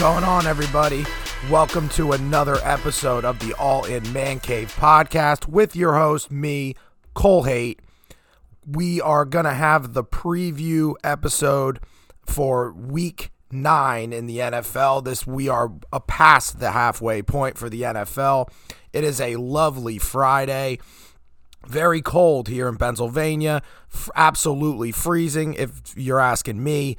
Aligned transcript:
going 0.00 0.24
on, 0.24 0.46
everybody? 0.46 1.04
Welcome 1.50 1.90
to 1.90 2.12
another 2.12 2.56
episode 2.62 3.26
of 3.26 3.38
the 3.38 3.52
All 3.58 3.84
In 3.84 4.10
Man 4.14 4.40
Cave 4.40 4.74
podcast 4.78 5.46
with 5.46 5.76
your 5.76 5.92
host, 5.92 6.30
me, 6.30 6.74
Cole 7.12 7.42
Haight. 7.42 7.80
We 8.66 8.98
are 9.02 9.26
going 9.26 9.44
to 9.44 9.52
have 9.52 9.92
the 9.92 10.02
preview 10.02 10.94
episode 11.04 11.80
for 12.24 12.72
week 12.72 13.30
nine 13.52 14.14
in 14.14 14.24
the 14.26 14.38
NFL. 14.38 15.04
This 15.04 15.26
we 15.26 15.50
are 15.50 15.70
uh, 15.92 15.98
past 15.98 16.60
the 16.60 16.70
halfway 16.70 17.20
point 17.20 17.58
for 17.58 17.68
the 17.68 17.82
NFL. 17.82 18.50
It 18.94 19.04
is 19.04 19.20
a 19.20 19.36
lovely 19.36 19.98
Friday. 19.98 20.78
Very 21.66 22.00
cold 22.00 22.48
here 22.48 22.68
in 22.68 22.78
Pennsylvania. 22.78 23.60
Absolutely 24.16 24.92
freezing 24.92 25.52
if 25.52 25.92
you're 25.94 26.20
asking 26.20 26.64
me. 26.64 26.96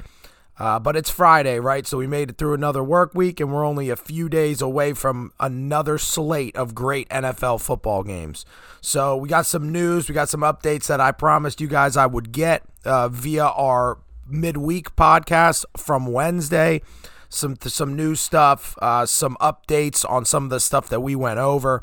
Uh, 0.59 0.77
but 0.77 0.95
it's 0.95 1.09
Friday, 1.09 1.59
right? 1.59 1.87
So 1.87 1.97
we 1.97 2.07
made 2.07 2.29
it 2.29 2.37
through 2.37 2.53
another 2.53 2.83
work 2.83 3.15
week, 3.15 3.39
and 3.39 3.51
we're 3.51 3.65
only 3.65 3.89
a 3.89 3.95
few 3.95 4.29
days 4.29 4.61
away 4.61 4.93
from 4.93 5.31
another 5.39 5.97
slate 5.97 6.55
of 6.55 6.75
great 6.75 7.09
NFL 7.09 7.61
football 7.61 8.03
games. 8.03 8.45
So 8.79 9.15
we 9.15 9.27
got 9.27 9.45
some 9.45 9.71
news, 9.71 10.07
we 10.07 10.13
got 10.13 10.29
some 10.29 10.41
updates 10.41 10.87
that 10.87 10.99
I 10.99 11.11
promised 11.11 11.61
you 11.61 11.67
guys 11.67 11.97
I 11.97 12.05
would 12.05 12.31
get 12.31 12.63
uh, 12.85 13.09
via 13.09 13.45
our 13.45 13.99
midweek 14.27 14.95
podcast 14.95 15.65
from 15.77 16.07
Wednesday. 16.07 16.81
Some 17.29 17.55
some 17.61 17.95
new 17.95 18.15
stuff, 18.15 18.77
uh, 18.81 19.05
some 19.05 19.37
updates 19.39 20.07
on 20.07 20.25
some 20.25 20.43
of 20.43 20.49
the 20.49 20.59
stuff 20.59 20.89
that 20.89 20.99
we 20.99 21.15
went 21.15 21.39
over. 21.39 21.81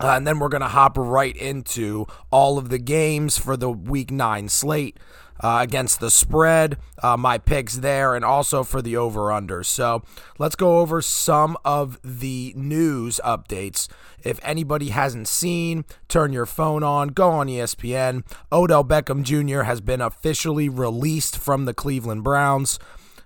Uh, 0.00 0.08
and 0.08 0.26
then 0.26 0.40
we're 0.40 0.48
going 0.48 0.60
to 0.60 0.68
hop 0.68 0.98
right 0.98 1.36
into 1.36 2.06
all 2.32 2.58
of 2.58 2.68
the 2.68 2.78
games 2.78 3.38
for 3.38 3.56
the 3.56 3.70
week 3.70 4.10
nine 4.10 4.48
slate 4.48 4.98
uh, 5.40 5.58
against 5.62 6.00
the 6.00 6.10
spread, 6.10 6.78
uh, 7.02 7.16
my 7.16 7.38
picks 7.38 7.76
there, 7.76 8.14
and 8.14 8.24
also 8.24 8.62
for 8.62 8.80
the 8.80 8.96
over 8.96 9.32
under. 9.32 9.62
So 9.62 10.02
let's 10.38 10.56
go 10.56 10.78
over 10.78 11.02
some 11.02 11.56
of 11.64 11.98
the 12.02 12.52
news 12.56 13.20
updates. 13.24 13.88
If 14.22 14.40
anybody 14.42 14.88
hasn't 14.90 15.28
seen, 15.28 15.84
turn 16.08 16.32
your 16.32 16.46
phone 16.46 16.82
on, 16.82 17.08
go 17.08 17.30
on 17.30 17.48
ESPN. 17.48 18.24
Odell 18.52 18.84
Beckham 18.84 19.22
Jr. 19.22 19.62
has 19.62 19.80
been 19.80 20.00
officially 20.00 20.68
released 20.68 21.36
from 21.36 21.64
the 21.64 21.74
Cleveland 21.74 22.24
Browns. 22.24 22.78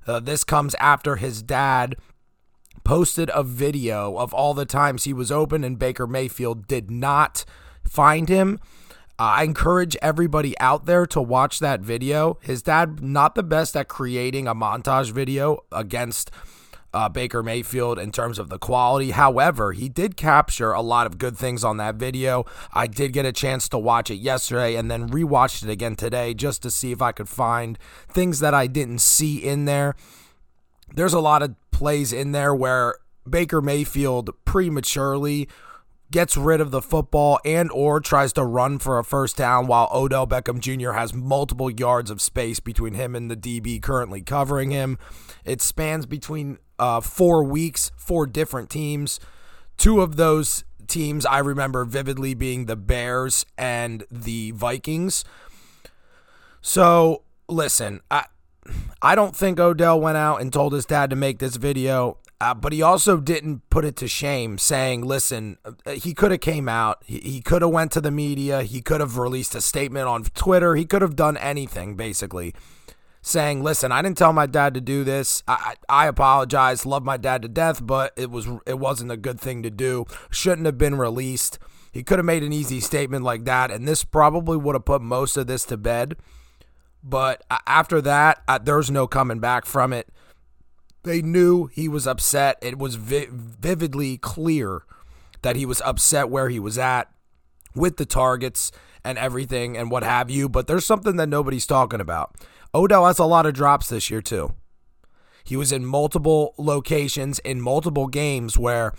Uh, 0.06 0.20
this 0.20 0.42
comes 0.42 0.74
after 0.76 1.16
his 1.16 1.42
dad 1.42 1.96
posted 2.84 3.30
a 3.34 3.42
video 3.42 4.16
of 4.16 4.32
all 4.32 4.54
the 4.54 4.64
times 4.64 5.04
he 5.04 5.12
was 5.12 5.30
open 5.30 5.62
and 5.62 5.78
Baker 5.78 6.06
Mayfield 6.06 6.66
did 6.66 6.90
not 6.90 7.44
find 7.84 8.30
him. 8.30 8.58
I 9.18 9.42
encourage 9.42 9.96
everybody 10.00 10.56
out 10.60 10.86
there 10.86 11.04
to 11.06 11.20
watch 11.20 11.58
that 11.58 11.80
video. 11.80 12.38
His 12.40 12.62
dad, 12.62 13.02
not 13.02 13.34
the 13.34 13.42
best 13.42 13.76
at 13.76 13.88
creating 13.88 14.46
a 14.46 14.54
montage 14.54 15.10
video 15.10 15.64
against 15.72 16.30
uh, 16.94 17.08
Baker 17.08 17.42
Mayfield 17.42 17.98
in 17.98 18.12
terms 18.12 18.38
of 18.38 18.48
the 18.48 18.58
quality. 18.58 19.10
However, 19.10 19.72
he 19.72 19.88
did 19.88 20.16
capture 20.16 20.70
a 20.70 20.80
lot 20.80 21.06
of 21.06 21.18
good 21.18 21.36
things 21.36 21.64
on 21.64 21.78
that 21.78 21.96
video. 21.96 22.46
I 22.72 22.86
did 22.86 23.12
get 23.12 23.26
a 23.26 23.32
chance 23.32 23.68
to 23.70 23.78
watch 23.78 24.08
it 24.08 24.16
yesterday 24.16 24.76
and 24.76 24.88
then 24.90 25.08
rewatched 25.08 25.64
it 25.64 25.70
again 25.70 25.96
today 25.96 26.32
just 26.32 26.62
to 26.62 26.70
see 26.70 26.92
if 26.92 27.02
I 27.02 27.10
could 27.10 27.28
find 27.28 27.76
things 28.08 28.38
that 28.38 28.54
I 28.54 28.68
didn't 28.68 29.00
see 29.00 29.36
in 29.36 29.64
there. 29.64 29.96
There's 30.94 31.12
a 31.12 31.20
lot 31.20 31.42
of 31.42 31.56
plays 31.72 32.12
in 32.12 32.32
there 32.32 32.54
where 32.54 32.94
Baker 33.28 33.60
Mayfield 33.60 34.30
prematurely 34.44 35.48
gets 36.10 36.36
rid 36.36 36.60
of 36.60 36.70
the 36.70 36.80
football 36.82 37.38
and 37.44 37.70
or 37.70 38.00
tries 38.00 38.32
to 38.32 38.44
run 38.44 38.78
for 38.78 38.98
a 38.98 39.04
first 39.04 39.36
down 39.36 39.66
while 39.66 39.88
Odell 39.92 40.26
Beckham 40.26 40.58
Jr. 40.60 40.92
has 40.92 41.12
multiple 41.12 41.70
yards 41.70 42.10
of 42.10 42.22
space 42.22 42.60
between 42.60 42.94
him 42.94 43.14
and 43.14 43.30
the 43.30 43.36
DB 43.36 43.80
currently 43.82 44.22
covering 44.22 44.70
him. 44.70 44.98
It 45.44 45.60
spans 45.60 46.06
between 46.06 46.58
uh, 46.78 47.00
four 47.00 47.44
weeks, 47.44 47.90
four 47.96 48.26
different 48.26 48.70
teams. 48.70 49.20
Two 49.76 50.00
of 50.00 50.16
those 50.16 50.64
teams 50.86 51.26
I 51.26 51.38
remember 51.38 51.84
vividly 51.84 52.34
being 52.34 52.66
the 52.66 52.76
Bears 52.76 53.44
and 53.56 54.04
the 54.10 54.52
Vikings. 54.52 55.24
So 56.62 57.22
listen, 57.48 58.00
I 58.10 58.24
I 59.00 59.14
don't 59.14 59.36
think 59.36 59.58
Odell 59.60 60.00
went 60.00 60.16
out 60.16 60.40
and 60.40 60.52
told 60.52 60.72
his 60.72 60.84
dad 60.84 61.10
to 61.10 61.16
make 61.16 61.38
this 61.38 61.56
video, 61.56 62.18
uh, 62.40 62.54
but 62.54 62.72
he 62.72 62.82
also 62.82 63.16
didn't 63.18 63.68
put 63.68 63.84
it 63.84 63.96
to 63.96 64.06
shame, 64.06 64.58
saying, 64.58 65.04
"Listen, 65.04 65.58
uh, 65.64 65.92
he 65.92 66.14
could 66.14 66.30
have 66.30 66.40
came 66.40 66.68
out, 66.68 67.02
he, 67.04 67.18
he 67.18 67.40
could 67.40 67.62
have 67.62 67.72
went 67.72 67.90
to 67.92 68.00
the 68.00 68.10
media, 68.10 68.62
he 68.62 68.80
could 68.80 69.00
have 69.00 69.18
released 69.18 69.54
a 69.54 69.60
statement 69.60 70.06
on 70.06 70.22
Twitter, 70.22 70.76
he 70.76 70.84
could 70.84 71.02
have 71.02 71.16
done 71.16 71.36
anything, 71.36 71.96
basically." 71.96 72.54
Saying, 73.20 73.64
"Listen, 73.64 73.90
I 73.90 74.00
didn't 74.00 74.16
tell 74.16 74.32
my 74.32 74.46
dad 74.46 74.74
to 74.74 74.80
do 74.80 75.02
this. 75.02 75.42
I, 75.48 75.74
I, 75.88 76.04
I 76.04 76.06
apologize. 76.06 76.86
Love 76.86 77.04
my 77.04 77.16
dad 77.16 77.42
to 77.42 77.48
death, 77.48 77.84
but 77.84 78.12
it 78.16 78.30
was 78.30 78.48
it 78.64 78.78
wasn't 78.78 79.10
a 79.10 79.16
good 79.16 79.40
thing 79.40 79.64
to 79.64 79.70
do. 79.70 80.06
Shouldn't 80.30 80.66
have 80.66 80.78
been 80.78 80.94
released. 80.94 81.58
He 81.90 82.04
could 82.04 82.20
have 82.20 82.26
made 82.26 82.44
an 82.44 82.52
easy 82.52 82.78
statement 82.78 83.24
like 83.24 83.44
that, 83.44 83.72
and 83.72 83.88
this 83.88 84.04
probably 84.04 84.56
would 84.56 84.76
have 84.76 84.84
put 84.84 85.02
most 85.02 85.36
of 85.36 85.48
this 85.48 85.64
to 85.64 85.76
bed." 85.76 86.16
But 87.02 87.42
after 87.66 88.00
that, 88.02 88.42
there's 88.64 88.90
no 88.90 89.06
coming 89.06 89.40
back 89.40 89.66
from 89.66 89.92
it. 89.92 90.08
They 91.04 91.22
knew 91.22 91.66
he 91.66 91.88
was 91.88 92.06
upset. 92.06 92.58
It 92.60 92.78
was 92.78 92.96
vi- 92.96 93.28
vividly 93.30 94.18
clear 94.18 94.82
that 95.42 95.56
he 95.56 95.64
was 95.64 95.80
upset 95.82 96.28
where 96.28 96.48
he 96.48 96.58
was 96.58 96.78
at 96.78 97.10
with 97.74 97.96
the 97.96 98.06
targets 98.06 98.72
and 99.04 99.16
everything 99.16 99.76
and 99.76 99.90
what 99.90 100.02
have 100.02 100.30
you. 100.30 100.48
But 100.48 100.66
there's 100.66 100.84
something 100.84 101.16
that 101.16 101.28
nobody's 101.28 101.66
talking 101.66 102.00
about. 102.00 102.34
Odell 102.74 103.06
has 103.06 103.18
a 103.18 103.24
lot 103.24 103.46
of 103.46 103.54
drops 103.54 103.88
this 103.88 104.10
year, 104.10 104.20
too. 104.20 104.54
He 105.44 105.56
was 105.56 105.72
in 105.72 105.86
multiple 105.86 106.54
locations 106.58 107.38
in 107.38 107.60
multiple 107.60 108.06
games 108.06 108.58
where 108.58 108.92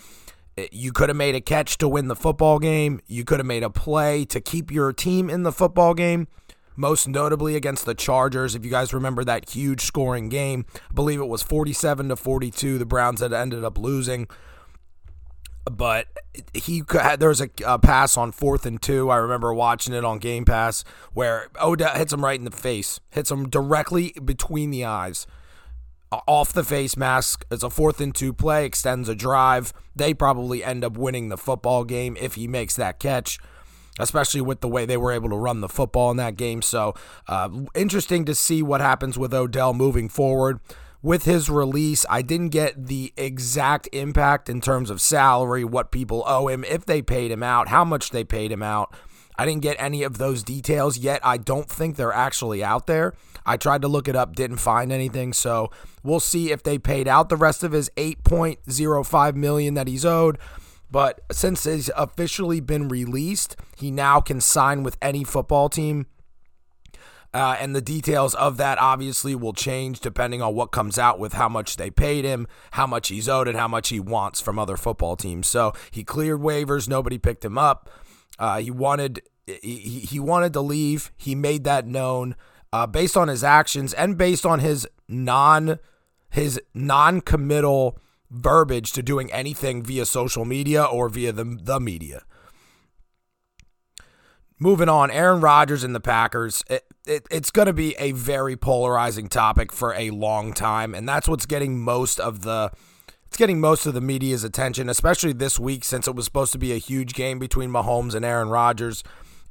eh, 0.57 0.67
you 0.71 0.91
could 0.91 1.09
have 1.09 1.15
made 1.15 1.35
a 1.35 1.41
catch 1.41 1.77
to 1.77 1.87
win 1.87 2.07
the 2.07 2.15
football 2.15 2.57
game. 2.57 3.01
You 3.05 3.23
could 3.23 3.39
have 3.39 3.45
made 3.45 3.63
a 3.63 3.69
play 3.69 4.25
to 4.25 4.41
keep 4.41 4.71
your 4.71 4.91
team 4.91 5.29
in 5.29 5.43
the 5.43 5.51
football 5.51 5.93
game 5.93 6.27
most 6.79 7.09
notably 7.09 7.55
against 7.55 7.85
the 7.85 7.93
Chargers. 7.93 8.55
If 8.55 8.63
you 8.63 8.71
guys 8.71 8.93
remember 8.93 9.25
that 9.25 9.49
huge 9.49 9.81
scoring 9.81 10.29
game, 10.29 10.65
I 10.89 10.93
believe 10.93 11.19
it 11.19 11.27
was 11.27 11.43
47 11.43 12.09
to 12.09 12.15
42. 12.15 12.77
The 12.77 12.85
Browns 12.85 13.19
had 13.19 13.33
ended 13.33 13.65
up 13.65 13.77
losing. 13.77 14.27
But 15.69 16.07
he 16.53 16.83
had, 16.89 17.19
there 17.19 17.29
was 17.29 17.41
a, 17.41 17.49
a, 17.65 17.77
pass 17.77 18.15
on 18.15 18.31
fourth 18.31 18.65
and 18.65 18.81
two. 18.81 19.09
I 19.09 19.17
remember 19.17 19.53
watching 19.53 19.93
it 19.93 20.05
on 20.05 20.17
Game 20.17 20.45
Pass 20.45 20.83
where 21.13 21.49
Odell 21.61 21.95
hits 21.95 22.13
him 22.13 22.23
right 22.23 22.39
in 22.39 22.45
the 22.45 22.51
face, 22.51 22.99
hits 23.11 23.29
him 23.29 23.49
directly 23.49 24.15
between 24.23 24.71
the 24.71 24.85
eyes 24.85 25.27
off 26.11 26.53
the 26.53 26.63
face 26.63 26.95
mask. 26.97 27.45
It's 27.51 27.61
a 27.61 27.69
fourth 27.69 28.01
and 28.01 28.15
two 28.15 28.33
play, 28.33 28.65
extends 28.65 29.09
a 29.09 29.15
drive. 29.15 29.73
They 29.95 30.13
probably 30.13 30.63
end 30.63 30.83
up 30.83 30.97
winning 30.97 31.27
the 31.27 31.37
football 31.37 31.83
game 31.83 32.17
if 32.19 32.35
he 32.35 32.47
makes 32.47 32.75
that 32.77 32.99
catch 32.99 33.37
especially 33.99 34.41
with 34.41 34.61
the 34.61 34.67
way 34.67 34.85
they 34.85 34.97
were 34.97 35.11
able 35.11 35.29
to 35.29 35.37
run 35.37 35.61
the 35.61 35.69
football 35.69 36.09
in 36.09 36.17
that 36.17 36.35
game. 36.35 36.61
So, 36.61 36.95
uh, 37.27 37.49
interesting 37.75 38.25
to 38.25 38.33
see 38.33 38.63
what 38.63 38.81
happens 38.81 39.17
with 39.17 39.33
Odell 39.33 39.73
moving 39.73 40.09
forward. 40.09 40.59
With 41.01 41.23
his 41.23 41.49
release, 41.49 42.05
I 42.09 42.21
didn't 42.21 42.49
get 42.49 42.87
the 42.87 43.13
exact 43.15 43.87
impact 43.93 44.49
in 44.49 44.59
terms 44.59 44.89
of 44.89 44.99
salary, 44.99 45.63
what 45.63 45.91
people 45.91 46.23
owe 46.25 46.49
him, 46.49 46.65
if 46.65 46.85
they 46.85 47.01
paid 47.01 47.31
him 47.31 47.43
out, 47.43 47.69
how 47.69 47.85
much 47.85 48.09
they 48.09 48.25
paid 48.25 48.51
him 48.51 48.63
out. 48.63 48.93
I 49.37 49.45
didn't 49.45 49.61
get 49.61 49.77
any 49.79 50.03
of 50.03 50.17
those 50.17 50.43
details 50.43 50.97
yet. 50.97 51.21
I 51.23 51.37
don't 51.37 51.69
think 51.69 51.95
they're 51.95 52.11
actually 52.11 52.61
out 52.61 52.87
there. 52.87 53.13
I 53.45 53.55
tried 53.55 53.81
to 53.83 53.87
look 53.87 54.09
it 54.09 54.15
up, 54.15 54.35
didn't 54.35 54.57
find 54.57 54.91
anything. 54.91 55.31
So 55.31 55.71
we'll 56.03 56.19
see 56.19 56.51
if 56.51 56.61
they 56.61 56.77
paid 56.77 57.07
out 57.07 57.29
the 57.29 57.37
rest 57.37 57.63
of 57.63 57.71
his 57.71 57.89
8.05 57.95 59.35
million 59.35 59.75
that 59.75 59.87
he's 59.87 60.03
owed. 60.03 60.37
But 60.91 61.21
since 61.31 61.65
he's 61.65 61.89
officially 61.95 62.59
been 62.59 62.87
released, 62.87 63.55
he 63.77 63.91
now 63.91 64.21
can 64.21 64.41
sign 64.41 64.83
with 64.83 64.97
any 65.01 65.23
football 65.23 65.69
team. 65.69 66.07
Uh, 67.31 67.55
and 67.59 67.75
the 67.75 67.81
details 67.81 68.33
of 68.33 68.57
that 68.57 68.79
obviously 68.79 69.35
will 69.35 69.53
change 69.53 69.99
depending 69.99 70.41
on 70.41 70.55
what 70.55 70.71
comes 70.71 70.97
out 70.97 71.19
with 71.19 71.33
how 71.33 71.47
much 71.47 71.77
they 71.77 71.91
paid 71.91 72.25
him, 72.25 72.47
how 72.71 72.87
much 72.87 73.09
he's 73.09 73.29
owed, 73.29 73.47
and 73.47 73.55
how 73.55 73.67
much 73.67 73.89
he 73.89 73.99
wants 73.99 74.41
from 74.41 74.57
other 74.57 74.75
football 74.75 75.15
teams. 75.15 75.47
So 75.47 75.73
he 75.91 76.03
cleared 76.03 76.39
waivers. 76.39 76.89
Nobody 76.89 77.19
picked 77.19 77.45
him 77.45 77.57
up. 77.57 77.87
Uh, 78.39 78.59
he 78.59 78.71
wanted 78.71 79.21
he, 79.45 79.99
he 80.09 80.19
wanted 80.19 80.53
to 80.53 80.61
leave. 80.61 81.11
He 81.17 81.35
made 81.35 81.65
that 81.65 81.85
known 81.85 82.35
uh, 82.73 82.87
based 82.87 83.15
on 83.15 83.27
his 83.27 83.43
actions 83.43 83.93
and 83.93 84.17
based 84.17 84.45
on 84.45 84.59
his 84.59 84.87
non 85.07 85.77
his 86.31 86.59
non 86.73 87.21
committal 87.21 87.99
verbiage 88.29 88.91
to 88.93 89.03
doing 89.03 89.31
anything 89.31 89.83
via 89.83 90.05
social 90.05 90.45
media 90.45 90.83
or 90.83 91.09
via 91.09 91.31
the, 91.31 91.43
the 91.43 91.79
media. 91.79 92.23
Moving 94.59 94.89
on, 94.89 95.09
Aaron 95.09 95.39
Rodgers 95.39 95.83
and 95.83 95.95
the 95.95 96.01
Packers. 96.01 96.63
It, 96.69 96.85
it, 97.05 97.25
it's 97.31 97.49
going 97.49 97.67
to 97.67 97.73
be 97.73 97.95
a 97.97 98.11
very 98.11 98.57
polarizing 98.57 99.29
topic 99.29 99.71
for 99.71 99.93
a 99.93 100.09
long 100.09 100.51
time, 100.51 100.93
and 100.93 101.07
that's 101.07 101.29
what's 101.29 101.45
getting 101.45 101.79
most 101.79 102.19
of 102.19 102.41
the 102.41 102.71
it's 103.25 103.37
getting 103.37 103.61
most 103.61 103.85
of 103.85 103.93
the 103.93 104.01
media's 104.01 104.43
attention, 104.43 104.89
especially 104.89 105.33
this 105.33 105.59
week 105.59 105.83
since 105.83 106.07
it 106.07 106.15
was 106.15 106.25
supposed 106.25 106.51
to 106.51 106.57
be 106.57 106.73
a 106.73 106.77
huge 106.77 107.13
game 107.13 107.37
between 107.37 107.69
Mahomes 107.69 108.15
and 108.15 108.25
Aaron 108.25 108.49
Rodgers. 108.49 109.03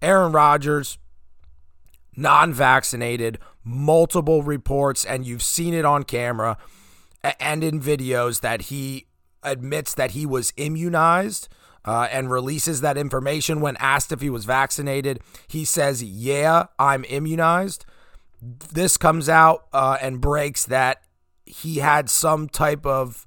Aaron 0.03 0.33
Rodgers, 0.33 0.99
non-vaccinated, 2.17 3.39
multiple 3.63 4.43
reports, 4.43 5.05
and 5.05 5.25
you've 5.25 5.45
seen 5.45 5.75
it 5.75 5.85
on 5.85 6.03
camera 6.03 6.59
and 7.41 7.65
in 7.65 7.81
videos 7.81 8.41
that 8.41 8.63
he 8.63 9.07
admits 9.43 9.95
that 9.95 10.13
he 10.13 10.27
was 10.27 10.53
immunized 10.57 11.49
uh, 11.85 12.09
and 12.11 12.31
releases 12.31 12.81
that 12.81 12.99
information 12.99 13.61
when 13.61 13.77
asked 13.79 14.13
if 14.13 14.21
he 14.21 14.31
was 14.31 14.45
vaccinated. 14.45 15.21
He 15.47 15.65
says, 15.65 16.03
Yeah, 16.03 16.67
I'm 16.79 17.05
immunized. 17.05 17.87
This 18.41 18.97
comes 18.97 19.29
out 19.29 19.67
uh, 19.73 19.99
and 20.01 20.21
breaks 20.21 20.67
that 20.67 21.03
he 21.47 21.77
had 21.77 22.11
some 22.11 22.49
type 22.49 22.85
of 22.85 23.27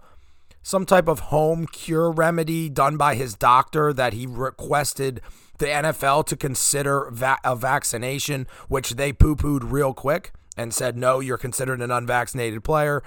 some 0.63 0.86
type 0.86 1.07
of 1.07 1.19
home 1.19 1.65
cure 1.65 2.12
remedy 2.12 2.69
done 2.69 2.95
by 2.95 3.15
his 3.15 3.33
doctor 3.33 3.92
that 3.94 4.13
he 4.13 4.27
requested 4.27 5.21
the 5.57 5.65
NFL 5.65 6.25
to 6.27 6.38
consider 6.38 7.09
va- 7.12 7.39
a 7.44 7.56
vaccination, 7.56 8.47
which 8.68 8.92
they 8.92 9.12
poo 9.12 9.36
pooed 9.36 9.71
real 9.71 9.94
quick 9.94 10.33
and 10.56 10.74
said, 10.74 10.97
no, 10.97 11.19
you're 11.19 11.38
considered 11.38 11.81
an 11.81 11.92
unvaccinated 11.92 12.63
player. 12.63 13.01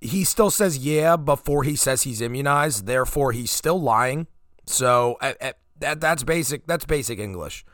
He 0.00 0.24
still 0.24 0.50
says 0.50 0.78
yeah 0.78 1.16
before 1.16 1.64
he 1.64 1.76
says 1.76 2.02
he's 2.02 2.20
immunized. 2.20 2.86
Therefore, 2.86 3.32
he's 3.32 3.50
still 3.50 3.80
lying. 3.80 4.26
So 4.66 5.16
uh, 5.20 5.32
uh, 5.40 5.52
that 5.80 6.00
that's 6.00 6.22
basic. 6.22 6.66
That's 6.66 6.84
basic 6.84 7.18
English. 7.18 7.64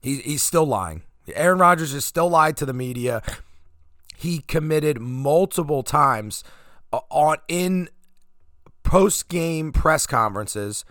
He, 0.00 0.16
he's 0.16 0.42
still 0.42 0.66
lying. 0.66 1.02
Aaron 1.34 1.58
Rodgers 1.58 1.92
has 1.92 2.04
still 2.04 2.28
lied 2.28 2.56
to 2.58 2.66
the 2.66 2.72
media. 2.72 3.22
He 4.16 4.40
committed 4.40 5.00
multiple 5.00 5.82
times 5.82 6.42
uh, 6.92 7.00
on 7.10 7.36
in 7.48 7.88
post 8.82 9.28
game 9.28 9.70
press 9.70 10.06
conferences 10.06 10.84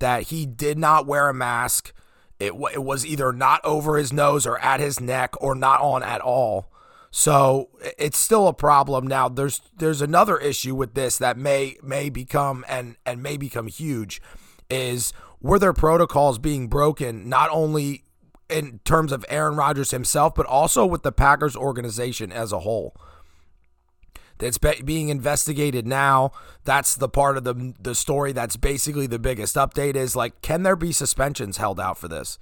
that 0.00 0.24
he 0.24 0.44
did 0.44 0.78
not 0.78 1.06
wear 1.06 1.28
a 1.28 1.34
mask. 1.34 1.92
It, 2.40 2.52
it 2.72 2.82
was 2.82 3.06
either 3.06 3.32
not 3.32 3.64
over 3.64 3.96
his 3.96 4.12
nose 4.12 4.46
or 4.46 4.58
at 4.58 4.80
his 4.80 5.00
neck 5.00 5.34
or 5.40 5.54
not 5.54 5.80
on 5.80 6.02
at 6.02 6.20
all. 6.20 6.70
So 7.16 7.68
it's 7.96 8.18
still 8.18 8.48
a 8.48 8.52
problem. 8.52 9.06
Now 9.06 9.28
there's 9.28 9.60
there's 9.78 10.02
another 10.02 10.36
issue 10.36 10.74
with 10.74 10.94
this 10.94 11.16
that 11.18 11.38
may 11.38 11.76
may 11.80 12.10
become 12.10 12.64
and 12.68 12.96
and 13.06 13.22
may 13.22 13.36
become 13.36 13.68
huge 13.68 14.20
is 14.68 15.12
were 15.40 15.60
there 15.60 15.72
protocols 15.72 16.40
being 16.40 16.66
broken 16.66 17.28
not 17.28 17.50
only 17.52 18.02
in 18.50 18.80
terms 18.84 19.12
of 19.12 19.24
Aaron 19.28 19.54
Rodgers 19.54 19.92
himself 19.92 20.34
but 20.34 20.44
also 20.46 20.84
with 20.84 21.04
the 21.04 21.12
Packers 21.12 21.54
organization 21.54 22.32
as 22.32 22.50
a 22.50 22.58
whole. 22.58 22.96
That's 24.38 24.58
being 24.58 25.08
investigated 25.08 25.86
now. 25.86 26.32
That's 26.64 26.96
the 26.96 27.08
part 27.08 27.36
of 27.36 27.44
the 27.44 27.74
the 27.78 27.94
story 27.94 28.32
that's 28.32 28.56
basically 28.56 29.06
the 29.06 29.20
biggest 29.20 29.54
update 29.54 29.94
is 29.94 30.16
like 30.16 30.42
can 30.42 30.64
there 30.64 30.74
be 30.74 30.90
suspensions 30.90 31.58
held 31.58 31.78
out 31.78 31.96
for 31.96 32.08
this? 32.08 32.40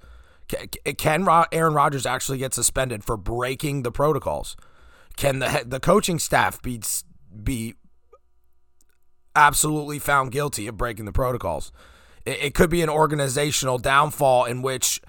Can 0.97 1.27
Aaron 1.51 1.73
Rodgers 1.73 2.05
actually 2.05 2.37
get 2.37 2.53
suspended 2.53 3.03
for 3.03 3.17
breaking 3.17 3.83
the 3.83 3.91
protocols? 3.91 4.55
Can 5.17 5.39
the 5.39 5.63
the 5.65 5.79
coaching 5.79 6.19
staff 6.19 6.61
be 6.61 6.81
be 7.43 7.75
absolutely 9.35 9.99
found 9.99 10.31
guilty 10.31 10.67
of 10.67 10.77
breaking 10.77 11.05
the 11.05 11.11
protocols? 11.11 11.71
It, 12.25 12.53
could 12.53 12.69
be 12.69 12.81
an 12.81 12.89
organizational 12.89 13.77
downfall 13.77 14.45
in 14.45 14.61
which 14.61 15.01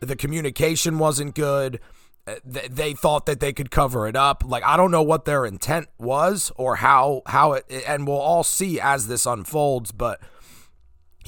the 0.00 0.16
communication 0.16 0.98
wasn't 0.98 1.34
good. 1.34 1.80
Uh, 2.26 2.34
they 2.44 2.92
thought 2.92 3.24
that 3.24 3.40
they 3.40 3.54
could 3.54 3.70
cover 3.70 4.06
it 4.06 4.14
up. 4.14 4.42
Like 4.46 4.62
I 4.64 4.76
don't 4.76 4.90
know 4.90 5.02
what 5.02 5.24
their 5.24 5.46
intent 5.46 5.88
was 5.98 6.52
or 6.56 6.76
how 6.76 7.22
how 7.26 7.54
it 7.54 7.64
and 7.86 8.06
we'll 8.06 8.18
all 8.18 8.44
see 8.44 8.78
as 8.78 9.08
this 9.08 9.24
unfolds, 9.24 9.92
but 9.92 10.20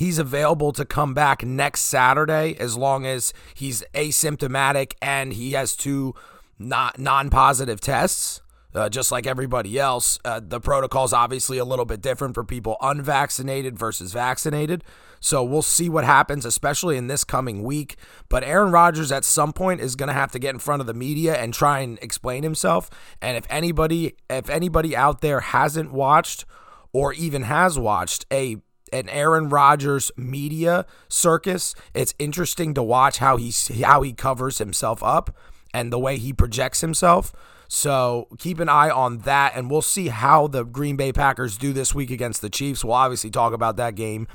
He's 0.00 0.18
available 0.18 0.72
to 0.72 0.86
come 0.86 1.12
back 1.12 1.44
next 1.44 1.82
Saturday 1.82 2.56
as 2.58 2.74
long 2.74 3.04
as 3.04 3.34
he's 3.52 3.84
asymptomatic 3.92 4.94
and 5.02 5.34
he 5.34 5.52
has 5.52 5.76
two 5.76 6.14
not 6.58 6.98
non-positive 6.98 7.82
tests. 7.82 8.40
Uh, 8.74 8.88
just 8.88 9.12
like 9.12 9.26
everybody 9.26 9.78
else, 9.78 10.18
uh, 10.24 10.40
the 10.42 10.58
protocol 10.58 11.04
is 11.04 11.12
obviously 11.12 11.58
a 11.58 11.66
little 11.66 11.84
bit 11.84 12.00
different 12.00 12.34
for 12.34 12.42
people 12.42 12.78
unvaccinated 12.80 13.78
versus 13.78 14.14
vaccinated. 14.14 14.82
So 15.20 15.44
we'll 15.44 15.60
see 15.60 15.90
what 15.90 16.04
happens, 16.04 16.46
especially 16.46 16.96
in 16.96 17.08
this 17.08 17.22
coming 17.22 17.62
week. 17.62 17.96
But 18.30 18.42
Aaron 18.42 18.72
Rodgers 18.72 19.12
at 19.12 19.26
some 19.26 19.52
point 19.52 19.82
is 19.82 19.96
going 19.96 20.06
to 20.06 20.14
have 20.14 20.32
to 20.32 20.38
get 20.38 20.54
in 20.54 20.60
front 20.60 20.80
of 20.80 20.86
the 20.86 20.94
media 20.94 21.34
and 21.34 21.52
try 21.52 21.80
and 21.80 21.98
explain 22.00 22.42
himself. 22.42 22.88
And 23.20 23.36
if 23.36 23.44
anybody, 23.50 24.14
if 24.30 24.48
anybody 24.48 24.96
out 24.96 25.20
there 25.20 25.40
hasn't 25.40 25.92
watched 25.92 26.46
or 26.90 27.12
even 27.12 27.42
has 27.42 27.78
watched 27.78 28.24
a 28.32 28.62
an 28.92 29.08
Aaron 29.08 29.48
Rodgers 29.48 30.10
media 30.16 30.86
circus. 31.08 31.74
It's 31.94 32.14
interesting 32.18 32.74
to 32.74 32.82
watch 32.82 33.18
how 33.18 33.36
he 33.36 33.52
how 33.82 34.02
he 34.02 34.12
covers 34.12 34.58
himself 34.58 35.02
up 35.02 35.36
and 35.72 35.92
the 35.92 35.98
way 35.98 36.18
he 36.18 36.32
projects 36.32 36.80
himself. 36.80 37.32
So 37.68 38.26
keep 38.38 38.58
an 38.58 38.68
eye 38.68 38.90
on 38.90 39.18
that, 39.18 39.52
and 39.54 39.70
we'll 39.70 39.80
see 39.80 40.08
how 40.08 40.48
the 40.48 40.64
Green 40.64 40.96
Bay 40.96 41.12
Packers 41.12 41.56
do 41.56 41.72
this 41.72 41.94
week 41.94 42.10
against 42.10 42.42
the 42.42 42.50
Chiefs. 42.50 42.84
We'll 42.84 42.94
obviously 42.94 43.30
talk 43.30 43.52
about 43.52 43.76
that 43.76 43.94
game 43.94 44.26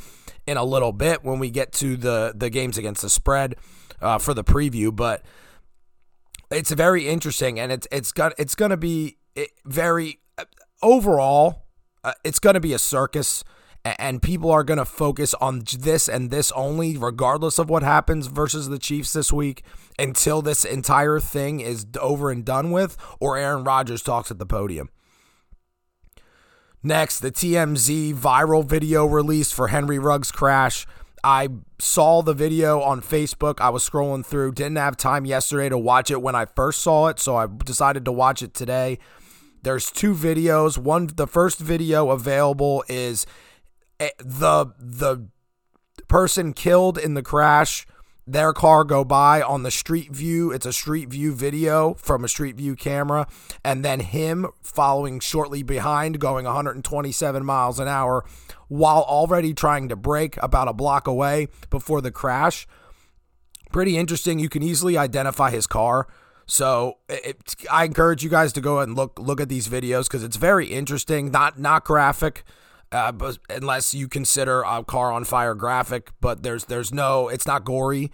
in 0.48 0.56
a 0.56 0.63
little 0.63 0.94
bit 0.94 1.24
when 1.24 1.40
we 1.40 1.50
get 1.50 1.74
to 1.74 1.98
the 1.98 2.34
the 2.34 2.50
games 2.50 2.78
against 2.78 3.01
the 3.01 3.10
spread 3.10 3.56
uh, 4.01 4.19
for 4.19 4.34
the 4.34 4.44
preview. 4.44 4.96
But 4.96 5.22
it's 6.50 6.72
very 6.72 7.10
interesting, 7.10 7.60
and 7.60 7.74
it's 7.74 7.88
it's 7.92 8.13
got 8.13 8.34
it's 8.38 8.56
going 8.56 8.72
to 8.72 8.78
be 8.78 9.18
very 9.66 10.19
uh, 10.38 10.46
overall. 10.81 11.66
Uh, 12.06 12.13
it's 12.24 12.40
going 12.40 12.54
to 12.54 12.60
be 12.60 12.72
a 12.72 12.80
circus 12.80 13.44
and 13.86 14.22
people 14.22 14.50
are 14.50 14.64
going 14.64 14.80
to 14.80 14.86
focus 14.86 15.36
on 15.36 15.64
this 15.80 16.10
and 16.10 16.32
this 16.32 16.52
only, 16.54 16.98
regardless 16.98 17.60
of 17.60 17.70
what 17.70 17.84
happens 17.84 18.28
versus 18.28 18.68
the 18.68 18.80
Chiefs 18.80 19.14
this 19.14 19.32
week, 19.32 19.64
until 20.00 20.42
this 20.42 20.66
entire 20.66 21.20
thing 21.20 21.60
is 21.60 21.86
over 22.02 22.32
and 22.32 22.44
done 22.44 22.72
with, 22.72 22.98
or 23.20 23.38
Aaron 23.38 23.64
Rodgers 23.64 24.02
talks 24.02 24.32
at 24.32 24.40
the 24.40 24.46
podium. 24.46 24.90
Next, 26.82 27.20
the 27.20 27.32
TMZ 27.32 28.16
viral 28.16 28.66
video 28.66 29.06
released 29.06 29.54
for 29.54 29.68
Henry 29.68 30.00
Ruggs' 30.00 30.32
crash. 30.32 30.88
I 31.24 31.50
saw 31.80 32.22
the 32.22 32.36
video 32.36 32.82
on 32.82 33.02
Facebook. 33.02 33.60
I 33.60 33.70
was 33.70 33.88
scrolling 33.88 34.26
through, 34.26 34.52
didn't 34.54 34.78
have 34.78 34.98
time 34.98 35.26
yesterday 35.26 35.70
to 35.70 35.78
watch 35.78 36.12
it 36.12 36.22
when 36.22 36.36
I 36.36 36.46
first 36.46 36.82
saw 36.82 37.08
it, 37.08 37.20
so 37.20 37.36
I 37.36 37.48
decided 37.48 38.06
to 38.06 38.12
watch 38.12 38.42
it 38.44 38.54
today. 38.54 39.00
There's 39.64 39.90
two 39.90 40.14
videos. 40.14 40.78
One 40.78 41.10
the 41.16 41.26
first 41.26 41.58
video 41.58 42.12
available 42.12 42.84
is 42.88 43.26
Eh, 44.00 44.10
the 44.20 44.68
the 44.80 45.28
person 46.08 46.54
killed 46.54 46.98
in 46.98 47.14
the 47.14 47.24
crash 47.24 47.88
their 48.28 48.54
car 48.54 48.84
go 48.84 49.04
by 49.04 49.42
on 49.42 49.64
the 49.64 49.72
street 49.72 50.12
view. 50.12 50.52
It's 50.52 50.66
a 50.66 50.74
street 50.74 51.10
view 51.10 51.34
video 51.34 51.94
from 51.94 52.24
a 52.24 52.28
street 52.28 52.56
view 52.56 52.75
camera. 52.75 53.28
And 53.64 53.86
then 53.86 54.00
him 54.00 54.48
following 54.64 55.20
shortly 55.20 55.62
behind 55.62 56.20
going 56.20 56.46
127 56.46 57.46
miles 57.46 57.80
an 57.80 57.88
hour 57.88 58.25
while 58.68 59.02
already 59.02 59.54
trying 59.54 59.90
to 59.90 59.96
brake 59.96 60.38
about 60.42 60.68
a 60.68 60.74
block 60.74 61.08
away 61.08 61.50
before 61.70 62.02
the 62.02 62.12
crash. 62.12 62.68
Pretty 63.72 63.96
interesting. 63.96 64.40
You 64.40 64.50
can 64.50 64.64
easily 64.64 64.98
identify 64.98 65.52
his 65.52 65.68
car. 65.68 66.08
So 66.48 66.98
it, 67.08 67.56
I 67.72 67.86
encourage 67.86 68.24
you 68.24 68.30
guys 68.30 68.54
to 68.54 68.62
go 68.62 68.80
and 68.80 68.96
look 68.96 69.20
look 69.20 69.42
at 69.42 69.50
these 69.50 69.68
videos 69.68 70.04
because 70.04 70.24
it's 70.24 70.38
very 70.38 70.68
interesting. 70.68 71.32
Not 71.32 71.60
not 71.60 71.84
graphic, 71.84 72.44
uh, 72.96 73.12
but 73.12 73.38
unless 73.50 73.94
you 73.94 74.08
consider 74.08 74.62
a 74.62 74.82
car 74.84 75.12
on 75.12 75.25
fire 75.25 75.54
graphic. 75.54 76.12
But 76.22 76.44
there's 76.44 76.66
there's 76.66 76.94
no, 76.94 77.28
it's 77.28 77.46
not 77.46 77.66
gory. 77.66 78.12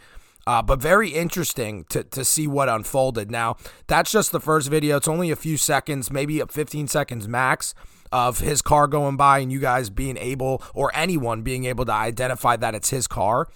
Uh, 0.48 0.64
but 0.64 0.82
very 0.82 1.10
interesting 1.10 1.86
to, 1.90 2.04
to 2.04 2.26
see 2.26 2.48
what 2.48 2.68
unfolded. 2.68 3.30
Now, 3.30 3.58
that's 3.86 4.12
just 4.12 4.32
the 4.32 4.40
first 4.40 4.70
video. 4.70 4.98
It's 4.98 5.08
only 5.08 5.30
a 5.30 5.36
few 5.36 5.56
seconds, 5.56 6.12
maybe 6.12 6.40
15 6.40 6.88
seconds 6.88 7.28
max, 7.28 7.76
of 8.12 8.40
his 8.40 8.64
car 8.64 8.88
going 8.88 9.18
by 9.18 9.38
and 9.38 9.52
you 9.52 9.60
guys 9.60 9.92
being 9.92 10.18
able, 10.18 10.64
or 10.74 10.92
anyone 10.96 11.44
being 11.44 11.66
able 11.66 11.86
to 11.86 11.92
identify 11.92 12.56
that 12.56 12.74
it's 12.74 12.90
his 12.90 13.06
car. 13.06 13.50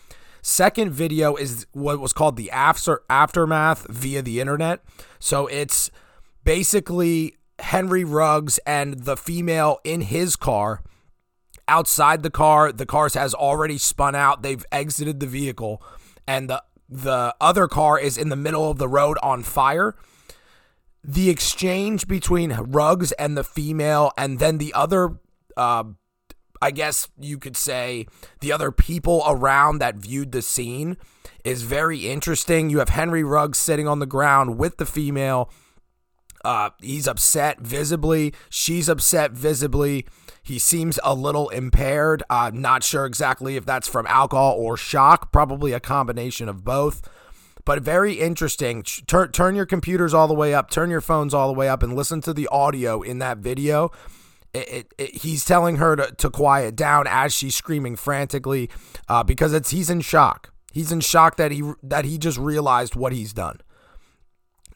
Second 0.44 0.92
video 0.92 1.36
is 1.36 1.66
what 1.72 2.00
was 2.00 2.14
called 2.14 2.38
the 2.38 2.52
after 2.52 3.02
aftermath 3.10 3.88
via 3.90 4.22
the 4.22 4.40
internet. 4.40 4.82
So 5.18 5.48
it's 5.48 5.90
basically 6.44 7.34
Henry 7.58 8.04
Ruggs 8.04 8.60
and 8.68 9.06
the 9.06 9.18
female 9.18 9.80
in 9.84 10.02
his 10.02 10.36
car 10.36 10.84
outside 11.68 12.24
the 12.24 12.30
car. 12.30 12.72
The 12.72 12.86
cars 12.86 13.14
has 13.14 13.34
already 13.34 13.78
spun 13.78 14.16
out. 14.16 14.42
They've 14.42 14.66
exited 14.72 15.20
the 15.20 15.28
vehicle, 15.28 15.82
and 16.28 16.50
the 16.50 16.64
the 16.88 17.36
other 17.42 17.68
car 17.68 18.00
is 18.00 18.18
in 18.18 18.30
the 18.30 18.36
middle 18.36 18.70
of 18.70 18.78
the 18.78 18.88
road 18.88 19.18
on 19.24 19.44
fire. 19.44 19.96
The 21.04 21.30
exchange 21.30 22.08
between 22.08 22.52
Ruggs 22.52 23.12
and 23.14 23.38
the 23.38 23.44
female, 23.44 24.12
and 24.18 24.40
then 24.40 24.58
the 24.58 24.74
other, 24.74 25.20
uh, 25.56 25.84
I 26.62 26.72
guess 26.72 27.08
you 27.20 27.38
could 27.38 27.58
say, 27.58 28.08
the 28.40 28.52
other 28.52 28.72
people 28.72 29.24
around 29.28 29.80
that 29.80 29.96
viewed 29.96 30.32
the 30.32 30.42
scene 30.42 30.98
is 31.44 31.62
very 31.62 32.08
interesting. 32.08 32.70
You 32.70 32.80
have 32.80 32.90
Henry 32.90 33.24
Ruggs 33.24 33.60
sitting 33.60 33.88
on 33.88 34.00
the 34.00 34.08
ground 34.08 34.58
with 34.58 34.78
the 34.78 34.86
female. 34.86 35.52
Uh, 36.44 36.72
he's 36.82 37.08
upset 37.08 37.60
visibly. 37.60 38.34
She's 38.50 38.90
upset 38.90 39.32
visibly. 39.32 40.06
He 40.46 40.60
seems 40.60 41.00
a 41.04 41.16
little 41.16 41.50
impaired. 41.50 42.22
I'm 42.30 42.62
not 42.62 42.84
sure 42.84 43.06
exactly 43.08 43.58
if 43.58 43.66
that's 43.66 43.88
from 43.88 44.06
alcohol 44.06 44.56
or 44.58 44.78
shock, 44.78 45.32
probably 45.32 45.74
a 45.74 45.80
combination 45.80 46.48
of 46.48 46.64
both. 46.64 47.02
But 47.66 47.82
very 47.82 48.14
interesting. 48.14 48.84
Turn, 48.84 49.32
turn 49.32 49.56
your 49.56 49.66
computers 49.66 50.14
all 50.14 50.28
the 50.28 50.36
way 50.36 50.54
up, 50.54 50.70
turn 50.70 50.92
your 50.92 51.02
phones 51.02 51.34
all 51.34 51.48
the 51.48 51.58
way 51.58 51.68
up, 51.68 51.82
and 51.82 51.96
listen 51.96 52.22
to 52.22 52.32
the 52.32 52.48
audio 52.52 53.02
in 53.02 53.18
that 53.18 53.40
video. 53.40 53.92
it, 54.56 54.70
it, 54.70 54.94
it, 54.98 55.16
he's 55.24 55.44
telling 55.44 55.78
her 55.78 55.96
to, 55.96 56.12
to 56.16 56.30
quiet 56.30 56.76
down 56.76 57.06
as 57.08 57.34
she's 57.34 57.56
screaming 57.56 57.96
frantically 57.96 58.70
uh, 59.10 59.24
because 59.24 59.54
it's 59.54 59.72
he's 59.72 59.90
in 59.90 60.02
shock. 60.02 60.52
He's 60.72 60.92
in 60.92 61.02
shock 61.02 61.38
that 61.38 61.52
he 61.52 61.64
that 61.84 62.06
he 62.06 62.18
just 62.18 62.38
realized 62.38 62.96
what 62.96 63.14
he's 63.14 63.34
done. 63.34 63.62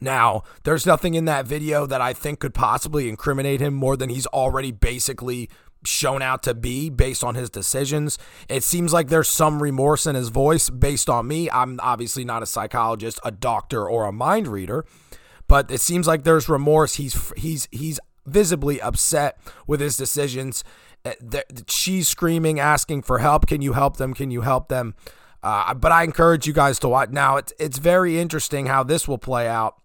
Now, 0.02 0.44
there's 0.64 0.86
nothing 0.86 1.16
in 1.16 1.26
that 1.26 1.46
video 1.46 1.86
that 1.86 2.02
I 2.02 2.14
think 2.14 2.40
could 2.40 2.54
possibly 2.54 3.10
incriminate 3.10 3.60
him 3.60 3.74
more 3.74 3.98
than 3.98 4.10
he's 4.10 4.28
already 4.28 4.72
basically 4.72 5.50
shown 5.86 6.22
out 6.22 6.44
to 6.44 6.54
be 6.54 6.90
based 6.90 7.24
on 7.24 7.36
his 7.36 7.50
decisions. 7.50 8.18
It 8.48 8.64
seems 8.64 8.94
like 8.94 9.08
there's 9.08 9.30
some 9.30 9.62
remorse 9.62 10.06
in 10.06 10.16
his 10.16 10.30
voice 10.30 10.70
based 10.70 11.10
on 11.10 11.28
me. 11.28 11.50
I'm 11.52 11.80
obviously 11.82 12.26
not 12.26 12.44
a 12.44 12.46
psychologist, 12.46 13.20
a 13.24 13.32
doctor, 13.32 13.88
or 13.88 14.06
a 14.06 14.12
mind 14.12 14.48
reader, 14.48 14.86
but 15.48 15.72
it 15.72 15.82
seems 15.82 16.08
like 16.08 16.24
there's 16.24 16.50
remorse. 16.50 16.96
He's 16.96 17.32
he's 17.38 17.68
he's 17.72 18.00
visibly 18.26 18.82
upset 18.82 19.38
with 19.68 19.80
his 19.80 19.98
decisions. 19.98 20.64
Uh, 21.06 21.14
she's 21.68 22.08
screaming, 22.08 22.60
asking 22.60 23.02
for 23.02 23.20
help. 23.20 23.48
Can 23.48 23.62
you 23.62 23.74
help 23.74 23.98
them? 23.98 24.14
Can 24.14 24.32
you 24.32 24.42
help 24.42 24.68
them? 24.68 24.96
Uh, 25.42 25.74
but 25.74 25.92
I 25.94 26.04
encourage 26.04 26.46
you 26.46 26.54
guys 26.54 26.80
to 26.80 26.90
watch. 26.90 27.10
Now, 27.12 27.38
it's 27.38 27.54
it's 27.58 27.78
very 27.78 28.20
interesting 28.20 28.66
how 28.66 28.84
this 28.84 29.08
will 29.08 29.18
play 29.18 29.48
out 29.48 29.79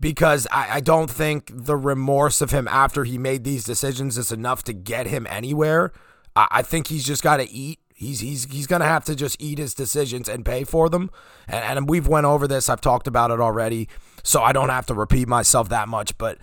because 0.00 0.46
I, 0.50 0.76
I 0.76 0.80
don't 0.80 1.10
think 1.10 1.50
the 1.52 1.76
remorse 1.76 2.40
of 2.40 2.50
him 2.50 2.68
after 2.68 3.04
he 3.04 3.18
made 3.18 3.44
these 3.44 3.64
decisions 3.64 4.16
is 4.18 4.30
enough 4.30 4.62
to 4.64 4.72
get 4.72 5.06
him 5.06 5.26
anywhere. 5.28 5.92
I, 6.36 6.48
I 6.50 6.62
think 6.62 6.88
he's 6.88 7.04
just 7.04 7.22
got 7.22 7.38
to 7.38 7.50
eat. 7.50 7.80
He's 7.94 8.20
he's 8.20 8.44
he's 8.44 8.68
gonna 8.68 8.84
have 8.84 9.04
to 9.06 9.16
just 9.16 9.42
eat 9.42 9.58
his 9.58 9.74
decisions 9.74 10.28
and 10.28 10.44
pay 10.44 10.62
for 10.62 10.88
them. 10.88 11.10
And, 11.48 11.78
and 11.78 11.88
we've 11.88 12.06
went 12.06 12.26
over 12.26 12.46
this. 12.46 12.68
I've 12.68 12.80
talked 12.80 13.08
about 13.08 13.32
it 13.32 13.40
already, 13.40 13.88
so 14.22 14.40
I 14.40 14.52
don't 14.52 14.68
have 14.68 14.86
to 14.86 14.94
repeat 14.94 15.26
myself 15.26 15.68
that 15.70 15.88
much. 15.88 16.16
But 16.16 16.38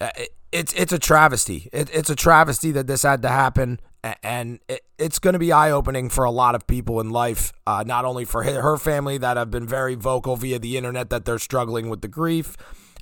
uh, 0.00 0.08
it, 0.16 0.30
it's 0.52 0.72
it's 0.72 0.94
a 0.94 0.98
travesty. 0.98 1.68
It, 1.70 1.90
it's 1.92 2.08
a 2.08 2.16
travesty 2.16 2.70
that 2.72 2.86
this 2.86 3.02
had 3.02 3.20
to 3.22 3.28
happen, 3.28 3.78
and 4.22 4.58
it, 4.68 4.86
it's 4.98 5.18
going 5.18 5.34
to 5.34 5.38
be 5.38 5.52
eye 5.52 5.70
opening 5.70 6.08
for 6.08 6.24
a 6.24 6.30
lot 6.30 6.54
of 6.54 6.66
people 6.66 6.98
in 6.98 7.10
life. 7.10 7.52
Uh, 7.66 7.84
not 7.86 8.06
only 8.06 8.24
for 8.24 8.42
her 8.44 8.78
family 8.78 9.18
that 9.18 9.36
have 9.36 9.50
been 9.50 9.66
very 9.66 9.96
vocal 9.96 10.36
via 10.36 10.58
the 10.58 10.78
internet 10.78 11.10
that 11.10 11.26
they're 11.26 11.38
struggling 11.38 11.90
with 11.90 12.00
the 12.00 12.08
grief, 12.08 12.56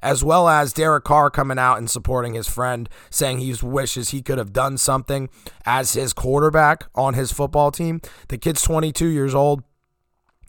as 0.05 0.23
well 0.23 0.49
as 0.49 0.75
Derek 0.75 1.03
Carr 1.03 1.31
coming 1.31 1.59
out 1.59 1.79
and 1.79 1.89
supporting 1.89 2.35
his 2.35 2.47
friend, 2.47 2.91
saying 3.09 3.39
he 3.39 3.55
wishes 3.63 4.11
he 4.11 4.21
could 4.21 4.37
have 4.37 4.53
done 4.53 4.77
something 4.77 5.31
as 5.65 5.95
his 5.95 6.13
quarterback 6.13 6.85
on 6.95 7.15
his 7.15 7.33
football 7.33 7.71
team. 7.71 8.03
The 8.29 8.37
kid's 8.37 8.61
22 8.61 9.07
years 9.07 9.35
old, 9.35 9.65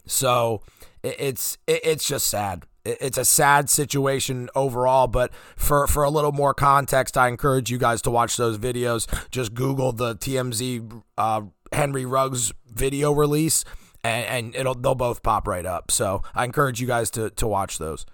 so 0.06 0.60
it's 1.02 1.56
it's 1.66 2.06
just 2.06 2.28
sad. 2.28 2.64
It's 2.84 3.18
a 3.18 3.24
sad 3.24 3.68
situation 3.68 4.48
overall, 4.54 5.08
but 5.08 5.34
for, 5.56 5.88
for 5.88 6.04
a 6.04 6.10
little 6.10 6.30
more 6.30 6.54
context, 6.54 7.18
I 7.18 7.26
encourage 7.26 7.68
you 7.68 7.78
guys 7.78 8.00
to 8.02 8.12
watch 8.12 8.36
those 8.36 8.58
videos. 8.58 9.08
Just 9.32 9.54
Google 9.54 9.90
the 9.90 10.14
TMZ 10.14 11.02
uh, 11.18 11.40
Henry 11.72 12.04
Ruggs 12.04 12.52
video 12.72 13.10
release, 13.10 13.64
and, 14.04 14.26
and 14.26 14.54
it'll 14.54 14.74
they'll 14.74 14.94
both 14.94 15.22
pop 15.22 15.48
right 15.48 15.66
up. 15.66 15.90
So 15.90 16.22
I 16.34 16.44
encourage 16.44 16.80
you 16.80 16.86
guys 16.86 17.10
to 17.12 17.30
to 17.30 17.46
watch 17.46 17.78
those. 17.78 18.04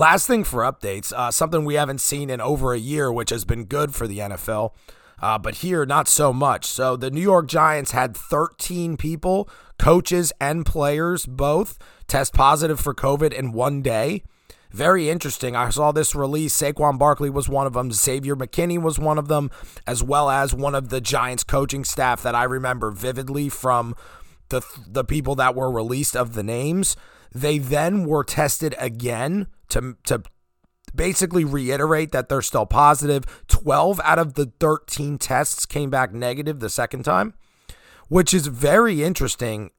Last 0.00 0.26
thing 0.26 0.44
for 0.44 0.62
updates, 0.62 1.12
uh, 1.12 1.30
something 1.30 1.62
we 1.62 1.74
haven't 1.74 2.00
seen 2.00 2.30
in 2.30 2.40
over 2.40 2.72
a 2.72 2.78
year, 2.78 3.12
which 3.12 3.28
has 3.28 3.44
been 3.44 3.66
good 3.66 3.94
for 3.94 4.08
the 4.08 4.20
NFL. 4.20 4.72
Uh, 5.20 5.36
but 5.36 5.56
here, 5.56 5.84
not 5.84 6.08
so 6.08 6.32
much. 6.32 6.64
So 6.64 6.96
the 6.96 7.10
New 7.10 7.20
York 7.20 7.46
Giants 7.46 7.90
had 7.90 8.16
13 8.16 8.96
people, 8.96 9.46
coaches 9.78 10.32
and 10.40 10.64
players 10.64 11.26
both, 11.26 11.76
test 12.06 12.32
positive 12.32 12.80
for 12.80 12.94
COVID 12.94 13.34
in 13.34 13.52
one 13.52 13.82
day. 13.82 14.22
Very 14.70 15.10
interesting. 15.10 15.54
I 15.54 15.68
saw 15.68 15.92
this 15.92 16.14
release. 16.14 16.58
Saquon 16.58 16.98
Barkley 16.98 17.28
was 17.28 17.50
one 17.50 17.66
of 17.66 17.74
them. 17.74 17.92
Xavier 17.92 18.34
McKinney 18.34 18.80
was 18.80 18.98
one 18.98 19.18
of 19.18 19.28
them, 19.28 19.50
as 19.86 20.02
well 20.02 20.30
as 20.30 20.54
one 20.54 20.74
of 20.74 20.88
the 20.88 21.02
Giants 21.02 21.44
coaching 21.44 21.84
staff 21.84 22.22
that 22.22 22.34
I 22.34 22.44
remember 22.44 22.90
vividly 22.90 23.50
from 23.50 23.94
the 24.48 24.62
the 24.88 25.04
people 25.04 25.34
that 25.34 25.54
were 25.54 25.70
released 25.70 26.16
of 26.16 26.32
the 26.32 26.42
names. 26.42 26.96
They 27.34 27.58
then 27.58 28.06
were 28.06 28.24
tested 28.24 28.74
again 28.78 29.46
to 29.70 29.96
to 30.04 30.22
basically 30.94 31.44
reiterate 31.44 32.12
that 32.12 32.28
they're 32.28 32.42
still 32.42 32.66
positive. 32.66 33.24
12 33.48 34.00
out 34.04 34.18
of 34.18 34.34
the 34.34 34.52
13 34.60 35.18
tests 35.18 35.66
came 35.66 35.90
back 35.90 36.12
negative 36.12 36.60
the 36.60 36.70
second 36.70 37.04
time, 37.04 37.34
which 38.08 38.34
is 38.34 38.46
very 38.48 39.02
interesting. 39.02 39.70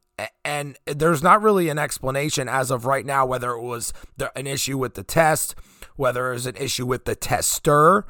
And 0.45 0.77
there's 0.85 1.23
not 1.23 1.41
really 1.41 1.69
an 1.69 1.79
explanation 1.79 2.47
as 2.47 2.69
of 2.69 2.85
right 2.85 3.05
now 3.05 3.25
whether 3.25 3.51
it 3.51 3.61
was 3.61 3.91
an 4.35 4.47
issue 4.47 4.77
with 4.77 4.93
the 4.93 5.03
test, 5.03 5.55
whether 5.95 6.29
it 6.29 6.33
was 6.33 6.45
an 6.45 6.55
issue 6.57 6.85
with 6.85 7.05
the 7.05 7.15
tester, 7.15 8.05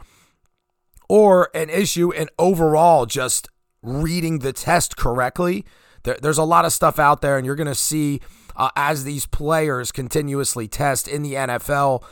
or 1.07 1.49
an 1.53 1.69
issue 1.69 2.11
in 2.11 2.29
overall 2.37 3.05
just 3.05 3.47
reading 3.81 4.39
the 4.39 4.53
test 4.53 4.97
correctly. 4.97 5.65
There, 6.03 6.17
there's 6.21 6.37
a 6.37 6.43
lot 6.43 6.65
of 6.65 6.73
stuff 6.73 6.99
out 6.99 7.21
there, 7.21 7.37
and 7.37 7.45
you're 7.45 7.55
going 7.55 7.67
to 7.67 7.75
see 7.75 8.21
uh, 8.55 8.69
as 8.75 9.03
these 9.03 9.25
players 9.25 9.91
continuously 9.91 10.67
test 10.67 11.07
in 11.07 11.21
the 11.21 11.33
NFL. 11.33 12.03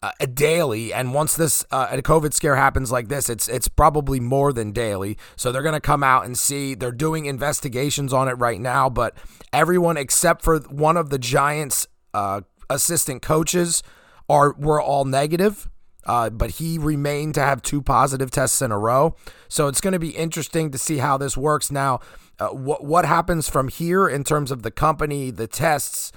Uh, 0.00 0.12
daily, 0.32 0.92
and 0.92 1.12
once 1.12 1.34
this 1.34 1.64
uh, 1.72 1.88
a 1.90 2.00
COVID 2.00 2.32
scare 2.32 2.54
happens 2.54 2.92
like 2.92 3.08
this, 3.08 3.28
it's 3.28 3.48
it's 3.48 3.66
probably 3.66 4.20
more 4.20 4.52
than 4.52 4.70
daily. 4.70 5.18
So 5.34 5.50
they're 5.50 5.60
going 5.60 5.72
to 5.74 5.80
come 5.80 6.04
out 6.04 6.24
and 6.24 6.38
see. 6.38 6.76
They're 6.76 6.92
doing 6.92 7.26
investigations 7.26 8.12
on 8.12 8.28
it 8.28 8.34
right 8.34 8.60
now, 8.60 8.88
but 8.88 9.16
everyone 9.52 9.96
except 9.96 10.42
for 10.42 10.60
one 10.60 10.96
of 10.96 11.10
the 11.10 11.18
Giants' 11.18 11.88
uh, 12.14 12.42
assistant 12.70 13.22
coaches 13.22 13.82
are 14.28 14.54
were 14.56 14.80
all 14.80 15.04
negative. 15.04 15.68
Uh, 16.06 16.30
but 16.30 16.52
he 16.52 16.78
remained 16.78 17.34
to 17.34 17.42
have 17.42 17.60
two 17.60 17.82
positive 17.82 18.30
tests 18.30 18.62
in 18.62 18.72
a 18.72 18.78
row. 18.78 19.14
So 19.48 19.68
it's 19.68 19.80
going 19.80 19.92
to 19.92 19.98
be 19.98 20.10
interesting 20.10 20.70
to 20.70 20.78
see 20.78 20.98
how 20.98 21.18
this 21.18 21.36
works. 21.36 21.70
Now, 21.70 22.00
uh, 22.40 22.48
what 22.48 22.84
what 22.84 23.04
happens 23.04 23.48
from 23.48 23.68
here 23.68 24.08
in 24.08 24.24
terms 24.24 24.50
of 24.50 24.62
the 24.62 24.70
company, 24.70 25.30
the 25.30 25.46
tests? 25.46 26.12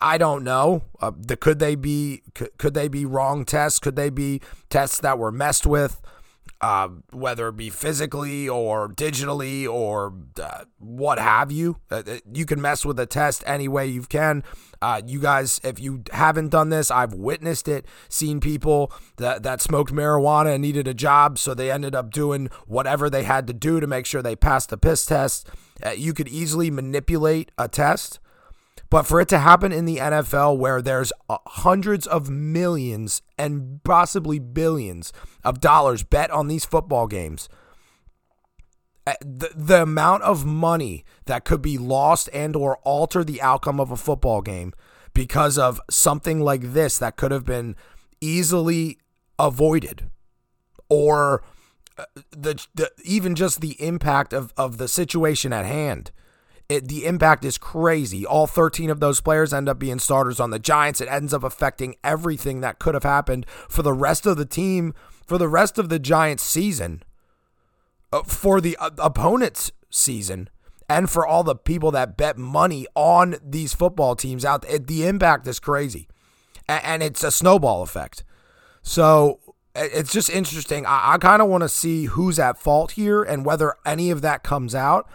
I 0.00 0.18
don't 0.18 0.42
know. 0.42 0.82
Uh, 1.00 1.12
the, 1.16 1.36
could 1.36 1.60
they 1.60 1.76
be 1.76 2.22
could, 2.34 2.56
could 2.58 2.74
they 2.74 2.88
be 2.88 3.04
wrong 3.04 3.44
tests? 3.44 3.78
Could 3.78 3.96
they 3.96 4.10
be 4.10 4.40
tests 4.70 5.00
that 5.00 5.18
were 5.18 5.30
messed 5.30 5.66
with? 5.66 6.00
Uh, 6.60 6.88
whether 7.12 7.48
it 7.48 7.56
be 7.56 7.70
physically 7.70 8.48
or 8.48 8.88
digitally 8.88 9.68
or 9.68 10.14
uh, 10.42 10.64
what 10.78 11.18
have 11.18 11.52
you. 11.52 11.76
Uh, 11.90 12.02
uh, 12.06 12.18
you 12.32 12.44
can 12.46 12.60
mess 12.60 12.84
with 12.84 12.98
a 12.98 13.06
test 13.06 13.44
any 13.46 13.68
way 13.68 13.86
you 13.86 14.02
can. 14.02 14.42
Uh, 14.80 15.00
you 15.06 15.20
guys, 15.20 15.60
if 15.64 15.80
you 15.80 16.02
haven't 16.12 16.48
done 16.48 16.70
this, 16.70 16.90
I've 16.90 17.14
witnessed 17.14 17.68
it, 17.68 17.86
seen 18.08 18.40
people 18.40 18.92
that, 19.16 19.42
that 19.42 19.60
smoked 19.60 19.92
marijuana 19.92 20.54
and 20.54 20.62
needed 20.62 20.88
a 20.88 20.94
job, 20.94 21.38
so 21.38 21.54
they 21.54 21.70
ended 21.70 21.94
up 21.94 22.10
doing 22.10 22.48
whatever 22.66 23.08
they 23.08 23.24
had 23.24 23.46
to 23.48 23.52
do 23.52 23.80
to 23.80 23.86
make 23.86 24.06
sure 24.06 24.22
they 24.22 24.36
passed 24.36 24.70
the 24.70 24.78
piss 24.78 25.06
test. 25.06 25.48
Uh, 25.84 25.90
you 25.90 26.12
could 26.12 26.28
easily 26.28 26.70
manipulate 26.70 27.52
a 27.56 27.68
test. 27.68 28.18
But 28.90 29.02
for 29.02 29.20
it 29.20 29.28
to 29.28 29.38
happen 29.38 29.70
in 29.70 29.84
the 29.84 29.98
NFL 29.98 30.56
where 30.56 30.80
there's 30.80 31.12
uh, 31.28 31.38
hundreds 31.46 32.06
of 32.06 32.30
millions 32.30 33.20
and 33.36 33.82
possibly 33.84 34.38
billions 34.38 35.12
of 35.44 35.60
dollars 35.60 36.02
bet 36.02 36.30
on 36.30 36.48
these 36.48 36.64
football 36.64 37.06
games, 37.06 37.50
uh, 39.06 39.14
the, 39.20 39.50
the 39.54 39.82
amount 39.82 40.22
of 40.22 40.46
money 40.46 41.04
that 41.26 41.44
could 41.44 41.60
be 41.60 41.76
lost 41.76 42.30
and 42.32 42.56
or 42.56 42.78
alter 42.78 43.22
the 43.22 43.42
outcome 43.42 43.78
of 43.78 43.90
a 43.90 43.96
football 43.96 44.40
game 44.40 44.72
because 45.12 45.58
of 45.58 45.80
something 45.90 46.40
like 46.40 46.72
this 46.72 46.98
that 46.98 47.16
could 47.16 47.30
have 47.30 47.44
been 47.44 47.76
easily 48.20 48.98
avoided 49.38 50.10
or 50.88 51.42
uh, 51.98 52.04
the, 52.30 52.64
the 52.74 52.90
even 53.04 53.34
just 53.34 53.60
the 53.60 53.80
impact 53.82 54.32
of, 54.32 54.52
of 54.56 54.78
the 54.78 54.88
situation 54.88 55.52
at 55.52 55.66
hand 55.66 56.10
it, 56.68 56.86
the 56.88 57.06
impact 57.06 57.44
is 57.44 57.56
crazy. 57.56 58.26
All 58.26 58.46
13 58.46 58.90
of 58.90 59.00
those 59.00 59.20
players 59.20 59.54
end 59.54 59.68
up 59.68 59.78
being 59.78 59.98
starters 59.98 60.38
on 60.38 60.50
the 60.50 60.58
Giants. 60.58 61.00
It 61.00 61.08
ends 61.08 61.32
up 61.32 61.42
affecting 61.42 61.96
everything 62.04 62.60
that 62.60 62.78
could 62.78 62.94
have 62.94 63.04
happened 63.04 63.46
for 63.68 63.82
the 63.82 63.94
rest 63.94 64.26
of 64.26 64.36
the 64.36 64.44
team, 64.44 64.92
for 65.26 65.38
the 65.38 65.48
rest 65.48 65.78
of 65.78 65.88
the 65.88 65.98
Giants 65.98 66.42
season, 66.42 67.02
uh, 68.12 68.22
for 68.22 68.60
the 68.60 68.76
uh, 68.76 68.90
opponent's 68.98 69.72
season, 69.88 70.50
and 70.90 71.08
for 71.08 71.26
all 71.26 71.42
the 71.42 71.56
people 71.56 71.90
that 71.92 72.18
bet 72.18 72.36
money 72.36 72.86
on 72.94 73.36
these 73.42 73.72
football 73.72 74.14
teams 74.14 74.44
out. 74.44 74.68
It, 74.68 74.86
the 74.88 75.06
impact 75.06 75.46
is 75.46 75.58
crazy. 75.58 76.06
And, 76.68 76.84
and 76.84 77.02
it's 77.02 77.24
a 77.24 77.30
snowball 77.30 77.82
effect. 77.82 78.24
So 78.82 79.40
it's 79.74 80.12
just 80.12 80.28
interesting. 80.28 80.84
I, 80.84 81.14
I 81.14 81.18
kind 81.18 81.40
of 81.40 81.48
want 81.48 81.62
to 81.62 81.68
see 81.70 82.06
who's 82.06 82.38
at 82.38 82.58
fault 82.58 82.92
here 82.92 83.22
and 83.22 83.46
whether 83.46 83.74
any 83.86 84.10
of 84.10 84.20
that 84.20 84.42
comes 84.42 84.74
out 84.74 85.08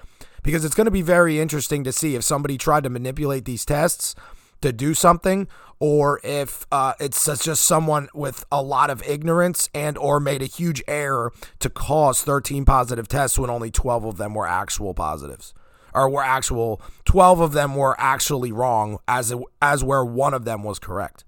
because 0.44 0.66
it's 0.66 0.76
going 0.76 0.86
to 0.86 0.92
be 0.92 1.02
very 1.02 1.40
interesting 1.40 1.84
to 1.84 1.92
see 1.92 2.16
if 2.16 2.24
somebody 2.24 2.58
tried 2.58 2.84
to 2.84 2.90
manipulate 2.90 3.46
these 3.46 3.66
tests 3.66 4.16
to 4.62 4.72
do 4.72 4.94
something 4.94 5.48
or 5.80 6.22
if 6.24 6.66
uh, 6.72 6.94
it's 7.00 7.26
just 7.44 7.64
someone 7.64 8.08
with 8.14 8.46
a 8.52 8.62
lot 8.62 8.90
of 8.90 9.04
ignorance 9.08 9.70
and 9.74 9.98
or 9.98 10.20
made 10.20 10.42
a 10.42 10.46
huge 10.46 10.82
error 10.88 11.34
to 11.60 11.70
cause 11.70 12.24
13 12.24 12.64
positive 12.64 13.08
tests 13.08 13.38
when 13.38 13.50
only 13.50 13.72
12 13.72 14.06
of 14.06 14.18
them 14.18 14.34
were 14.34 14.48
actual 14.48 14.94
positives 14.94 15.54
or 15.94 16.10
were 16.10 16.24
actual 16.24 16.82
12 17.06 17.40
of 17.42 17.52
them 17.52 17.76
were 17.76 17.96
actually 18.00 18.52
wrong 18.52 18.98
as 19.08 19.34
as 19.62 19.84
where 19.84 20.06
one 20.06 20.34
of 20.34 20.46
them 20.46 20.64
was 20.64 20.80
correct 20.80 21.26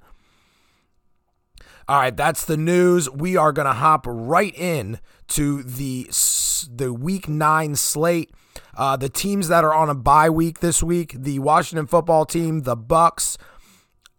All 1.88 2.00
right, 2.00 2.16
that's 2.16 2.46
the 2.46 2.58
news. 2.58 3.10
We 3.12 3.38
are 3.38 3.52
going 3.52 3.68
to 3.68 3.74
hop 3.74 4.06
right 4.08 4.56
in 4.56 5.00
to 5.30 5.62
the 5.62 6.10
the 6.72 6.92
week 6.94 7.28
9 7.28 7.76
slate. 7.76 8.32
Uh, 8.78 8.98
the 8.98 9.10
teams 9.10 9.48
that 9.48 9.64
are 9.64 9.74
on 9.74 9.90
a 9.90 9.96
bye 9.96 10.30
week 10.30 10.60
this 10.60 10.84
week, 10.84 11.16
the 11.18 11.40
Washington 11.40 11.88
football 11.88 12.26
team, 12.26 12.62
the 12.62 12.76
Bucs, 12.76 13.38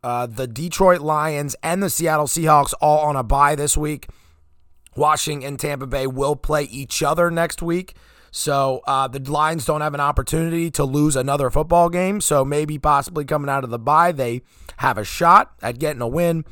uh, 0.03 0.27
the 0.27 0.47
Detroit 0.47 1.01
Lions, 1.01 1.57
and 1.63 1.83
the 1.83 1.91
Seattle 1.91 2.27
Seahawks 2.27 2.73
all 2.81 3.01
on 3.01 3.17
a 3.17 3.23
bye 3.23 3.55
this 3.55 3.77
week. 3.77 4.09
Washington 4.95 5.47
and 5.47 5.61
Tampa 5.61 5.87
Bay 5.87 6.07
will 6.07 6.37
play 6.37 6.65
each 6.65 7.03
other 7.03 7.31
next 7.31 7.61
week. 7.61 7.95
So 8.31 8.83
uh, 8.87 9.09
the 9.09 9.19
Lions 9.31 9.65
don't 9.65 9.81
have 9.81 9.95
an 9.95 10.01
opportunity 10.01 10.71
to 10.73 10.85
lose 10.85 11.17
another 11.17 11.51
football 11.51 11.89
game. 11.89 12.21
So 12.21 12.45
maybe 12.45 12.79
possibly 12.79 13.25
coming 13.25 13.49
out 13.49 13.65
of 13.65 13.71
the 13.71 13.79
bye, 13.79 14.13
they 14.13 14.43
have 14.79 14.99
a 14.99 15.05
shot 15.05 15.53
at 15.63 15.79
getting 15.79 16.03
a 16.03 16.09
win. 16.09 16.45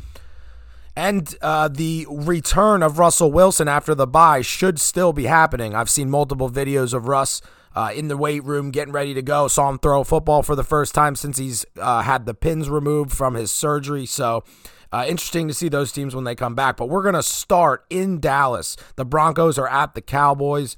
And 0.97 1.35
uh, 1.43 1.69
the 1.69 2.07
return 2.09 2.83
of 2.83 2.99
Russell 2.99 3.33
Wilson 3.33 3.69
after 3.69 3.95
the 3.95 4.07
bye 4.07 4.43
should 4.43 4.79
still 4.79 5.13
be 5.13 5.25
happening. 5.25 5.75
I've 5.75 5.91
seen 5.91 6.09
multiple 6.09 6.49
videos 6.49 6.95
of 6.95 7.09
Russ 7.09 7.43
uh, 7.75 7.91
in 7.95 8.09
the 8.09 8.17
weight 8.17 8.45
room 8.45 8.71
getting 8.71 8.93
ready 8.93 9.15
to 9.15 9.23
go. 9.23 9.49
Saw 9.49 9.69
him 9.69 9.79
throw 9.79 10.01
a 10.01 10.05
football 10.05 10.43
for 10.43 10.55
the 10.55 10.65
first 10.65 10.95
time 10.95 11.17
since 11.17 11.39
he's 11.39 11.65
uh, 11.79 12.03
had 12.03 12.27
the 12.27 12.35
pins 12.35 12.69
removed 12.69 13.13
from 13.13 13.35
his 13.35 13.51
surgery. 13.51 14.07
So 14.07 14.45
uh, 14.93 15.05
interesting 15.09 15.49
to 15.49 15.55
see 15.55 15.69
those 15.69 15.91
teams 15.91 16.15
when 16.15 16.25
they 16.25 16.35
come 16.35 16.55
back. 16.55 16.77
But 16.77 16.89
we're 16.89 17.03
going 17.03 17.15
to 17.15 17.23
start 17.23 17.85
in 17.91 18.21
Dallas. 18.21 18.77
The 18.97 19.05
Broncos 19.05 19.59
are 19.59 19.69
at 19.69 19.95
the 19.95 20.01
Cowboys. 20.01 20.77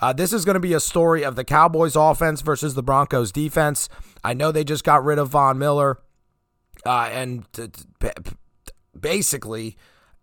Uh, 0.00 0.12
this 0.12 0.32
is 0.32 0.44
going 0.44 0.54
to 0.54 0.60
be 0.60 0.74
a 0.74 0.80
story 0.80 1.24
of 1.24 1.36
the 1.36 1.44
Cowboys 1.44 1.96
offense 1.96 2.42
versus 2.42 2.74
the 2.74 2.82
Broncos 2.82 3.32
defense. 3.32 3.88
I 4.22 4.34
know 4.34 4.52
they 4.52 4.62
just 4.62 4.84
got 4.84 5.04
rid 5.04 5.18
of 5.18 5.30
Von 5.30 5.58
Miller. 5.58 5.98
Uh, 6.84 7.08
and 7.10 7.52
t- 7.52 7.68
t- 8.00 8.10
basically, 8.98 9.76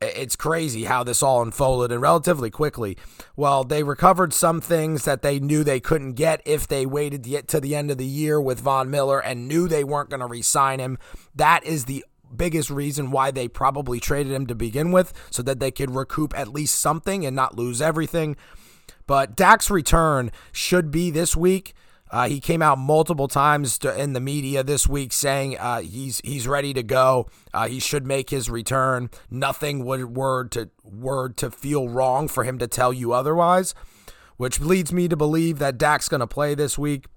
it's 0.04 0.36
crazy 0.36 0.86
how 0.86 1.04
this 1.04 1.24
all 1.24 1.42
unfolded 1.42 1.92
and 1.92 2.02
relatively 2.02 2.50
quickly. 2.50 2.98
Well, 3.36 3.64
they 3.64 3.84
recovered 3.84 4.34
some 4.34 4.62
things 4.62 5.06
that 5.06 5.22
they 5.22 5.40
knew 5.40 5.64
they 5.64 5.80
couldn't 5.80 6.14
get 6.14 6.42
if 6.46 6.68
they 6.68 6.86
waited 6.86 7.24
to 7.24 7.30
get 7.30 7.48
to 7.50 7.60
the 7.60 7.76
end 7.76 7.92
of 7.92 7.98
the 7.98 8.06
year 8.06 8.40
with 8.42 8.60
Von 8.60 8.90
Miller 8.90 9.20
and 9.22 9.48
knew 9.48 9.68
they 9.68 9.84
weren't 9.84 10.10
going 10.10 10.20
to 10.20 10.28
re 10.28 10.42
sign 10.42 10.80
him. 10.80 10.98
That 11.36 11.64
is 11.66 11.86
the 11.86 12.06
biggest 12.36 12.70
reason 12.70 13.12
why 13.12 13.32
they 13.32 13.48
probably 13.48 14.00
traded 14.00 14.34
him 14.34 14.48
to 14.48 14.56
begin 14.56 14.92
with 14.92 15.14
so 15.30 15.44
that 15.44 15.60
they 15.60 15.72
could 15.72 15.92
recoup 15.92 16.38
at 16.38 16.48
least 16.48 16.80
something 16.80 17.26
and 17.26 17.36
not 17.36 17.56
lose 17.56 17.82
everything. 17.82 18.36
But 19.06 19.36
Dak's 19.36 19.70
return 19.70 20.32
should 20.52 20.92
be 20.92 21.12
this 21.12 21.36
week. 21.36 21.74
Uh, 22.14 22.28
he 22.30 22.40
came 22.40 22.62
out 22.62 22.78
multiple 22.78 23.28
times 23.28 23.80
to, 23.80 24.00
in 24.00 24.14
the 24.14 24.20
media 24.20 24.64
this 24.64 24.88
week 24.88 25.12
saying 25.12 25.58
uh, 25.58 25.82
he's 25.82 26.22
he's 26.24 26.48
ready 26.48 26.72
to 26.72 26.84
go. 26.84 27.28
Uh, 27.52 27.68
he 27.68 27.80
should 27.80 28.06
make 28.06 28.30
his 28.30 28.52
return. 28.52 29.10
Nothing 29.32 29.84
would 29.84 30.16
word 30.16 30.52
to 30.52 30.70
word 30.84 31.38
to 31.38 31.50
feel 31.50 31.90
wrong 31.90 32.28
for 32.28 32.44
him 32.44 32.60
to 32.60 32.68
tell 32.68 32.94
you 32.94 33.14
otherwise, 33.14 33.74
which 34.38 34.60
leads 34.60 34.94
me 34.94 35.08
to 35.08 35.18
believe 35.18 35.58
that 35.58 35.80
Dak's 35.80 36.08
going 36.08 36.20
to 36.20 36.28
play 36.28 36.54
this 36.54 36.78
week. 36.78 37.08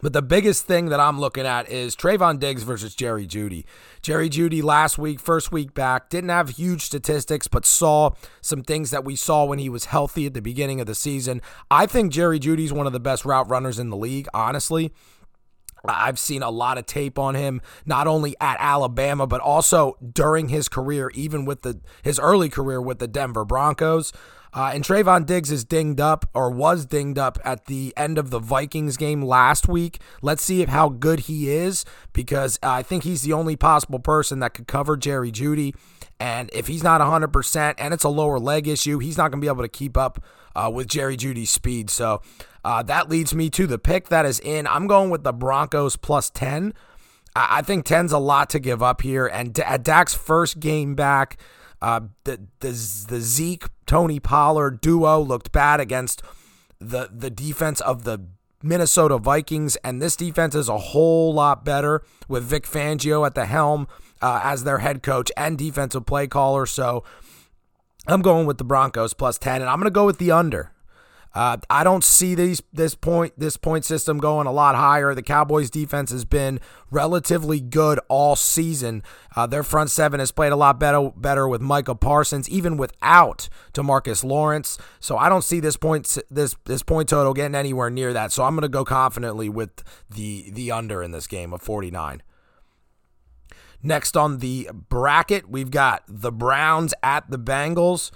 But 0.00 0.12
the 0.12 0.22
biggest 0.22 0.66
thing 0.66 0.86
that 0.86 1.00
I'm 1.00 1.18
looking 1.18 1.46
at 1.46 1.68
is 1.68 1.96
Trevon 1.96 2.38
Diggs 2.38 2.62
versus 2.62 2.94
Jerry 2.94 3.26
Jeudy. 3.26 3.64
Jerry 4.00 4.28
Jeudy 4.28 4.62
last 4.62 4.96
week, 4.96 5.18
first 5.18 5.50
week 5.50 5.74
back, 5.74 6.08
didn't 6.08 6.30
have 6.30 6.50
huge 6.50 6.82
statistics, 6.82 7.48
but 7.48 7.66
saw 7.66 8.12
some 8.40 8.62
things 8.62 8.90
that 8.90 9.04
we 9.04 9.16
saw 9.16 9.44
when 9.44 9.58
he 9.58 9.68
was 9.68 9.86
healthy 9.86 10.26
at 10.26 10.34
the 10.34 10.42
beginning 10.42 10.80
of 10.80 10.86
the 10.86 10.94
season. 10.94 11.42
I 11.70 11.86
think 11.86 12.12
Jerry 12.12 12.38
Jeudy's 12.38 12.72
one 12.72 12.86
of 12.86 12.92
the 12.92 13.00
best 13.00 13.24
route 13.24 13.48
runners 13.50 13.78
in 13.78 13.90
the 13.90 13.96
league, 13.96 14.28
honestly. 14.32 14.92
I've 15.84 16.18
seen 16.18 16.42
a 16.42 16.50
lot 16.50 16.78
of 16.78 16.86
tape 16.86 17.18
on 17.18 17.34
him, 17.34 17.60
not 17.86 18.06
only 18.06 18.34
at 18.40 18.56
Alabama, 18.60 19.26
but 19.26 19.40
also 19.40 19.96
during 20.12 20.48
his 20.48 20.68
career, 20.68 21.10
even 21.14 21.44
with 21.44 21.62
the 21.62 21.80
his 22.02 22.18
early 22.18 22.48
career 22.48 22.80
with 22.80 22.98
the 22.98 23.08
Denver 23.08 23.44
Broncos. 23.44 24.12
Uh, 24.58 24.72
and 24.74 24.82
Trevon 24.82 25.24
Diggs 25.24 25.52
is 25.52 25.64
dinged 25.64 26.00
up 26.00 26.28
or 26.34 26.50
was 26.50 26.84
dinged 26.84 27.16
up 27.16 27.38
at 27.44 27.66
the 27.66 27.94
end 27.96 28.18
of 28.18 28.30
the 28.30 28.40
Vikings 28.40 28.96
game 28.96 29.22
last 29.22 29.68
week. 29.68 30.00
Let's 30.20 30.42
see 30.42 30.62
if 30.62 30.68
how 30.68 30.88
good 30.88 31.20
he 31.20 31.48
is 31.48 31.84
because 32.12 32.58
I 32.60 32.82
think 32.82 33.04
he's 33.04 33.22
the 33.22 33.32
only 33.32 33.54
possible 33.54 34.00
person 34.00 34.40
that 34.40 34.54
could 34.54 34.66
cover 34.66 34.96
Jerry 34.96 35.30
Jeudy. 35.30 35.76
And 36.18 36.50
if 36.52 36.66
he's 36.66 36.82
not 36.82 37.00
100% 37.00 37.74
and 37.78 37.94
it's 37.94 38.02
a 38.02 38.08
lower 38.08 38.40
leg 38.40 38.66
issue, 38.66 38.98
he's 38.98 39.16
not 39.16 39.30
going 39.30 39.40
to 39.40 39.44
be 39.44 39.48
able 39.48 39.62
to 39.62 39.68
keep 39.68 39.96
up 39.96 40.24
uh, 40.56 40.68
with 40.74 40.88
Jerry 40.88 41.16
Jeudy's 41.16 41.50
speed. 41.50 41.88
So 41.88 42.20
uh, 42.64 42.82
that 42.82 43.08
leads 43.08 43.32
me 43.36 43.50
to 43.50 43.68
the 43.68 43.78
pick 43.78 44.08
that 44.08 44.26
is 44.26 44.40
in. 44.40 44.66
I'm 44.66 44.88
going 44.88 45.08
with 45.08 45.22
the 45.22 45.32
Broncos 45.32 45.94
plus 45.94 46.30
10. 46.30 46.74
I, 47.36 47.58
I 47.58 47.62
think 47.62 47.86
10's 47.86 48.10
a 48.10 48.18
lot 48.18 48.50
to 48.50 48.58
give 48.58 48.82
up 48.82 49.02
here. 49.02 49.28
And 49.28 49.56
at 49.60 49.84
Dak's 49.84 50.14
first 50.14 50.58
game 50.58 50.96
back, 50.96 51.38
uh, 51.80 52.00
the, 52.24 52.40
the 52.60 52.68
the 53.08 53.20
Zeke 53.20 53.66
Tony 53.86 54.20
Pollard 54.20 54.80
duo 54.80 55.20
looked 55.20 55.52
bad 55.52 55.80
against 55.80 56.22
the 56.78 57.08
the 57.12 57.30
defense 57.30 57.80
of 57.80 58.04
the 58.04 58.26
Minnesota 58.62 59.18
Vikings, 59.18 59.76
and 59.84 60.02
this 60.02 60.16
defense 60.16 60.54
is 60.54 60.68
a 60.68 60.78
whole 60.78 61.32
lot 61.32 61.64
better 61.64 62.02
with 62.26 62.44
Vic 62.44 62.64
Fangio 62.64 63.24
at 63.24 63.34
the 63.34 63.46
helm 63.46 63.86
uh, 64.20 64.40
as 64.42 64.64
their 64.64 64.78
head 64.78 65.02
coach 65.02 65.30
and 65.36 65.56
defensive 65.56 66.06
play 66.06 66.26
caller. 66.26 66.66
So 66.66 67.04
I'm 68.06 68.22
going 68.22 68.46
with 68.46 68.58
the 68.58 68.64
Broncos 68.64 69.14
plus 69.14 69.38
ten, 69.38 69.60
and 69.60 69.70
I'm 69.70 69.78
going 69.78 69.84
to 69.84 69.90
go 69.90 70.06
with 70.06 70.18
the 70.18 70.32
under. 70.32 70.72
Uh, 71.34 71.58
I 71.68 71.84
don't 71.84 72.02
see 72.02 72.34
these 72.34 72.62
this 72.72 72.94
point 72.94 73.34
this 73.38 73.56
point 73.56 73.84
system 73.84 74.18
going 74.18 74.46
a 74.46 74.52
lot 74.52 74.74
higher. 74.74 75.14
The 75.14 75.22
Cowboys 75.22 75.70
defense 75.70 76.10
has 76.10 76.24
been 76.24 76.58
relatively 76.90 77.60
good 77.60 78.00
all 78.08 78.34
season. 78.34 79.02
Uh, 79.36 79.46
their 79.46 79.62
front 79.62 79.90
seven 79.90 80.20
has 80.20 80.32
played 80.32 80.52
a 80.52 80.56
lot 80.56 80.80
better 80.80 81.10
better 81.14 81.46
with 81.46 81.60
Micah 81.60 81.94
Parsons, 81.94 82.48
even 82.48 82.76
without 82.76 83.48
Demarcus 83.74 84.24
Lawrence. 84.24 84.78
So 85.00 85.18
I 85.18 85.28
don't 85.28 85.44
see 85.44 85.60
this 85.60 85.76
point 85.76 86.16
this 86.30 86.56
this 86.64 86.82
point 86.82 87.08
total 87.10 87.34
getting 87.34 87.54
anywhere 87.54 87.90
near 87.90 88.12
that. 88.14 88.32
So 88.32 88.44
I'm 88.44 88.54
going 88.54 88.62
to 88.62 88.68
go 88.68 88.84
confidently 88.84 89.48
with 89.48 89.84
the 90.10 90.50
the 90.50 90.72
under 90.72 91.02
in 91.02 91.10
this 91.10 91.26
game 91.26 91.52
of 91.52 91.60
49. 91.60 92.22
Next 93.82 94.16
on 94.16 94.38
the 94.38 94.70
bracket, 94.72 95.48
we've 95.48 95.70
got 95.70 96.02
the 96.08 96.32
Browns 96.32 96.94
at 97.02 97.30
the 97.30 97.38
Bengals. 97.38 98.10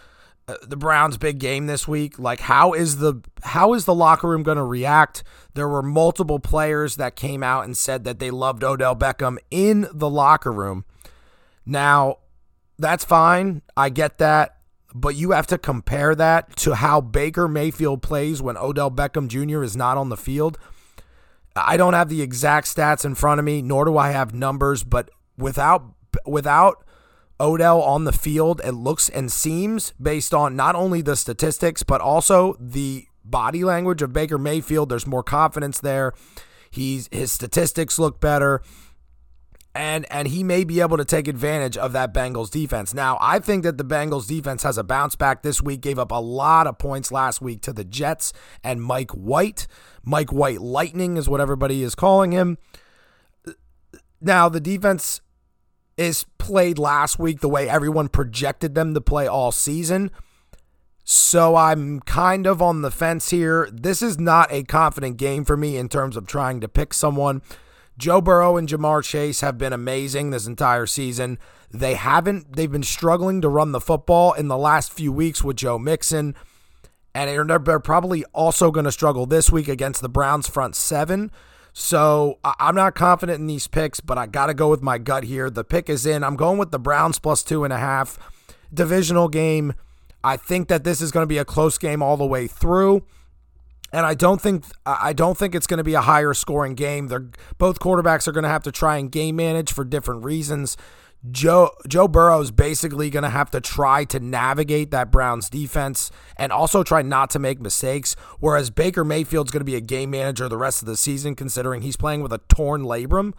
Uh, 0.48 0.56
the 0.62 0.76
Browns' 0.76 1.16
big 1.16 1.38
game 1.38 1.66
this 1.66 1.86
week. 1.86 2.18
Like, 2.18 2.40
how 2.40 2.72
is 2.72 2.98
the 2.98 3.22
how 3.44 3.74
is 3.74 3.84
the 3.84 3.94
locker 3.94 4.28
room 4.28 4.42
going 4.42 4.56
to 4.56 4.64
react? 4.64 5.22
There 5.54 5.68
were 5.68 5.82
multiple 5.82 6.40
players 6.40 6.96
that 6.96 7.14
came 7.14 7.42
out 7.42 7.64
and 7.64 7.76
said 7.76 8.04
that 8.04 8.18
they 8.18 8.30
loved 8.30 8.64
Odell 8.64 8.96
Beckham 8.96 9.38
in 9.50 9.86
the 9.92 10.10
locker 10.10 10.52
room. 10.52 10.84
Now, 11.64 12.18
that's 12.78 13.04
fine. 13.04 13.62
I 13.76 13.88
get 13.88 14.18
that. 14.18 14.56
But 14.94 15.14
you 15.14 15.30
have 15.30 15.46
to 15.46 15.58
compare 15.58 16.14
that 16.16 16.54
to 16.56 16.74
how 16.74 17.00
Baker 17.00 17.48
Mayfield 17.48 18.02
plays 18.02 18.42
when 18.42 18.58
Odell 18.58 18.90
Beckham 18.90 19.28
Jr. 19.28 19.62
is 19.62 19.76
not 19.76 19.96
on 19.96 20.10
the 20.10 20.16
field. 20.16 20.58
I 21.54 21.76
don't 21.76 21.94
have 21.94 22.08
the 22.08 22.20
exact 22.20 22.66
stats 22.66 23.04
in 23.04 23.14
front 23.14 23.38
of 23.38 23.44
me, 23.44 23.62
nor 23.62 23.84
do 23.84 23.96
I 23.96 24.10
have 24.10 24.34
numbers, 24.34 24.84
but 24.84 25.10
without 25.38 25.84
without 26.26 26.84
Odell 27.40 27.82
on 27.82 28.04
the 28.04 28.12
field, 28.12 28.60
it 28.64 28.72
looks 28.72 29.08
and 29.08 29.30
seems 29.30 29.92
based 30.00 30.32
on 30.32 30.54
not 30.54 30.74
only 30.74 31.02
the 31.02 31.16
statistics, 31.16 31.82
but 31.82 32.00
also 32.00 32.56
the 32.60 33.06
body 33.24 33.64
language 33.64 34.02
of 34.02 34.12
Baker 34.12 34.38
Mayfield. 34.38 34.88
There's 34.88 35.06
more 35.06 35.22
confidence 35.22 35.80
there. 35.80 36.12
He's 36.70 37.08
his 37.12 37.32
statistics 37.32 37.98
look 37.98 38.20
better. 38.20 38.62
And 39.74 40.06
and 40.10 40.28
he 40.28 40.44
may 40.44 40.64
be 40.64 40.80
able 40.80 40.98
to 40.98 41.04
take 41.04 41.26
advantage 41.28 41.78
of 41.78 41.92
that 41.92 42.12
Bengals 42.12 42.50
defense. 42.50 42.92
Now, 42.92 43.16
I 43.20 43.38
think 43.38 43.62
that 43.64 43.78
the 43.78 43.84
Bengals 43.84 44.28
defense 44.28 44.62
has 44.64 44.76
a 44.76 44.84
bounce 44.84 45.16
back 45.16 45.42
this 45.42 45.62
week. 45.62 45.80
Gave 45.80 45.98
up 45.98 46.10
a 46.10 46.20
lot 46.20 46.66
of 46.66 46.78
points 46.78 47.10
last 47.10 47.40
week 47.40 47.62
to 47.62 47.72
the 47.72 47.84
Jets 47.84 48.34
and 48.62 48.82
Mike 48.82 49.12
White. 49.12 49.66
Mike 50.04 50.30
White 50.30 50.60
Lightning 50.60 51.16
is 51.16 51.28
what 51.28 51.40
everybody 51.40 51.82
is 51.82 51.94
calling 51.94 52.32
him. 52.32 52.58
Now, 54.20 54.48
the 54.48 54.60
defense 54.60 55.22
is 56.02 56.26
played 56.38 56.78
last 56.78 57.18
week 57.18 57.40
the 57.40 57.48
way 57.48 57.68
everyone 57.68 58.08
projected 58.08 58.74
them 58.74 58.94
to 58.94 59.00
play 59.00 59.26
all 59.26 59.52
season. 59.52 60.10
So 61.04 61.56
I'm 61.56 62.00
kind 62.00 62.46
of 62.46 62.62
on 62.62 62.82
the 62.82 62.90
fence 62.90 63.30
here. 63.30 63.68
This 63.72 64.02
is 64.02 64.18
not 64.18 64.52
a 64.52 64.62
confident 64.62 65.16
game 65.16 65.44
for 65.44 65.56
me 65.56 65.76
in 65.76 65.88
terms 65.88 66.16
of 66.16 66.26
trying 66.26 66.60
to 66.60 66.68
pick 66.68 66.94
someone. 66.94 67.42
Joe 67.98 68.20
Burrow 68.20 68.56
and 68.56 68.68
Ja'Marr 68.68 69.04
Chase 69.04 69.40
have 69.40 69.58
been 69.58 69.72
amazing 69.72 70.30
this 70.30 70.46
entire 70.46 70.86
season. 70.86 71.38
They 71.70 71.94
haven't 71.94 72.54
they've 72.56 72.70
been 72.70 72.82
struggling 72.82 73.40
to 73.40 73.48
run 73.48 73.72
the 73.72 73.80
football 73.80 74.32
in 74.32 74.48
the 74.48 74.58
last 74.58 74.92
few 74.92 75.12
weeks 75.12 75.42
with 75.42 75.56
Joe 75.56 75.78
Mixon. 75.78 76.34
And 77.14 77.50
they're 77.50 77.80
probably 77.80 78.24
also 78.32 78.70
going 78.70 78.84
to 78.84 78.92
struggle 78.92 79.26
this 79.26 79.50
week 79.50 79.68
against 79.68 80.00
the 80.00 80.08
Browns 80.08 80.48
front 80.48 80.74
seven. 80.74 81.30
So 81.72 82.38
I'm 82.44 82.74
not 82.74 82.94
confident 82.94 83.40
in 83.40 83.46
these 83.46 83.66
picks, 83.66 84.00
but 84.00 84.18
I 84.18 84.26
got 84.26 84.46
to 84.46 84.54
go 84.54 84.68
with 84.68 84.82
my 84.82 84.98
gut 84.98 85.24
here. 85.24 85.48
The 85.48 85.64
pick 85.64 85.88
is 85.88 86.04
in. 86.04 86.22
I'm 86.22 86.36
going 86.36 86.58
with 86.58 86.70
the 86.70 86.78
Browns 86.78 87.18
plus 87.18 87.42
two 87.42 87.64
and 87.64 87.72
a 87.72 87.78
half. 87.78 88.18
Divisional 88.72 89.28
game. 89.28 89.72
I 90.22 90.36
think 90.36 90.68
that 90.68 90.84
this 90.84 91.00
is 91.00 91.10
going 91.10 91.22
to 91.22 91.28
be 91.28 91.38
a 91.38 91.44
close 91.44 91.78
game 91.78 92.02
all 92.02 92.16
the 92.16 92.26
way 92.26 92.46
through. 92.46 93.04
And 93.92 94.06
I 94.06 94.14
don't 94.14 94.40
think 94.40 94.64
I 94.86 95.12
don't 95.12 95.36
think 95.36 95.54
it's 95.54 95.66
going 95.66 95.78
to 95.78 95.84
be 95.84 95.94
a 95.94 96.00
higher 96.00 96.32
scoring 96.32 96.74
game. 96.74 97.08
They're 97.08 97.28
both 97.58 97.78
quarterbacks 97.78 98.26
are 98.26 98.32
going 98.32 98.44
to 98.44 98.48
have 98.48 98.62
to 98.62 98.72
try 98.72 98.96
and 98.96 99.10
game 99.10 99.36
manage 99.36 99.72
for 99.72 99.84
different 99.84 100.24
reasons. 100.24 100.76
Joe 101.30 101.70
Joe 101.86 102.08
Burrow 102.08 102.40
is 102.40 102.50
basically 102.50 103.08
going 103.08 103.22
to 103.22 103.30
have 103.30 103.50
to 103.52 103.60
try 103.60 104.04
to 104.06 104.18
navigate 104.18 104.90
that 104.90 105.12
Browns 105.12 105.48
defense 105.48 106.10
and 106.36 106.50
also 106.50 106.82
try 106.82 107.02
not 107.02 107.30
to 107.30 107.38
make 107.38 107.60
mistakes. 107.60 108.16
Whereas 108.40 108.70
Baker 108.70 109.04
Mayfield's 109.04 109.52
going 109.52 109.60
to 109.60 109.64
be 109.64 109.76
a 109.76 109.80
game 109.80 110.10
manager 110.10 110.48
the 110.48 110.56
rest 110.56 110.82
of 110.82 110.86
the 110.86 110.96
season, 110.96 111.36
considering 111.36 111.82
he's 111.82 111.96
playing 111.96 112.22
with 112.22 112.32
a 112.32 112.40
torn 112.48 112.82
labrum. 112.82 113.34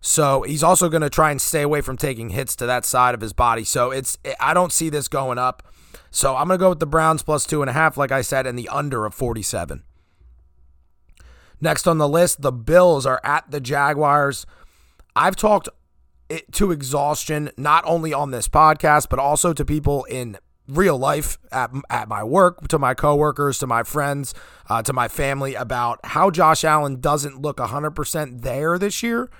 So 0.00 0.42
he's 0.42 0.62
also 0.62 0.88
going 0.88 1.02
to 1.02 1.10
try 1.10 1.30
and 1.30 1.40
stay 1.40 1.62
away 1.62 1.82
from 1.82 1.98
taking 1.98 2.30
hits 2.30 2.56
to 2.56 2.66
that 2.66 2.86
side 2.86 3.14
of 3.14 3.20
his 3.20 3.34
body. 3.34 3.64
So 3.64 3.90
it's 3.90 4.16
I 4.40 4.54
don't 4.54 4.72
see 4.72 4.88
this 4.88 5.06
going 5.06 5.36
up. 5.36 5.62
So 6.10 6.34
I'm 6.34 6.46
going 6.46 6.58
to 6.58 6.62
go 6.62 6.70
with 6.70 6.80
the 6.80 6.86
Browns 6.86 7.22
plus 7.22 7.44
two 7.44 7.60
and 7.62 7.68
a 7.68 7.74
half, 7.74 7.98
like 7.98 8.12
I 8.12 8.22
said, 8.22 8.46
and 8.46 8.58
the 8.58 8.68
under 8.68 9.04
of 9.04 9.12
47. 9.12 9.82
Next 11.60 11.86
on 11.86 11.98
the 11.98 12.08
list, 12.08 12.40
the 12.40 12.52
Bills 12.52 13.04
are 13.04 13.20
at 13.22 13.50
the 13.50 13.60
Jaguars. 13.60 14.46
I've 15.16 15.36
talked 15.36 15.68
it 16.28 16.52
to 16.52 16.70
exhaustion, 16.70 17.50
not 17.56 17.84
only 17.86 18.12
on 18.12 18.30
this 18.30 18.48
podcast, 18.48 19.08
but 19.08 19.18
also 19.18 19.52
to 19.52 19.64
people 19.64 20.04
in 20.04 20.38
real 20.68 20.98
life 20.98 21.38
at, 21.50 21.70
at 21.88 22.08
my 22.08 22.22
work, 22.22 22.68
to 22.68 22.78
my 22.78 22.94
coworkers, 22.94 23.58
to 23.58 23.66
my 23.66 23.82
friends, 23.82 24.34
uh, 24.68 24.82
to 24.82 24.92
my 24.92 25.08
family 25.08 25.54
about 25.54 25.98
how 26.04 26.30
Josh 26.30 26.64
Allen 26.64 27.00
doesn't 27.00 27.40
look 27.40 27.56
100% 27.56 28.42
there 28.42 28.78
this 28.78 29.02
year. 29.02 29.30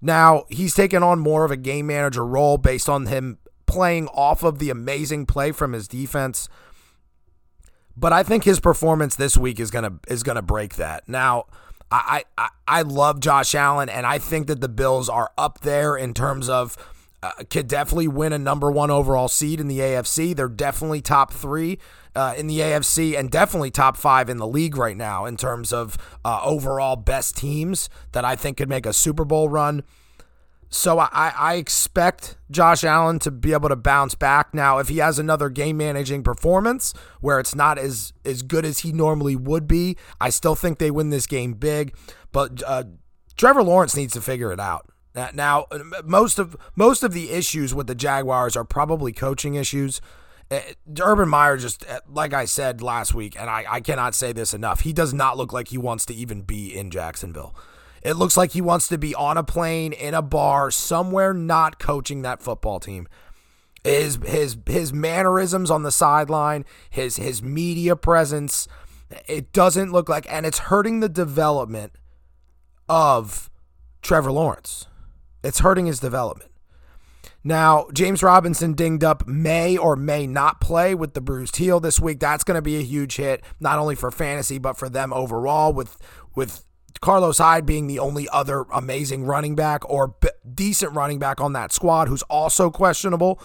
Now, 0.00 0.44
he's 0.48 0.74
taken 0.74 1.02
on 1.02 1.20
more 1.20 1.44
of 1.44 1.50
a 1.50 1.56
game 1.56 1.86
manager 1.86 2.24
role 2.26 2.58
based 2.58 2.88
on 2.88 3.06
him 3.06 3.38
playing 3.66 4.08
off 4.08 4.42
of 4.42 4.58
the 4.58 4.70
amazing 4.70 5.26
play 5.26 5.52
from 5.52 5.72
his 5.72 5.86
defense. 5.86 6.48
But 7.96 8.12
I 8.12 8.22
think 8.22 8.44
his 8.44 8.58
performance 8.58 9.14
this 9.14 9.36
week 9.36 9.60
is 9.60 9.70
gonna 9.70 9.98
is 10.08 10.22
gonna 10.22 10.42
break 10.42 10.76
that. 10.76 11.08
Now, 11.08 11.44
I 11.92 12.24
I 12.38 12.48
I 12.66 12.82
love 12.82 13.20
Josh 13.20 13.54
Allen, 13.54 13.88
and 13.88 14.06
I 14.06 14.18
think 14.18 14.46
that 14.46 14.60
the 14.60 14.68
Bills 14.68 15.08
are 15.08 15.30
up 15.36 15.60
there 15.60 15.96
in 15.96 16.14
terms 16.14 16.48
of 16.48 16.76
uh, 17.22 17.30
could 17.50 17.68
definitely 17.68 18.08
win 18.08 18.32
a 18.32 18.38
number 18.38 18.70
one 18.70 18.90
overall 18.90 19.28
seed 19.28 19.60
in 19.60 19.68
the 19.68 19.78
AFC. 19.78 20.34
They're 20.34 20.48
definitely 20.48 21.00
top 21.00 21.32
three 21.32 21.78
uh, 22.16 22.34
in 22.36 22.48
the 22.48 22.58
AFC 22.58 23.16
and 23.16 23.30
definitely 23.30 23.70
top 23.70 23.96
five 23.96 24.28
in 24.28 24.38
the 24.38 24.46
league 24.46 24.76
right 24.76 24.96
now 24.96 25.24
in 25.24 25.36
terms 25.36 25.72
of 25.72 25.96
uh, 26.24 26.40
overall 26.42 26.96
best 26.96 27.36
teams 27.36 27.88
that 28.12 28.24
I 28.24 28.34
think 28.34 28.56
could 28.56 28.68
make 28.68 28.86
a 28.86 28.92
Super 28.92 29.24
Bowl 29.24 29.48
run. 29.48 29.84
So 30.74 30.98
I, 30.98 31.34
I 31.36 31.54
expect 31.56 32.38
Josh 32.50 32.82
Allen 32.82 33.18
to 33.20 33.30
be 33.30 33.52
able 33.52 33.68
to 33.68 33.76
bounce 33.76 34.14
back. 34.14 34.54
Now, 34.54 34.78
if 34.78 34.88
he 34.88 34.98
has 34.98 35.18
another 35.18 35.50
game 35.50 35.76
managing 35.76 36.22
performance 36.22 36.94
where 37.20 37.38
it's 37.38 37.54
not 37.54 37.76
as 37.76 38.14
as 38.24 38.40
good 38.40 38.64
as 38.64 38.78
he 38.78 38.90
normally 38.90 39.36
would 39.36 39.68
be, 39.68 39.98
I 40.18 40.30
still 40.30 40.54
think 40.54 40.78
they 40.78 40.90
win 40.90 41.10
this 41.10 41.26
game 41.26 41.52
big. 41.52 41.94
But 42.32 42.62
uh, 42.66 42.84
Trevor 43.36 43.62
Lawrence 43.62 43.94
needs 43.94 44.14
to 44.14 44.22
figure 44.22 44.50
it 44.50 44.58
out. 44.58 44.88
Now, 45.34 45.66
most 46.04 46.38
of 46.38 46.56
most 46.74 47.02
of 47.02 47.12
the 47.12 47.32
issues 47.32 47.74
with 47.74 47.86
the 47.86 47.94
Jaguars 47.94 48.56
are 48.56 48.64
probably 48.64 49.12
coaching 49.12 49.56
issues. 49.56 50.00
Uh, 50.50 50.60
Urban 51.00 51.28
Meyer 51.28 51.58
just, 51.58 51.86
uh, 51.88 52.00
like 52.08 52.32
I 52.32 52.46
said 52.46 52.80
last 52.82 53.14
week, 53.14 53.38
and 53.38 53.48
I, 53.48 53.64
I 53.68 53.80
cannot 53.80 54.14
say 54.14 54.32
this 54.32 54.52
enough. 54.54 54.80
He 54.80 54.92
does 54.94 55.12
not 55.12 55.36
look 55.36 55.52
like 55.52 55.68
he 55.68 55.78
wants 55.78 56.06
to 56.06 56.14
even 56.14 56.42
be 56.42 56.74
in 56.74 56.90
Jacksonville. 56.90 57.54
It 58.02 58.14
looks 58.14 58.36
like 58.36 58.52
he 58.52 58.60
wants 58.60 58.88
to 58.88 58.98
be 58.98 59.14
on 59.14 59.36
a 59.36 59.44
plane, 59.44 59.92
in 59.92 60.14
a 60.14 60.22
bar, 60.22 60.70
somewhere 60.70 61.32
not 61.32 61.78
coaching 61.78 62.22
that 62.22 62.42
football 62.42 62.80
team. 62.80 63.08
His 63.84 64.18
his 64.24 64.56
his 64.66 64.92
mannerisms 64.92 65.70
on 65.70 65.82
the 65.82 65.92
sideline, 65.92 66.64
his 66.90 67.16
his 67.16 67.42
media 67.42 67.96
presence, 67.96 68.68
it 69.26 69.52
doesn't 69.52 69.92
look 69.92 70.08
like 70.08 70.26
and 70.30 70.46
it's 70.46 70.58
hurting 70.58 71.00
the 71.00 71.08
development 71.08 71.92
of 72.88 73.50
Trevor 74.00 74.32
Lawrence. 74.32 74.86
It's 75.42 75.60
hurting 75.60 75.86
his 75.86 75.98
development. 75.98 76.50
Now, 77.44 77.88
James 77.92 78.22
Robinson 78.22 78.74
dinged 78.74 79.02
up 79.02 79.26
may 79.26 79.76
or 79.76 79.96
may 79.96 80.28
not 80.28 80.60
play 80.60 80.94
with 80.94 81.14
the 81.14 81.20
bruised 81.20 81.56
heel 81.56 81.80
this 81.80 81.98
week. 81.98 82.20
That's 82.20 82.44
going 82.44 82.54
to 82.56 82.62
be 82.62 82.76
a 82.76 82.82
huge 82.82 83.16
hit, 83.16 83.42
not 83.58 83.78
only 83.78 83.96
for 83.96 84.12
fantasy, 84.12 84.58
but 84.58 84.76
for 84.76 84.88
them 84.88 85.12
overall 85.12 85.72
with 85.72 85.98
with 86.34 86.64
Carlos 87.00 87.38
Hyde 87.38 87.66
being 87.66 87.86
the 87.86 87.98
only 87.98 88.28
other 88.28 88.64
amazing 88.72 89.24
running 89.24 89.54
back 89.54 89.88
or 89.88 90.08
b- 90.08 90.28
decent 90.54 90.92
running 90.92 91.18
back 91.18 91.40
on 91.40 91.52
that 91.54 91.72
squad 91.72 92.08
who's 92.08 92.22
also 92.24 92.70
questionable 92.70 93.40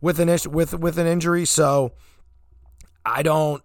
with 0.00 0.20
an 0.20 0.28
is- 0.28 0.46
with 0.48 0.78
with 0.78 0.98
an 0.98 1.06
injury. 1.06 1.44
So 1.44 1.92
I 3.04 3.22
don't. 3.22 3.62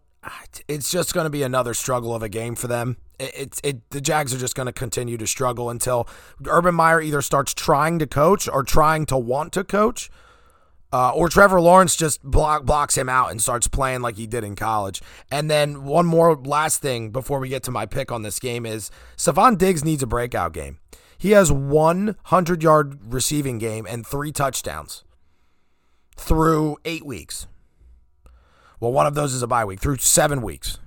It's 0.67 0.91
just 0.91 1.13
going 1.15 1.24
to 1.26 1.32
be 1.32 1.41
another 1.41 1.74
struggle 1.74 2.13
of 2.13 2.21
a 2.21 2.30
game 2.30 2.56
for 2.56 2.67
them. 2.67 2.97
It's 3.19 3.60
it, 3.63 3.76
it, 3.78 3.89
the 3.89 4.02
Jags 4.02 4.34
are 4.34 4.38
just 4.38 4.56
going 4.56 4.67
to 4.67 4.71
continue 4.74 5.17
to 5.17 5.26
struggle 5.28 5.69
until 5.69 6.08
Urban 6.47 6.76
Meyer 6.76 7.02
either 7.02 7.21
starts 7.21 7.54
trying 7.54 7.97
to 8.00 8.08
coach 8.08 8.47
or 8.47 8.63
trying 8.63 9.06
to 9.08 9.17
want 9.17 9.52
to 9.54 9.63
coach 9.63 10.12
uh, 10.94 11.12
or 11.12 11.30
Trevor 11.30 11.62
Lawrence 11.62 11.96
just 11.96 12.22
block, 12.24 12.66
blocks 12.66 12.98
him 12.98 13.08
out 13.08 13.32
and 13.32 13.42
starts 13.42 13.68
playing 13.68 14.02
like 14.02 14.18
he 14.18 14.28
did 14.28 14.44
in 14.44 14.56
college. 14.56 15.02
And 15.32 15.50
then 15.50 15.84
one 15.84 16.06
more 16.06 16.36
last 16.36 16.82
thing 16.82 17.12
before 17.12 17.40
we 17.40 17.50
get 17.50 17.64
to 17.64 17.72
my 17.72 17.86
pick 17.86 18.12
on 18.12 18.24
this 18.24 18.40
game 18.40 18.66
is 18.66 18.92
Stefon 19.18 19.58
Diggs 19.58 19.84
needs 19.84 20.04
a 20.04 20.08
breakout 20.08 20.54
game. 20.54 20.80
He 21.18 21.32
has 21.32 21.52
100 21.52 22.64
yard 22.64 23.00
receiving 23.14 23.58
game 23.58 23.86
and 23.88 24.06
three 24.06 24.32
touchdowns 24.32 25.04
through 26.18 26.78
eight 26.84 27.06
weeks. 27.06 27.48
Well, 28.80 28.92
one 28.92 29.06
of 29.06 29.14
those 29.14 29.34
is 29.34 29.44
a 29.44 29.48
bye 29.48 29.64
week, 29.64 29.80
through 29.80 29.98
seven 29.98 30.42
weeks. 30.42 30.80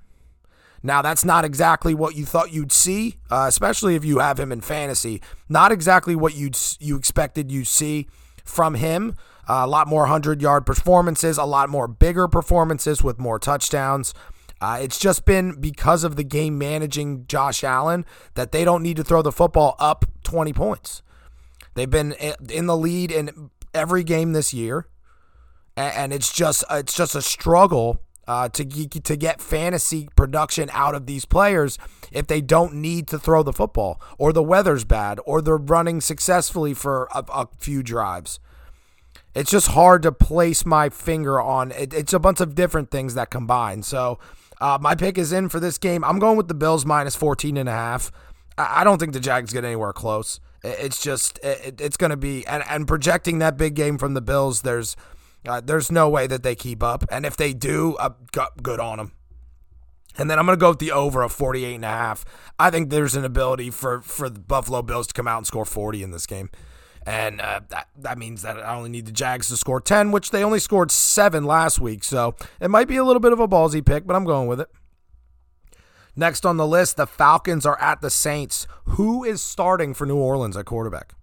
Now, 0.83 1.01
that's 1.01 1.25
not 1.25 1.47
exactly 1.47 1.95
what 1.95 2.15
you 2.15 2.27
thought 2.27 2.53
you'd 2.53 2.73
see, 2.73 3.17
uh, 3.31 3.47
especially 3.49 3.95
if 3.95 4.05
you 4.05 4.19
have 4.19 4.39
him 4.39 4.53
in 4.53 4.61
fantasy. 4.61 5.23
Not 5.49 5.73
exactly 5.73 6.15
what 6.15 6.35
you'd 6.35 6.59
you 6.79 6.97
expected 6.97 7.51
you'd 7.51 7.69
see 7.69 8.07
from 8.45 8.75
him. 8.75 9.17
Uh, 9.49 9.63
a 9.65 9.67
lot 9.67 9.87
more 9.89 10.03
100 10.03 10.41
yard 10.41 10.65
performances, 10.67 11.39
a 11.39 11.45
lot 11.45 11.69
more 11.69 11.87
bigger 11.87 12.29
performances 12.29 13.03
with 13.03 13.19
more 13.19 13.39
touchdowns. 13.39 14.15
Uh, 14.61 14.79
it's 14.81 14.99
just 14.99 15.25
been 15.25 15.61
because 15.61 16.05
of 16.05 16.17
the 16.17 16.25
game 16.25 16.57
managing 16.57 17.27
Josh 17.27 17.63
Allen 17.63 18.07
that 18.35 18.53
they 18.53 18.65
don't 18.65 18.83
need 18.83 18.97
to 18.97 19.05
throw 19.05 19.21
the 19.21 19.33
football 19.33 19.77
up 19.79 20.07
20 20.23 20.53
points. 20.53 21.03
They've 21.75 21.91
been 21.91 22.13
in 22.49 22.67
the 22.67 22.77
lead 22.77 23.11
in 23.11 23.51
every 23.75 24.05
game 24.05 24.33
this 24.33 24.55
year, 24.55 24.87
and 25.77 26.13
it's 26.13 26.33
just 26.33 26.65
it's 26.71 26.95
just 26.95 27.15
a 27.15 27.23
struggle 27.23 28.01
uh, 28.27 28.49
to 28.51 28.65
to 28.65 29.17
get 29.17 29.41
fantasy 29.41 30.09
production 30.17 30.71
out 30.73 30.95
of 30.95 31.07
these 31.07 31.25
players 31.25 31.79
if 32.13 32.27
they 32.27 32.41
don't 32.41 32.75
need 32.75 33.09
to 33.09 33.19
throw 33.19 33.43
the 33.43 33.53
football, 33.53 34.01
or 34.19 34.33
the 34.33 34.43
weather's 34.43 34.85
bad, 34.85 35.19
or 35.27 35.43
they're 35.43 35.57
running 35.57 36.01
successfully 36.01 36.75
for 36.75 37.09
a, 37.15 37.25
a 37.29 37.49
few 37.59 37.83
drives. 37.83 38.39
It's 39.35 39.51
just 39.51 39.69
hard 39.69 40.03
to 40.03 40.13
place 40.13 40.65
my 40.65 40.89
finger 40.89 41.41
on. 41.41 41.73
It, 41.73 41.93
it's 41.93 42.13
a 42.13 42.19
bunch 42.19 42.41
of 42.41 42.55
different 42.55 42.91
things 42.91 43.15
that 43.15 43.31
combine. 43.31 43.83
So 43.83 44.19
uh, 44.61 44.79
my 44.81 44.95
pick 44.95 45.19
is 45.19 45.33
in 45.33 45.49
for 45.49 45.61
this 45.61 45.79
game. 45.79 46.05
I'm 46.05 46.19
going 46.19 46.37
with 46.37 46.49
the 46.49 46.55
Bills 46.55 46.87
minus 46.87 47.17
14 47.17 47.57
and 47.57 47.69
a 47.69 47.73
half. 47.73 48.13
I, 48.57 48.85
don't 48.85 48.99
think 48.99 49.13
the 49.13 49.21
Jags 49.21 49.53
get 49.53 49.65
anywhere 49.65 49.93
close. 49.93 50.39
It, 50.63 50.77
it's 50.81 51.03
just 51.03 51.41
it, 51.43 51.81
it's 51.81 51.97
going 51.97 52.11
to 52.11 52.17
be 52.17 52.47
and, 52.47 52.63
and 52.69 52.87
projecting 52.87 53.41
that 53.41 53.57
big 53.57 53.75
game 53.75 53.99
from 53.99 54.15
the 54.15 54.21
Bills. 54.21 54.63
There's 54.63 54.97
uh, 55.47 55.61
there's 55.61 55.91
no 55.91 56.09
way 56.09 56.27
that 56.27 56.43
they 56.43 56.55
keep 56.55 56.83
up. 56.83 57.05
And 57.11 57.27
if 57.27 57.37
they 57.37 57.53
do, 57.53 57.97
uh, 57.97 58.11
good 58.63 58.81
on 58.81 58.99
them. 58.99 59.13
And 60.17 60.31
then 60.31 60.39
I'm 60.39 60.47
going 60.47 60.57
to 60.57 60.61
go 60.61 60.71
with 60.71 60.79
the 60.79 60.93
over 60.93 61.23
of 61.23 61.33
48 61.33 61.75
and 61.75 61.85
a 61.85 61.89
half. 61.89 62.25
I 62.59 62.71
think 62.71 62.91
there's 62.91 63.17
an 63.17 63.25
ability 63.25 63.71
for, 63.71 64.01
for 64.01 64.31
the 64.31 64.39
Buffalo 64.39 64.81
Bills 64.81 65.09
to 65.09 65.13
come 65.13 65.27
out 65.27 65.39
and 65.39 65.47
score 65.47 65.65
40 65.65 66.03
in 66.03 66.13
this 66.13 66.27
game. 66.27 66.51
And 67.07 67.41
uh, 67.41 67.61
that, 67.69 67.89
that 67.99 68.19
means 68.19 68.43
that 68.43 68.59
I 68.59 68.75
only 68.75 68.89
need 68.89 69.07
the 69.07 69.13
Jags 69.13 69.49
to 69.49 69.57
score 69.57 69.81
10, 69.81 70.11
which 70.11 70.31
they 70.31 70.43
only 70.43 70.59
scored 70.59 70.91
7 70.91 71.45
last 71.45 71.79
week. 71.81 72.03
So 72.03 72.35
it 72.61 72.69
might 72.69 72.89
be 72.89 72.97
a 72.97 73.05
little 73.05 73.21
bit 73.21 73.33
of 73.33 73.41
a 73.41 73.49
ballsy 73.49 73.85
pick, 73.85 74.07
but 74.07 74.17
I'm 74.17 74.25
going 74.25 74.49
with 74.49 74.61
it. 74.61 74.71
Next 76.17 76.47
on 76.47 76.57
the 76.57 76.67
list, 76.67 76.97
the 76.97 77.07
Falcons 77.07 77.67
are 77.67 77.81
at 77.81 78.01
the 78.01 78.11
Saints. 78.11 78.67
Who 78.85 79.25
is 79.25 79.43
starting 79.43 79.95
for 79.95 80.07
New 80.07 80.17
Orleans 80.17 80.57
at 80.57 80.65
quarterback? 80.65 81.15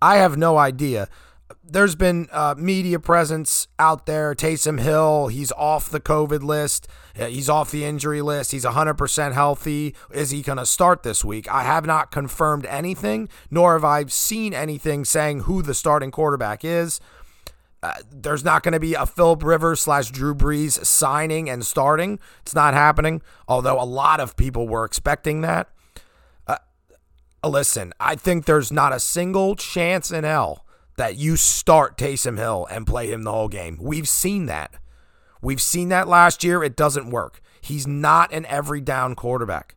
I 0.00 0.16
have 0.16 0.36
no 0.36 0.58
idea 0.58 1.08
there's 1.68 1.94
been 1.94 2.28
uh, 2.32 2.54
media 2.56 2.98
presence 2.98 3.66
out 3.78 4.06
there. 4.06 4.34
Taysom 4.34 4.80
Hill, 4.80 5.28
he's 5.28 5.52
off 5.52 5.90
the 5.90 6.00
COVID 6.00 6.42
list. 6.42 6.86
He's 7.14 7.48
off 7.48 7.70
the 7.70 7.84
injury 7.84 8.22
list. 8.22 8.52
He's 8.52 8.64
100% 8.64 9.32
healthy. 9.32 9.94
Is 10.12 10.30
he 10.30 10.42
going 10.42 10.58
to 10.58 10.66
start 10.66 11.02
this 11.02 11.24
week? 11.24 11.50
I 11.50 11.62
have 11.62 11.86
not 11.86 12.10
confirmed 12.10 12.66
anything, 12.66 13.28
nor 13.50 13.72
have 13.72 13.84
I 13.84 14.04
seen 14.06 14.54
anything 14.54 15.04
saying 15.04 15.40
who 15.40 15.62
the 15.62 15.74
starting 15.74 16.10
quarterback 16.10 16.64
is. 16.64 17.00
Uh, 17.82 17.94
there's 18.10 18.44
not 18.44 18.62
going 18.62 18.72
to 18.72 18.80
be 18.80 18.94
a 18.94 19.06
Philip 19.06 19.42
Rivers 19.42 19.80
slash 19.80 20.10
Drew 20.10 20.34
Brees 20.34 20.84
signing 20.84 21.48
and 21.50 21.64
starting. 21.64 22.18
It's 22.42 22.54
not 22.54 22.74
happening, 22.74 23.22
although 23.48 23.80
a 23.80 23.84
lot 23.84 24.20
of 24.20 24.36
people 24.36 24.66
were 24.68 24.84
expecting 24.84 25.42
that. 25.42 25.68
Uh, 26.46 26.58
listen, 27.44 27.92
I 28.00 28.14
think 28.16 28.44
there's 28.44 28.72
not 28.72 28.92
a 28.92 29.00
single 29.00 29.56
chance 29.56 30.10
in 30.10 30.24
hell 30.24 30.65
that 30.96 31.16
you 31.16 31.36
start 31.36 31.96
Taysom 31.96 32.38
Hill 32.38 32.66
and 32.70 32.86
play 32.86 33.10
him 33.10 33.22
the 33.22 33.32
whole 33.32 33.48
game. 33.48 33.78
We've 33.80 34.08
seen 34.08 34.46
that. 34.46 34.74
We've 35.42 35.60
seen 35.60 35.88
that 35.90 36.08
last 36.08 36.42
year. 36.42 36.64
It 36.64 36.76
doesn't 36.76 37.10
work. 37.10 37.40
He's 37.60 37.86
not 37.86 38.32
an 38.32 38.46
every 38.46 38.80
down 38.80 39.14
quarterback. 39.14 39.76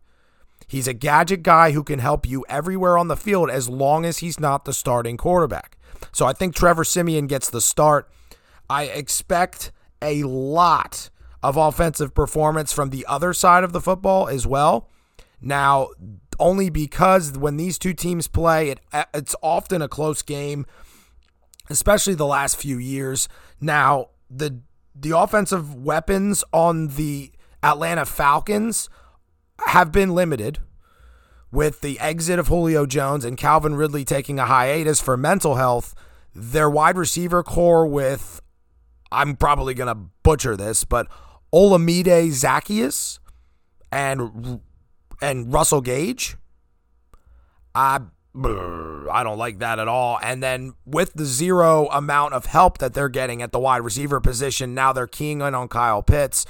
He's 0.68 0.88
a 0.88 0.94
gadget 0.94 1.42
guy 1.42 1.72
who 1.72 1.84
can 1.84 2.00
help 2.00 2.28
you 2.28 2.46
everywhere 2.48 2.98
on 2.98 3.08
the 3.08 3.18
field 3.18 3.50
as 3.50 3.68
long 3.68 4.06
as 4.06 4.20
he's 4.20 4.40
not 4.40 4.66
the 4.66 4.74
starting 4.74 5.18
quarterback. 5.18 5.78
So 6.12 6.26
I 6.26 6.34
think 6.34 6.56
Trevor 6.56 6.84
Siemian 6.84 7.28
gets 7.28 7.50
the 7.50 7.62
start. 7.62 8.10
I 8.70 8.84
expect 8.84 9.72
a 10.02 10.24
lot 10.24 11.10
of 11.42 11.58
offensive 11.58 12.14
performance 12.14 12.72
from 12.72 12.92
the 12.92 13.06
other 13.08 13.34
side 13.34 13.64
of 13.64 13.74
the 13.74 13.82
football 13.82 14.28
as 14.28 14.46
well. 14.46 14.90
Now, 15.42 15.90
only 16.40 16.70
because 16.70 17.38
when 17.38 17.58
these 17.58 17.80
two 17.80 17.94
teams 17.94 18.28
play, 18.28 18.70
it, 18.70 18.80
it's 19.14 19.36
often 19.42 19.82
a 19.82 19.88
close 19.88 20.22
game, 20.22 20.66
especially 21.70 22.14
the 22.16 22.26
last 22.26 22.58
few 22.58 22.78
years. 22.78 23.28
Now, 23.62 24.10
the 24.30 24.60
the 24.96 25.18
offensive 25.18 25.76
weapons 25.76 26.44
on 26.52 26.90
the 26.90 27.32
Atlanta 27.64 28.06
Falcons 28.06 28.90
have 29.68 29.92
been 29.92 30.14
limited 30.14 30.60
with 31.52 31.82
the 31.82 32.00
exit 32.00 32.40
of 32.40 32.48
Julio 32.48 32.86
Jones 32.86 33.26
and 33.26 33.38
Calvin 33.38 33.76
Ridley 33.76 34.06
taking 34.06 34.40
a 34.40 34.46
hiatus 34.46 35.02
for 35.02 35.18
mental 35.18 35.56
health. 35.56 35.96
Their 36.36 36.70
wide 36.70 36.98
receiver 36.98 37.44
core 37.44 37.88
with 37.88 38.42
I'm 39.12 39.36
probably 39.36 39.74
going 39.74 39.88
to 39.88 40.10
butcher 40.24 40.56
this, 40.56 40.84
but 40.84 41.08
Olamide 41.54 42.28
Zaccheaus 42.28 43.20
and 43.92 44.62
and 45.22 45.52
Russell 45.52 45.82
Gage. 45.82 46.38
I 47.74 48.02
I 48.36 49.22
don't 49.24 49.38
like 49.38 49.60
that 49.60 49.80
at 49.80 49.88
all. 49.88 50.20
And 50.22 50.42
then 50.42 50.74
with 50.86 51.14
the 51.14 51.26
zero 51.26 51.88
amount 51.88 52.34
of 52.34 52.46
help 52.46 52.78
that 52.78 52.94
they're 52.94 53.10
getting 53.10 53.42
at 53.42 53.52
the 53.52 53.60
wide 53.60 53.82
receiver 53.82 54.20
position, 54.20 54.74
now 54.74 54.94
they're 54.94 55.08
keying 55.08 55.42
in 55.42 55.56
on 55.56 55.68
Kyle 55.68 56.04
Pitts, 56.04 56.46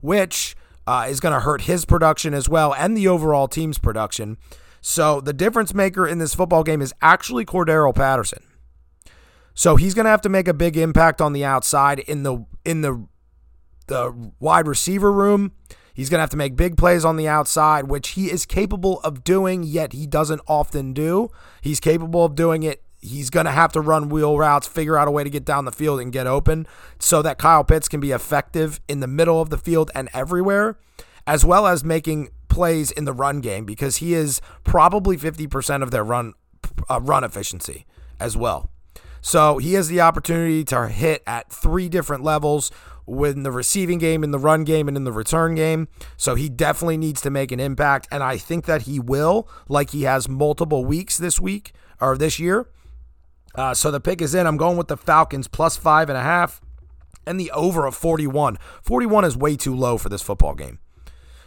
which 0.00 0.56
uh, 0.86 1.06
is 1.08 1.20
going 1.20 1.32
to 1.32 1.40
hurt 1.40 1.62
his 1.62 1.84
production 1.84 2.34
as 2.34 2.48
well 2.48 2.74
and 2.74 2.96
the 2.96 3.06
overall 3.06 3.46
team's 3.46 3.78
production. 3.78 4.38
So 4.80 5.20
the 5.20 5.32
difference 5.32 5.74
maker 5.74 6.06
in 6.06 6.18
this 6.18 6.34
football 6.34 6.64
game 6.64 6.82
is 6.82 6.92
actually 7.00 7.44
Cordarrelle 7.44 7.94
Patterson. 7.94 8.42
So 9.54 9.76
he's 9.76 9.94
going 9.94 10.04
to 10.04 10.10
have 10.10 10.22
to 10.22 10.28
make 10.28 10.48
a 10.48 10.54
big 10.54 10.76
impact 10.76 11.20
on 11.20 11.32
the 11.32 11.44
outside 11.44 11.98
in 12.00 12.22
the 12.22 12.46
in 12.64 12.80
the 12.80 13.06
the 13.88 14.32
wide 14.38 14.66
receiver 14.66 15.12
room. 15.12 15.52
He's 15.94 16.08
going 16.08 16.18
to 16.18 16.22
have 16.22 16.30
to 16.30 16.36
make 16.36 16.56
big 16.56 16.76
plays 16.76 17.04
on 17.04 17.16
the 17.16 17.28
outside, 17.28 17.88
which 17.88 18.10
he 18.10 18.30
is 18.30 18.46
capable 18.46 19.00
of 19.00 19.24
doing, 19.24 19.62
yet 19.62 19.92
he 19.92 20.06
doesn't 20.06 20.40
often 20.46 20.92
do. 20.92 21.28
He's 21.60 21.80
capable 21.80 22.24
of 22.24 22.34
doing 22.34 22.62
it. 22.62 22.82
He's 23.00 23.30
going 23.30 23.46
to 23.46 23.52
have 23.52 23.72
to 23.72 23.80
run 23.80 24.08
wheel 24.10 24.36
routes, 24.36 24.66
figure 24.66 24.96
out 24.96 25.08
a 25.08 25.10
way 25.10 25.24
to 25.24 25.30
get 25.30 25.44
down 25.44 25.64
the 25.64 25.72
field 25.72 26.00
and 26.00 26.12
get 26.12 26.26
open 26.26 26.66
so 26.98 27.22
that 27.22 27.38
Kyle 27.38 27.64
Pitts 27.64 27.88
can 27.88 28.00
be 28.00 28.12
effective 28.12 28.80
in 28.88 29.00
the 29.00 29.06
middle 29.06 29.40
of 29.40 29.48
the 29.48 29.56
field 29.56 29.90
and 29.94 30.10
everywhere, 30.12 30.78
as 31.26 31.44
well 31.44 31.66
as 31.66 31.82
making 31.82 32.28
plays 32.48 32.90
in 32.90 33.04
the 33.04 33.12
run 33.12 33.40
game 33.40 33.64
because 33.64 33.96
he 33.96 34.12
is 34.12 34.42
probably 34.64 35.16
50% 35.16 35.82
of 35.82 35.90
their 35.90 36.04
run 36.04 36.34
uh, 36.90 37.00
run 37.00 37.24
efficiency 37.24 37.86
as 38.18 38.36
well. 38.36 38.70
So 39.22 39.58
he 39.58 39.74
has 39.74 39.88
the 39.88 40.00
opportunity 40.00 40.64
to 40.64 40.88
hit 40.88 41.22
at 41.26 41.50
three 41.50 41.88
different 41.88 42.24
levels 42.24 42.70
in 43.06 43.42
the 43.42 43.52
receiving 43.52 43.98
game, 43.98 44.22
in 44.22 44.30
the 44.30 44.38
run 44.38 44.64
game, 44.64 44.88
and 44.88 44.96
in 44.96 45.04
the 45.04 45.12
return 45.12 45.54
game. 45.54 45.88
So 46.16 46.34
he 46.34 46.48
definitely 46.48 46.96
needs 46.96 47.20
to 47.22 47.30
make 47.30 47.52
an 47.52 47.60
impact. 47.60 48.08
And 48.10 48.22
I 48.22 48.36
think 48.36 48.66
that 48.66 48.82
he 48.82 48.98
will, 49.00 49.48
like 49.68 49.90
he 49.90 50.02
has 50.02 50.28
multiple 50.28 50.84
weeks 50.84 51.18
this 51.18 51.40
week 51.40 51.72
or 52.00 52.16
this 52.16 52.38
year. 52.38 52.68
Uh, 53.54 53.74
so 53.74 53.90
the 53.90 54.00
pick 54.00 54.22
is 54.22 54.34
in. 54.34 54.46
I'm 54.46 54.56
going 54.56 54.76
with 54.76 54.88
the 54.88 54.96
Falcons 54.96 55.48
plus 55.48 55.76
five 55.76 56.08
and 56.08 56.16
a 56.16 56.22
half 56.22 56.60
and 57.26 57.38
the 57.38 57.50
over 57.52 57.86
of 57.86 57.94
41. 57.94 58.58
41 58.82 59.24
is 59.24 59.36
way 59.36 59.56
too 59.56 59.74
low 59.74 59.98
for 59.98 60.08
this 60.08 60.22
football 60.22 60.54
game. 60.54 60.78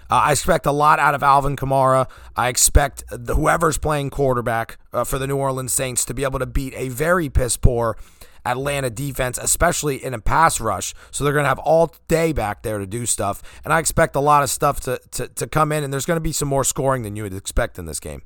Uh, 0.09 0.15
I 0.15 0.31
expect 0.31 0.65
a 0.65 0.71
lot 0.71 0.99
out 0.99 1.15
of 1.15 1.23
Alvin 1.23 1.55
Kamara. 1.55 2.09
I 2.35 2.49
expect 2.49 3.03
the, 3.09 3.35
whoever's 3.35 3.77
playing 3.77 4.09
quarterback 4.09 4.77
uh, 4.91 5.03
for 5.03 5.17
the 5.17 5.27
New 5.27 5.37
Orleans 5.37 5.73
Saints 5.73 6.05
to 6.05 6.13
be 6.13 6.23
able 6.23 6.39
to 6.39 6.45
beat 6.45 6.73
a 6.75 6.89
very 6.89 7.29
piss 7.29 7.57
poor 7.57 7.97
Atlanta 8.45 8.89
defense, 8.89 9.37
especially 9.41 10.03
in 10.03 10.13
a 10.13 10.19
pass 10.19 10.59
rush. 10.59 10.93
So 11.11 11.23
they're 11.23 11.33
going 11.33 11.43
to 11.43 11.49
have 11.49 11.59
all 11.59 11.95
day 12.07 12.33
back 12.33 12.63
there 12.63 12.77
to 12.77 12.85
do 12.85 13.05
stuff. 13.05 13.41
And 13.63 13.73
I 13.73 13.79
expect 13.79 14.15
a 14.15 14.19
lot 14.19 14.43
of 14.43 14.49
stuff 14.49 14.79
to, 14.81 14.99
to, 15.11 15.27
to 15.27 15.47
come 15.47 15.71
in, 15.71 15.83
and 15.83 15.93
there's 15.93 16.05
going 16.05 16.17
to 16.17 16.21
be 16.21 16.31
some 16.31 16.47
more 16.47 16.63
scoring 16.63 17.03
than 17.03 17.15
you 17.15 17.23
would 17.23 17.33
expect 17.33 17.79
in 17.79 17.85
this 17.85 17.99
game. 17.99 18.21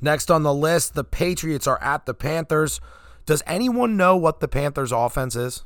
Next 0.00 0.30
on 0.30 0.42
the 0.42 0.54
list, 0.54 0.94
the 0.94 1.04
Patriots 1.04 1.66
are 1.66 1.82
at 1.82 2.06
the 2.06 2.14
Panthers. 2.14 2.80
Does 3.26 3.42
anyone 3.46 3.96
know 3.96 4.16
what 4.16 4.40
the 4.40 4.48
Panthers' 4.48 4.92
offense 4.92 5.34
is? 5.34 5.64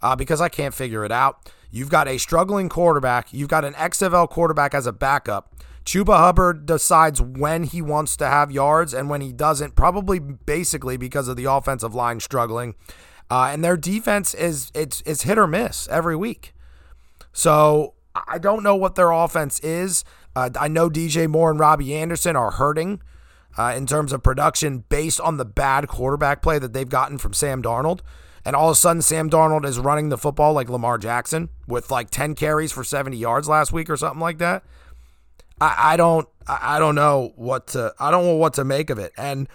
Uh, 0.00 0.16
because 0.16 0.40
I 0.40 0.48
can't 0.48 0.74
figure 0.74 1.04
it 1.04 1.12
out. 1.12 1.50
You've 1.70 1.88
got 1.88 2.06
a 2.06 2.18
struggling 2.18 2.68
quarterback. 2.68 3.32
You've 3.32 3.48
got 3.48 3.64
an 3.64 3.72
XFL 3.74 4.28
quarterback 4.28 4.74
as 4.74 4.86
a 4.86 4.92
backup. 4.92 5.54
Chuba 5.84 6.16
Hubbard 6.16 6.66
decides 6.66 7.20
when 7.20 7.64
he 7.64 7.82
wants 7.82 8.16
to 8.18 8.26
have 8.26 8.52
yards 8.52 8.94
and 8.94 9.10
when 9.10 9.20
he 9.20 9.32
doesn't, 9.32 9.74
probably 9.74 10.18
basically 10.18 10.96
because 10.96 11.28
of 11.28 11.36
the 11.36 11.44
offensive 11.44 11.94
line 11.94 12.20
struggling. 12.20 12.74
Uh, 13.30 13.50
and 13.52 13.64
their 13.64 13.76
defense 13.76 14.34
is 14.34 14.70
it's 14.74 15.02
it's 15.06 15.22
hit 15.22 15.38
or 15.38 15.46
miss 15.46 15.88
every 15.88 16.16
week. 16.16 16.54
So 17.32 17.94
I 18.14 18.38
don't 18.38 18.62
know 18.62 18.76
what 18.76 18.94
their 18.94 19.10
offense 19.10 19.58
is. 19.60 20.04
Uh, 20.36 20.50
I 20.58 20.68
know 20.68 20.90
DJ 20.90 21.28
Moore 21.28 21.50
and 21.50 21.58
Robbie 21.58 21.94
Anderson 21.94 22.36
are 22.36 22.52
hurting 22.52 23.00
uh, 23.58 23.74
in 23.76 23.86
terms 23.86 24.12
of 24.12 24.22
production 24.22 24.84
based 24.88 25.20
on 25.20 25.36
the 25.36 25.44
bad 25.44 25.88
quarterback 25.88 26.42
play 26.42 26.58
that 26.58 26.72
they've 26.72 26.88
gotten 26.88 27.18
from 27.18 27.32
Sam 27.32 27.62
Darnold. 27.62 28.00
And 28.44 28.56
all 28.56 28.70
of 28.70 28.72
a 28.72 28.76
sudden, 28.76 29.02
Sam 29.02 29.30
Darnold 29.30 29.64
is 29.64 29.78
running 29.78 30.08
the 30.08 30.18
football 30.18 30.52
like 30.52 30.68
Lamar 30.68 30.98
Jackson 30.98 31.48
with 31.66 31.90
like 31.90 32.10
10 32.10 32.34
carries 32.34 32.72
for 32.72 32.82
70 32.82 33.16
yards 33.16 33.48
last 33.48 33.72
week 33.72 33.88
or 33.88 33.96
something 33.96 34.20
like 34.20 34.38
that. 34.38 34.64
I, 35.60 35.92
I 35.92 35.96
don't 35.96 36.28
I 36.46 36.78
don't 36.78 36.94
know 36.94 37.32
what 37.36 37.68
to 37.68 37.94
I 37.98 38.10
don't 38.10 38.24
know 38.24 38.36
what 38.36 38.54
to 38.54 38.64
make 38.64 38.90
of 38.90 38.98
it. 38.98 39.12
And 39.16 39.48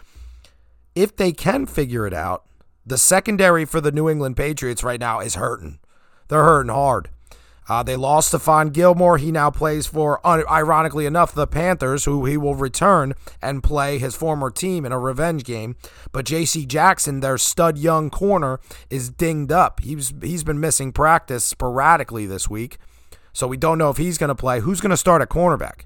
if 0.95 1.15
they 1.15 1.31
can 1.31 1.65
figure 1.65 2.07
it 2.07 2.13
out, 2.13 2.45
the 2.85 2.97
secondary 2.97 3.65
for 3.65 3.81
the 3.81 3.91
New 3.91 4.09
England 4.09 4.37
Patriots 4.37 4.83
right 4.83 4.99
now 4.99 5.19
is 5.19 5.35
hurting. 5.35 5.79
They're 6.27 6.43
hurting 6.43 6.71
hard. 6.71 7.09
Uh, 7.69 7.83
they 7.83 7.95
lost 7.95 8.33
Stephon 8.33 8.71
Gilmore. 8.71 9.17
He 9.17 9.31
now 9.31 9.51
plays 9.51 9.87
for, 9.87 10.25
ironically 10.25 11.05
enough, 11.05 11.33
the 11.33 11.47
Panthers, 11.47 12.05
who 12.05 12.25
he 12.25 12.37
will 12.37 12.55
return 12.55 13.13
and 13.41 13.61
play 13.61 13.97
his 13.97 14.15
former 14.15 14.49
team 14.49 14.85
in 14.85 14.91
a 14.91 14.99
revenge 14.99 15.43
game. 15.43 15.75
But 16.11 16.25
J.C. 16.25 16.65
Jackson, 16.65 17.19
their 17.19 17.37
stud 17.37 17.77
young 17.77 18.09
corner, 18.09 18.59
is 18.89 19.09
dinged 19.09 19.51
up. 19.51 19.81
He's 19.81 20.13
he's 20.21 20.45
been 20.45 20.59
missing 20.59 20.93
practice 20.93 21.43
sporadically 21.43 22.25
this 22.25 22.49
week, 22.49 22.77
so 23.37 23.45
we 23.45 23.55
don't 23.55 23.77
know 23.77 23.91
if 23.91 23.97
he's 23.97 24.17
going 24.17 24.29
to 24.29 24.35
play. 24.35 24.61
Who's 24.61 24.81
going 24.81 24.89
to 24.89 24.97
start 24.97 25.21
at 25.21 25.29
cornerback? 25.29 25.81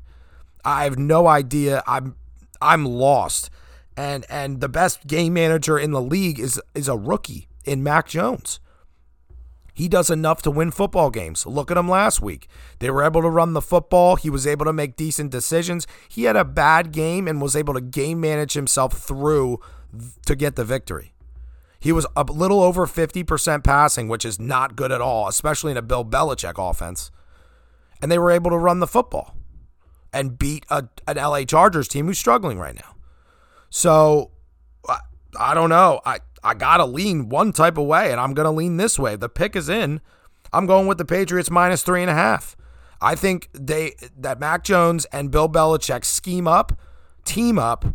I 0.63 0.85
have 0.85 0.97
no 0.97 1.27
idea. 1.27 1.83
I'm 1.85 2.15
I'm 2.61 2.85
lost. 2.85 3.49
And 3.97 4.25
and 4.29 4.61
the 4.61 4.69
best 4.69 5.05
game 5.05 5.33
manager 5.33 5.77
in 5.77 5.91
the 5.91 6.01
league 6.01 6.39
is 6.39 6.61
is 6.73 6.87
a 6.87 6.95
rookie 6.95 7.49
in 7.65 7.83
Mac 7.83 8.07
Jones. 8.07 8.61
He 9.73 9.89
does 9.89 10.09
enough 10.09 10.41
to 10.43 10.51
win 10.51 10.71
football 10.71 11.09
games. 11.09 11.45
Look 11.45 11.69
at 11.69 11.75
him 11.75 11.89
last 11.89 12.21
week. 12.21 12.47
They 12.79 12.89
were 12.89 13.03
able 13.03 13.21
to 13.21 13.29
run 13.29 13.51
the 13.51 13.61
football. 13.61 14.15
He 14.15 14.29
was 14.29 14.47
able 14.47 14.63
to 14.63 14.73
make 14.73 14.95
decent 14.95 15.29
decisions. 15.29 15.85
He 16.07 16.23
had 16.23 16.37
a 16.37 16.45
bad 16.45 16.93
game 16.93 17.27
and 17.27 17.41
was 17.41 17.57
able 17.57 17.73
to 17.73 17.81
game 17.81 18.21
manage 18.21 18.53
himself 18.53 18.93
through 18.93 19.59
to 20.25 20.37
get 20.37 20.55
the 20.55 20.63
victory. 20.63 21.15
He 21.81 21.91
was 21.91 22.07
a 22.15 22.23
little 22.23 22.61
over 22.61 22.87
50% 22.87 23.61
passing, 23.61 24.07
which 24.07 24.23
is 24.23 24.39
not 24.39 24.77
good 24.77 24.93
at 24.93 25.01
all, 25.01 25.27
especially 25.27 25.71
in 25.71 25.77
a 25.77 25.81
Bill 25.81 26.05
Belichick 26.05 26.57
offense. 26.57 27.11
And 28.01 28.11
they 28.11 28.17
were 28.17 28.31
able 28.31 28.51
to 28.51 28.57
run 28.57 28.79
the 28.79 28.87
football 28.87 29.35
and 30.13 30.37
beat 30.37 30.65
a, 30.69 30.87
an 31.07 31.17
LA 31.17 31.43
Chargers 31.43 31.87
team 31.87 32.07
who's 32.07 32.19
struggling 32.19 32.59
right 32.59 32.75
now. 32.75 32.95
So 33.69 34.31
I, 34.87 34.99
I 35.39 35.53
don't 35.53 35.69
know. 35.69 36.01
I, 36.05 36.19
I 36.43 36.53
got 36.53 36.77
to 36.77 36.85
lean 36.85 37.29
one 37.29 37.53
type 37.53 37.77
of 37.77 37.85
way, 37.85 38.11
and 38.11 38.19
I'm 38.19 38.33
going 38.33 38.45
to 38.45 38.51
lean 38.51 38.77
this 38.77 38.97
way. 38.97 39.15
The 39.15 39.29
pick 39.29 39.55
is 39.55 39.69
in. 39.69 40.01
I'm 40.51 40.65
going 40.65 40.87
with 40.87 40.97
the 40.97 41.05
Patriots 41.05 41.49
minus 41.49 41.83
three 41.83 42.01
and 42.01 42.09
a 42.09 42.15
half. 42.15 42.55
I 42.99 43.15
think 43.15 43.49
they 43.53 43.95
that 44.17 44.39
Mac 44.39 44.63
Jones 44.63 45.05
and 45.05 45.31
Bill 45.31 45.49
Belichick 45.49 46.05
scheme 46.05 46.47
up, 46.47 46.77
team 47.25 47.57
up, 47.57 47.85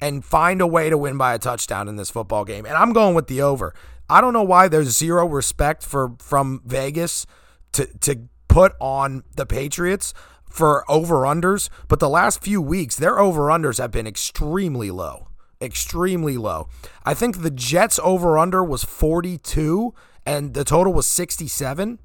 and 0.00 0.24
find 0.24 0.60
a 0.60 0.66
way 0.66 0.90
to 0.90 0.98
win 0.98 1.16
by 1.16 1.34
a 1.34 1.38
touchdown 1.38 1.88
in 1.88 1.96
this 1.96 2.10
football 2.10 2.44
game. 2.44 2.64
And 2.66 2.74
I'm 2.74 2.92
going 2.92 3.14
with 3.14 3.26
the 3.26 3.42
over. 3.42 3.74
I 4.08 4.20
don't 4.20 4.32
know 4.32 4.42
why 4.42 4.68
there's 4.68 4.96
zero 4.96 5.26
respect 5.26 5.82
for 5.82 6.14
from 6.18 6.62
Vegas 6.64 7.26
to 7.72 7.86
to 8.00 8.28
put 8.52 8.74
on 8.80 9.24
the 9.34 9.46
Patriots 9.46 10.12
for 10.44 10.84
over 10.90 11.22
unders, 11.22 11.70
but 11.88 12.00
the 12.00 12.08
last 12.08 12.42
few 12.42 12.60
weeks, 12.60 12.96
their 12.96 13.18
over 13.18 13.46
unders 13.46 13.78
have 13.78 13.90
been 13.90 14.06
extremely 14.06 14.90
low. 14.90 15.28
Extremely 15.62 16.36
low. 16.36 16.68
I 17.04 17.14
think 17.14 17.40
the 17.40 17.50
Jets 17.50 17.98
over 18.02 18.36
under 18.36 18.62
was 18.62 18.84
42 18.84 19.94
and 20.26 20.52
the 20.52 20.64
total 20.64 20.92
was 20.92 21.06
67. 21.06 21.98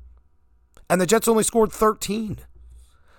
And 0.90 1.02
the 1.02 1.06
Jets 1.06 1.28
only 1.28 1.44
scored 1.44 1.74
13. 1.74 2.38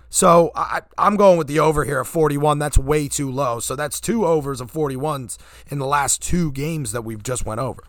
So 0.09 0.51
I, 0.55 0.81
am 0.97 1.15
going 1.15 1.37
with 1.37 1.45
the 1.45 1.59
over 1.59 1.85
here 1.85 1.99
at 1.99 2.07
41. 2.07 2.57
That's 2.57 2.79
way 2.79 3.07
too 3.07 3.29
low. 3.29 3.59
So 3.59 3.75
that's 3.75 4.01
two 4.01 4.25
overs 4.25 4.59
of 4.59 4.73
41s 4.73 5.37
in 5.67 5.77
the 5.77 5.85
last 5.85 6.23
two 6.23 6.51
games 6.51 6.93
that 6.93 7.03
we've 7.03 7.21
just 7.21 7.45
went 7.45 7.61
over. 7.61 7.83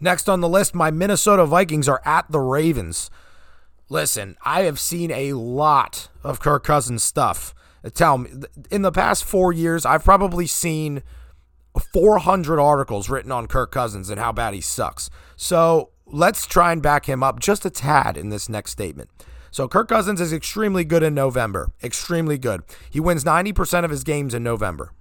Next 0.00 0.28
on 0.28 0.40
the 0.40 0.48
list, 0.48 0.74
my 0.74 0.90
Minnesota 0.90 1.46
Vikings 1.46 1.88
are 1.88 2.02
at 2.04 2.28
the 2.28 2.40
Ravens. 2.40 3.08
Listen, 3.88 4.36
I 4.44 4.62
have 4.62 4.78
seen 4.78 5.10
a 5.10 5.32
lot 5.32 6.08
of 6.22 6.40
Kirk 6.40 6.64
Cousins 6.64 7.02
stuff. 7.02 7.54
Tell 7.94 8.18
me, 8.18 8.30
in 8.70 8.82
the 8.82 8.92
past 8.92 9.24
four 9.24 9.52
years, 9.52 9.86
I've 9.86 10.04
probably 10.04 10.46
seen 10.46 11.02
400 11.94 12.60
articles 12.60 13.08
written 13.08 13.32
on 13.32 13.46
Kirk 13.46 13.70
Cousins 13.70 14.10
and 14.10 14.20
how 14.20 14.32
bad 14.32 14.52
he 14.52 14.60
sucks. 14.60 15.08
So 15.36 15.90
let's 16.06 16.46
try 16.46 16.72
and 16.72 16.82
back 16.82 17.06
him 17.06 17.22
up 17.22 17.40
just 17.40 17.64
a 17.64 17.70
tad 17.70 18.16
in 18.16 18.28
this 18.28 18.48
next 18.48 18.72
statement. 18.72 19.10
So 19.50 19.68
Kirk 19.68 19.88
Cousins 19.88 20.20
is 20.20 20.32
extremely 20.32 20.84
good 20.84 21.02
in 21.02 21.14
November. 21.14 21.70
Extremely 21.82 22.36
good. 22.36 22.62
He 22.90 23.00
wins 23.00 23.24
90% 23.24 23.84
of 23.84 23.90
his 23.90 24.04
games 24.04 24.34
in 24.34 24.42
November, 24.42 24.92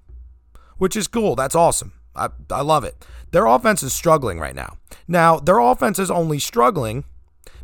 which 0.77 0.95
is 0.95 1.07
cool. 1.07 1.35
That's 1.35 1.55
awesome. 1.55 1.93
I, 2.15 2.29
I 2.49 2.61
love 2.61 2.83
it. 2.83 3.05
Their 3.31 3.45
offense 3.45 3.83
is 3.83 3.93
struggling 3.93 4.39
right 4.39 4.55
now. 4.55 4.77
Now, 5.07 5.39
their 5.39 5.59
offense 5.59 5.99
is 5.99 6.09
only 6.09 6.39
struggling 6.39 7.03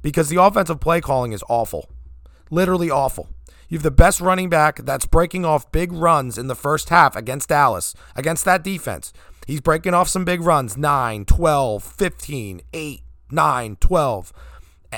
because 0.04 0.30
the 0.30 0.40
offensive 0.40 0.80
play 0.80 1.02
calling 1.02 1.32
is 1.32 1.44
awful. 1.50 1.90
Literally 2.52 2.92
awful. 2.92 3.30
You 3.68 3.80
have 3.80 3.84
the 3.84 3.90
best 3.90 4.22
running 4.22 4.50
back 4.50 4.86
that's 4.86 5.08
breaking 5.08 5.46
off 5.46 5.72
big 5.72 5.92
runs 5.92 6.38
in 6.38 6.46
the 6.46 6.56
first 6.56 6.90
half 6.90 7.16
against 7.16 7.50
Dallas, 7.50 7.96
against 8.16 8.46
that 8.46 8.64
defense. 8.64 9.12
He's 9.48 9.62
breaking 9.62 9.96
off 9.96 10.08
some 10.08 10.26
big 10.26 10.42
runs 10.42 10.78
9, 10.78 11.26
12, 11.26 11.84
15, 11.84 12.62
8, 12.72 13.02
9, 13.32 13.78
12. 13.80 14.34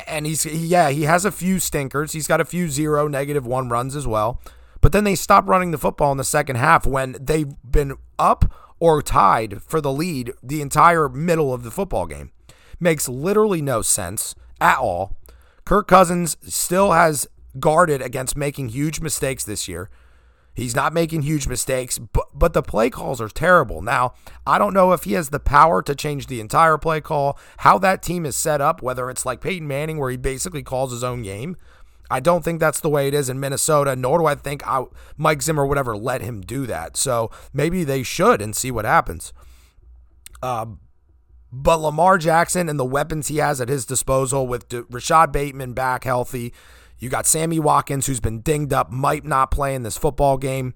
And 0.08 0.26
he's, 0.26 0.46
yeah, 0.46 0.90
he 0.90 1.04
has 1.04 1.24
a 1.24 1.32
few 1.32 1.60
stinkers. 1.60 2.12
He's 2.12 2.28
got 2.28 2.42
a 2.42 2.46
few 2.46 2.68
zero, 2.68 3.08
negative 3.08 3.48
one 3.48 3.70
runs 3.70 3.96
as 3.96 4.06
well. 4.06 4.42
But 4.82 4.92
then 4.92 5.06
they 5.06 5.16
stop 5.16 5.48
running 5.48 5.72
the 5.72 5.78
football 5.78 6.12
in 6.12 6.18
the 6.18 6.24
second 6.24 6.58
half 6.58 6.86
when 6.86 7.16
they've 7.20 7.54
been 7.64 7.96
up 8.20 8.54
or 8.80 9.02
tied 9.02 9.64
for 9.64 9.80
the 9.80 9.92
lead 9.92 10.34
the 10.44 10.62
entire 10.62 11.08
middle 11.08 11.54
of 11.54 11.64
the 11.64 11.72
football 11.72 12.08
game. 12.08 12.32
Makes 12.80 13.08
literally 13.08 13.62
no 13.62 13.82
sense 13.82 14.36
at 14.60 14.78
all. 14.78 15.18
Kirk 15.66 15.88
Cousins 15.88 16.38
still 16.44 16.92
has 16.92 17.28
guarded 17.60 18.02
against 18.02 18.38
making 18.38 18.70
huge 18.70 19.00
mistakes 19.00 19.44
this 19.44 19.68
year. 19.68 19.90
He's 20.54 20.76
not 20.76 20.94
making 20.94 21.24
huge 21.24 21.48
mistakes, 21.48 21.98
but 21.98 22.28
but 22.34 22.54
the 22.54 22.64
play 22.64 22.90
calls 22.90 23.20
are 23.20 23.28
terrible. 23.28 23.82
Now, 23.82 24.14
I 24.48 24.58
don't 24.58 24.74
know 24.74 24.94
if 24.94 25.04
he 25.04 25.14
has 25.14 25.30
the 25.30 25.40
power 25.40 25.82
to 25.82 25.94
change 25.94 26.28
the 26.28 26.40
entire 26.40 26.78
play 26.78 27.02
call, 27.02 27.38
how 27.58 27.78
that 27.80 28.02
team 28.02 28.26
is 28.26 28.38
set 28.38 28.62
up, 28.62 28.82
whether 28.82 29.10
it's 29.10 29.26
like 29.26 29.42
Peyton 29.42 29.68
Manning 29.68 29.98
where 29.98 30.10
he 30.10 30.18
basically 30.18 30.64
calls 30.64 30.92
his 30.92 31.04
own 31.04 31.24
game. 31.24 31.58
I 32.10 32.22
don't 32.22 32.44
think 32.44 32.60
that's 32.60 32.80
the 32.80 32.90
way 32.90 33.08
it 33.08 33.14
is 33.14 33.30
in 33.30 33.40
Minnesota, 33.40 33.96
nor 33.96 34.20
do 34.20 34.26
I 34.28 34.36
think 34.36 34.66
I, 34.66 34.86
Mike 35.18 35.42
Zimmer 35.42 35.66
would 35.66 35.78
ever 35.78 35.98
let 35.98 36.22
him 36.22 36.40
do 36.40 36.66
that. 36.68 36.96
So 36.96 37.32
maybe 37.52 37.84
they 37.84 38.04
should 38.04 38.42
and 38.42 38.56
see 38.56 38.72
what 38.72 38.86
happens. 38.86 39.34
Uh, 40.42 40.68
but 41.58 41.78
Lamar 41.78 42.18
Jackson 42.18 42.68
and 42.68 42.78
the 42.78 42.84
weapons 42.84 43.30
he 43.30 43.38
has 43.38 43.62
at 43.62 43.70
his 43.70 43.86
disposal 43.86 44.46
with 44.46 44.66
Rashod 44.90 45.32
Bateman 45.32 45.72
back 45.72 46.04
healthy, 46.04 46.54
you 47.00 47.08
got 47.08 47.26
Sammy 47.26 47.60
Watkins, 47.60 48.08
who's 48.08 48.20
been 48.20 48.42
dinged 48.42 48.74
up, 48.74 48.92
might 48.92 49.24
not 49.24 49.52
play 49.52 49.74
in 49.74 49.84
this 49.84 49.98
football 49.98 50.38
game. 50.38 50.74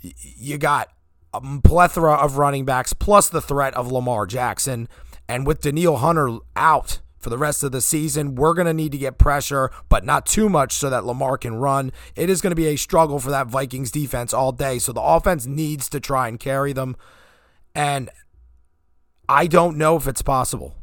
You 0.00 0.58
got 0.58 0.88
a 1.32 1.40
plethora 1.62 2.14
of 2.14 2.38
running 2.38 2.64
backs, 2.64 2.92
plus 2.92 3.28
the 3.28 3.40
threat 3.40 3.72
of 3.74 3.92
Lamar 3.92 4.26
Jackson. 4.26 4.88
And 5.28 5.46
with 5.46 5.60
Danielle 5.60 5.98
Hunter 5.98 6.38
out 6.56 6.98
for 7.18 7.30
the 7.30 7.38
rest 7.38 7.62
of 7.62 7.70
the 7.70 7.80
season, 7.80 8.34
we're 8.34 8.54
going 8.54 8.66
to 8.66 8.74
need 8.74 8.90
to 8.90 8.98
get 8.98 9.16
pressure, 9.16 9.70
but 9.88 10.04
not 10.04 10.26
too 10.26 10.48
much 10.48 10.72
so 10.72 10.90
that 10.90 11.04
Lamar 11.04 11.38
can 11.38 11.54
run. 11.54 11.92
It 12.16 12.28
is 12.28 12.40
going 12.40 12.50
to 12.50 12.56
be 12.56 12.66
a 12.66 12.76
struggle 12.76 13.20
for 13.20 13.30
that 13.30 13.46
Vikings 13.46 13.92
defense 13.92 14.34
all 14.34 14.50
day. 14.50 14.80
So 14.80 14.92
the 14.92 15.02
offense 15.02 15.46
needs 15.46 15.88
to 15.90 16.00
try 16.00 16.26
and 16.26 16.40
carry 16.40 16.72
them. 16.72 16.96
And 17.76 18.10
I 19.30 19.46
don't 19.46 19.76
know 19.76 19.96
if 19.96 20.08
it's 20.08 20.22
possible. 20.22 20.74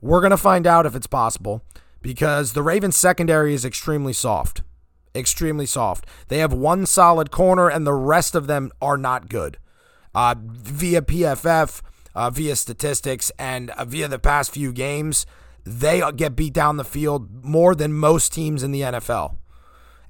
We're 0.00 0.20
going 0.20 0.30
to 0.30 0.36
find 0.36 0.64
out 0.64 0.86
if 0.86 0.94
it's 0.94 1.08
possible 1.08 1.64
because 2.02 2.52
the 2.52 2.62
Ravens 2.62 2.96
secondary 2.96 3.52
is 3.52 3.64
extremely 3.64 4.12
soft. 4.12 4.62
Extremely 5.12 5.66
soft. 5.66 6.06
They 6.28 6.38
have 6.38 6.52
one 6.52 6.86
solid 6.86 7.32
corner, 7.32 7.68
and 7.68 7.84
the 7.84 7.92
rest 7.92 8.36
of 8.36 8.46
them 8.46 8.70
are 8.80 8.96
not 8.96 9.28
good. 9.28 9.58
Uh, 10.14 10.36
via 10.38 11.02
PFF, 11.02 11.82
uh, 12.14 12.30
via 12.30 12.54
statistics, 12.54 13.32
and 13.40 13.70
uh, 13.70 13.84
via 13.84 14.06
the 14.06 14.20
past 14.20 14.52
few 14.52 14.72
games, 14.72 15.26
they 15.64 16.00
get 16.14 16.36
beat 16.36 16.52
down 16.52 16.76
the 16.76 16.84
field 16.84 17.44
more 17.44 17.74
than 17.74 17.92
most 17.92 18.32
teams 18.32 18.62
in 18.62 18.70
the 18.70 18.82
NFL. 18.82 19.34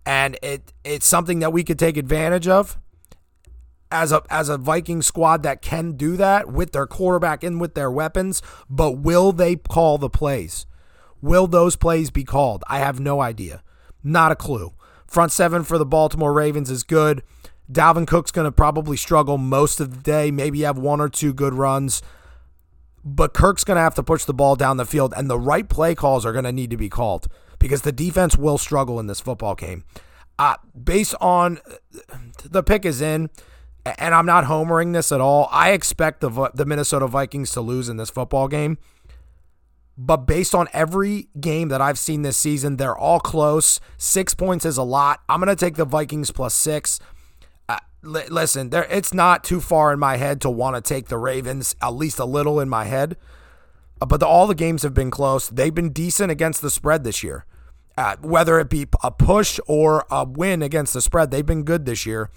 And 0.05 0.39
it 0.43 0.75
it's 0.85 1.07
something 1.07 1.39
that 1.39 1.55
we 1.55 1.65
could 1.65 1.79
take 1.79 1.97
advantage 1.97 2.47
of 2.47 2.79
as 3.95 4.11
a 4.11 4.23
as 4.29 4.49
a 4.49 4.59
Viking 4.59 5.01
squad 5.01 5.45
that 5.45 5.63
can 5.63 5.93
do 5.93 6.17
that 6.17 6.51
with 6.51 6.73
their 6.73 6.87
quarterback 6.87 7.45
and 7.45 7.61
with 7.61 7.75
their 7.75 7.91
weapons, 7.91 8.43
but 8.69 8.99
will 8.99 9.33
they 9.33 9.57
call 9.57 9.97
the 9.97 10.11
plays? 10.11 10.67
Will 11.23 11.47
those 11.47 11.77
plays 11.77 12.11
be 12.11 12.25
called? 12.25 12.65
I 12.69 12.81
have 12.81 13.01
no 13.01 13.23
idea. 13.23 13.63
Not 14.03 14.33
a 14.33 14.37
clue. 14.37 14.75
Front 15.07 15.33
seven 15.33 15.63
for 15.63 15.79
the 15.79 15.87
Baltimore 15.87 16.33
Ravens 16.33 16.71
is 16.71 16.83
good. 16.83 17.23
Dalvin 17.71 18.07
Cook's 18.07 18.33
going 18.33 18.45
to 18.45 18.53
probably 18.53 18.97
struggle 18.97 19.39
most 19.39 19.81
of 19.81 19.91
the 19.91 20.03
day, 20.03 20.31
maybe 20.31 20.63
have 20.63 20.77
one 20.77 21.01
or 21.01 21.09
two 21.09 21.33
good 21.33 21.55
runs. 21.55 22.03
But 23.03 23.33
Kirk's 23.33 23.65
going 23.65 23.77
to 23.77 23.83
have 23.83 23.95
to 23.95 24.03
push 24.03 24.25
the 24.25 24.35
ball 24.35 24.57
down 24.57 24.77
the 24.77 24.85
field, 24.85 25.15
and 25.17 25.31
the 25.31 25.39
right 25.39 25.69
play 25.69 25.95
calls 25.95 26.27
are 26.27 26.33
going 26.33 26.45
to 26.45 26.53
need 26.53 26.71
to 26.71 26.77
be 26.77 26.89
called 26.89 27.29
because 27.59 27.83
the 27.83 27.93
defense 27.93 28.37
will 28.37 28.59
struggle 28.59 28.99
in 28.99 29.07
this 29.07 29.21
football 29.21 29.55
game. 29.55 29.85
Uh, 30.39 30.57
based 30.83 31.15
on 31.21 31.61
the 32.45 32.63
pick 32.63 32.85
is 32.85 33.01
in, 33.01 33.31
and 33.85 34.15
I'm 34.15 34.27
not 34.27 34.45
homering 34.45 34.93
this 34.93 35.13
at 35.13 35.21
all. 35.21 35.49
I 35.53 35.73
expect 35.73 36.21
the 36.21 36.51
the 36.55 36.65
Minnesota 36.65 37.07
Vikings 37.07 37.51
to 37.53 37.61
lose 37.61 37.89
in 37.89 37.97
this 37.97 38.11
football 38.11 38.49
game. 38.49 38.79
But 39.97 40.27
based 40.27 40.55
on 40.55 40.67
every 40.73 41.29
game 41.39 41.69
that 41.69 41.81
I've 41.81 41.99
seen 41.99 42.23
this 42.23 42.37
season, 42.37 42.79
they're 42.79 42.97
all 42.97 43.21
close. 43.21 43.79
Six 43.97 44.35
points 44.35 44.65
is 44.65 44.77
a 44.77 44.83
lot. 44.83 45.23
I'm 45.29 45.39
going 45.39 45.55
to 45.55 45.65
take 45.65 45.77
the 45.77 45.85
Vikings 45.85 46.33
plus 46.33 46.53
six. 46.53 46.99
Uh, 47.69 47.79
li- 48.03 48.27
listen, 48.29 48.71
there 48.71 48.87
it's 48.91 49.15
not 49.15 49.45
too 49.45 49.61
far 49.61 49.93
in 49.93 50.01
my 50.01 50.17
head 50.17 50.41
to 50.41 50.51
want 50.51 50.75
to 50.75 50.83
take 50.83 51.07
the 51.07 51.19
Ravens, 51.19 51.77
at 51.81 51.95
least 51.95 52.19
a 52.19 52.25
little 52.25 52.59
in 52.59 52.69
my 52.69 52.85
head. 52.85 53.17
Uh, 54.01 54.07
but 54.07 54.19
the, 54.19 54.27
all 54.27 54.49
the 54.49 54.55
games 54.55 54.83
have 54.83 54.95
been 54.95 55.13
close. 55.13 55.49
They've 55.49 55.75
been 55.75 55.91
decent 55.91 56.33
against 56.33 56.61
the 56.61 56.71
spread 56.71 57.05
this 57.05 57.23
year. 57.23 57.45
Uh, 57.97 58.17
whether 58.21 58.59
it 58.59 58.69
be 58.69 58.89
a 59.05 59.13
push 59.13 59.61
or 59.69 60.05
a 60.11 60.25
win 60.25 60.63
against 60.63 60.95
the 60.95 61.01
spread, 61.01 61.31
they've 61.31 61.47
been 61.47 61.63
good 61.63 61.85
this 61.85 62.05
year 62.05 62.31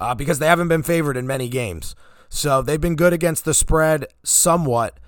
uh, 0.00 0.14
because 0.14 0.38
they 0.38 0.46
haven't 0.46 0.68
been 0.68 0.82
favored 0.82 1.16
in 1.16 1.26
many 1.26 1.48
games. 1.48 1.94
So 2.28 2.62
they've 2.62 2.80
been 2.80 2.96
good 2.96 3.12
against 3.12 3.44
the 3.44 3.54
spread 3.54 4.06
somewhat. 4.24 4.98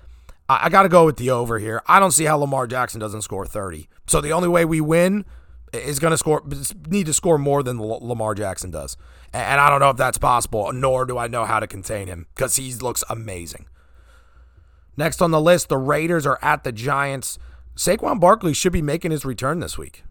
I, 0.47 0.65
I 0.65 0.69
got 0.69 0.83
to 0.83 0.89
go 0.89 1.05
with 1.05 1.17
the 1.17 1.29
over 1.29 1.59
here. 1.59 1.81
I 1.87 1.99
don't 1.99 2.11
see 2.11 2.25
how 2.25 2.37
Lamar 2.37 2.67
Jackson 2.67 2.99
doesn't 2.99 3.21
score 3.21 3.45
30. 3.45 3.87
So 4.07 4.21
the 4.21 4.31
only 4.31 4.47
way 4.49 4.65
we 4.65 4.81
win 4.81 5.25
is 5.73 5.99
going 5.99 6.11
to 6.11 6.17
score 6.17 6.43
need 6.87 7.05
to 7.05 7.13
score 7.13 7.37
more 7.37 7.61
than 7.61 7.79
Lamar 7.79 8.35
Jackson 8.35 8.71
does. 8.71 8.97
And 9.31 9.61
I 9.61 9.69
don't 9.69 9.79
know 9.79 9.91
if 9.91 9.97
that's 9.97 10.17
possible, 10.17 10.71
nor 10.73 11.05
do 11.05 11.17
I 11.17 11.27
know 11.27 11.45
how 11.45 11.59
to 11.59 11.67
contain 11.67 12.07
him 12.07 12.25
because 12.33 12.55
he 12.55 12.73
looks 12.73 13.03
amazing. 13.09 13.67
Next 14.97 15.21
on 15.21 15.31
the 15.31 15.39
list, 15.39 15.69
the 15.69 15.77
Raiders 15.77 16.25
are 16.25 16.39
at 16.41 16.63
the 16.63 16.71
Giants. 16.71 17.37
Saquon 17.75 18.19
Barkley 18.19 18.53
should 18.53 18.73
be 18.73 18.81
making 18.81 19.11
his 19.11 19.23
return 19.23 19.59
this 19.59 19.77
week, 19.77 20.03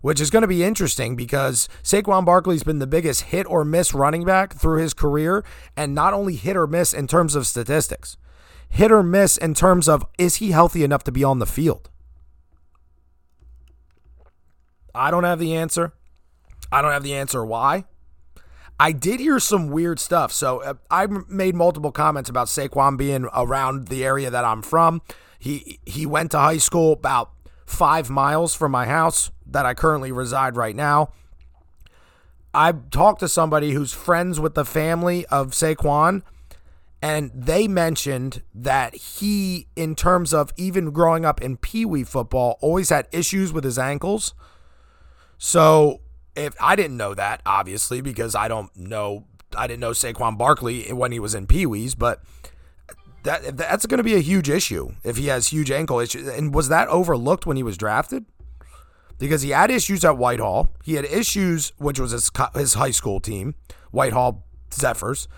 which 0.00 0.20
is 0.20 0.30
going 0.30 0.42
to 0.42 0.48
be 0.48 0.64
interesting 0.64 1.16
because 1.16 1.68
Saquon 1.82 2.24
Barkley's 2.24 2.62
been 2.62 2.78
the 2.78 2.86
biggest 2.86 3.22
hit 3.22 3.46
or 3.46 3.64
miss 3.64 3.94
running 3.94 4.24
back 4.24 4.54
through 4.54 4.80
his 4.80 4.94
career, 4.94 5.44
and 5.76 5.94
not 5.94 6.14
only 6.14 6.36
hit 6.36 6.56
or 6.56 6.66
miss 6.66 6.92
in 6.92 7.06
terms 7.06 7.34
of 7.34 7.46
statistics 7.46 8.16
hit 8.70 8.92
or 8.92 9.02
miss 9.02 9.36
in 9.36 9.52
terms 9.52 9.88
of 9.88 10.06
is 10.16 10.36
he 10.36 10.52
healthy 10.52 10.84
enough 10.84 11.04
to 11.04 11.12
be 11.12 11.22
on 11.22 11.40
the 11.40 11.46
field? 11.46 11.90
I 14.94 15.10
don't 15.10 15.24
have 15.24 15.38
the 15.38 15.54
answer. 15.54 15.92
I 16.72 16.80
don't 16.80 16.92
have 16.92 17.02
the 17.02 17.14
answer 17.14 17.44
why. 17.44 17.84
I 18.78 18.92
did 18.92 19.20
hear 19.20 19.38
some 19.38 19.68
weird 19.68 19.98
stuff. 19.98 20.32
So 20.32 20.62
uh, 20.62 20.74
I 20.90 21.06
made 21.28 21.54
multiple 21.54 21.92
comments 21.92 22.30
about 22.30 22.46
Saquon 22.46 22.96
being 22.96 23.26
around 23.34 23.88
the 23.88 24.04
area 24.04 24.30
that 24.30 24.44
I'm 24.44 24.62
from. 24.62 25.02
He 25.38 25.80
he 25.84 26.06
went 26.06 26.30
to 26.30 26.38
high 26.38 26.58
school 26.58 26.92
about 26.92 27.30
five 27.66 28.08
miles 28.08 28.54
from 28.54 28.72
my 28.72 28.86
house 28.86 29.30
that 29.50 29.66
I 29.66 29.74
currently 29.74 30.12
reside 30.12 30.56
right 30.56 30.76
now. 30.76 31.12
I 32.52 32.72
talked 32.72 33.20
to 33.20 33.28
somebody 33.28 33.72
who's 33.72 33.92
friends 33.92 34.40
with 34.40 34.54
the 34.54 34.64
family 34.64 35.24
of 35.26 35.52
Saquon 35.52 36.22
and 37.02 37.30
they 37.34 37.66
mentioned 37.66 38.42
that 38.54 38.94
he, 38.94 39.66
in 39.74 39.94
terms 39.94 40.34
of 40.34 40.52
even 40.56 40.90
growing 40.90 41.24
up 41.24 41.40
in 41.40 41.56
Pee 41.56 41.86
Wee 41.86 42.04
football, 42.04 42.58
always 42.60 42.90
had 42.90 43.08
issues 43.10 43.52
with 43.52 43.64
his 43.64 43.78
ankles. 43.78 44.34
So, 45.38 46.00
if 46.36 46.54
I 46.60 46.76
didn't 46.76 46.98
know 46.98 47.14
that, 47.14 47.40
obviously, 47.46 48.02
because 48.02 48.34
I 48.34 48.48
don't 48.48 48.74
know, 48.76 49.24
I 49.56 49.66
didn't 49.66 49.80
know 49.80 49.92
Saquon 49.92 50.36
Barkley 50.36 50.92
when 50.92 51.10
he 51.10 51.18
was 51.18 51.34
in 51.34 51.46
Pee 51.46 51.64
Wee's, 51.64 51.94
but 51.94 52.22
that 53.22 53.56
that's 53.56 53.86
going 53.86 53.98
to 53.98 54.04
be 54.04 54.14
a 54.14 54.20
huge 54.20 54.50
issue 54.50 54.92
if 55.02 55.16
he 55.16 55.28
has 55.28 55.48
huge 55.48 55.70
ankle 55.70 56.00
issues. 56.00 56.28
And 56.28 56.54
was 56.54 56.68
that 56.68 56.88
overlooked 56.88 57.46
when 57.46 57.56
he 57.56 57.62
was 57.62 57.78
drafted? 57.78 58.26
Because 59.20 59.42
he 59.42 59.50
had 59.50 59.70
issues 59.70 60.04
at 60.04 60.18
Whitehall. 60.18 60.70
He 60.82 60.94
had 60.94 61.04
issues, 61.04 61.72
which 61.78 62.00
was 62.00 62.10
his, 62.10 62.30
his 62.54 62.74
high 62.74 62.90
school 62.90 63.20
team, 63.20 63.54
Whitehall 63.92 64.44
Zephyrs. 64.72 65.28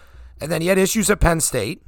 And 0.41 0.51
then 0.51 0.63
he 0.63 0.69
had 0.69 0.79
issues 0.79 1.11
at 1.11 1.21
Penn 1.21 1.41
State. 1.41 1.83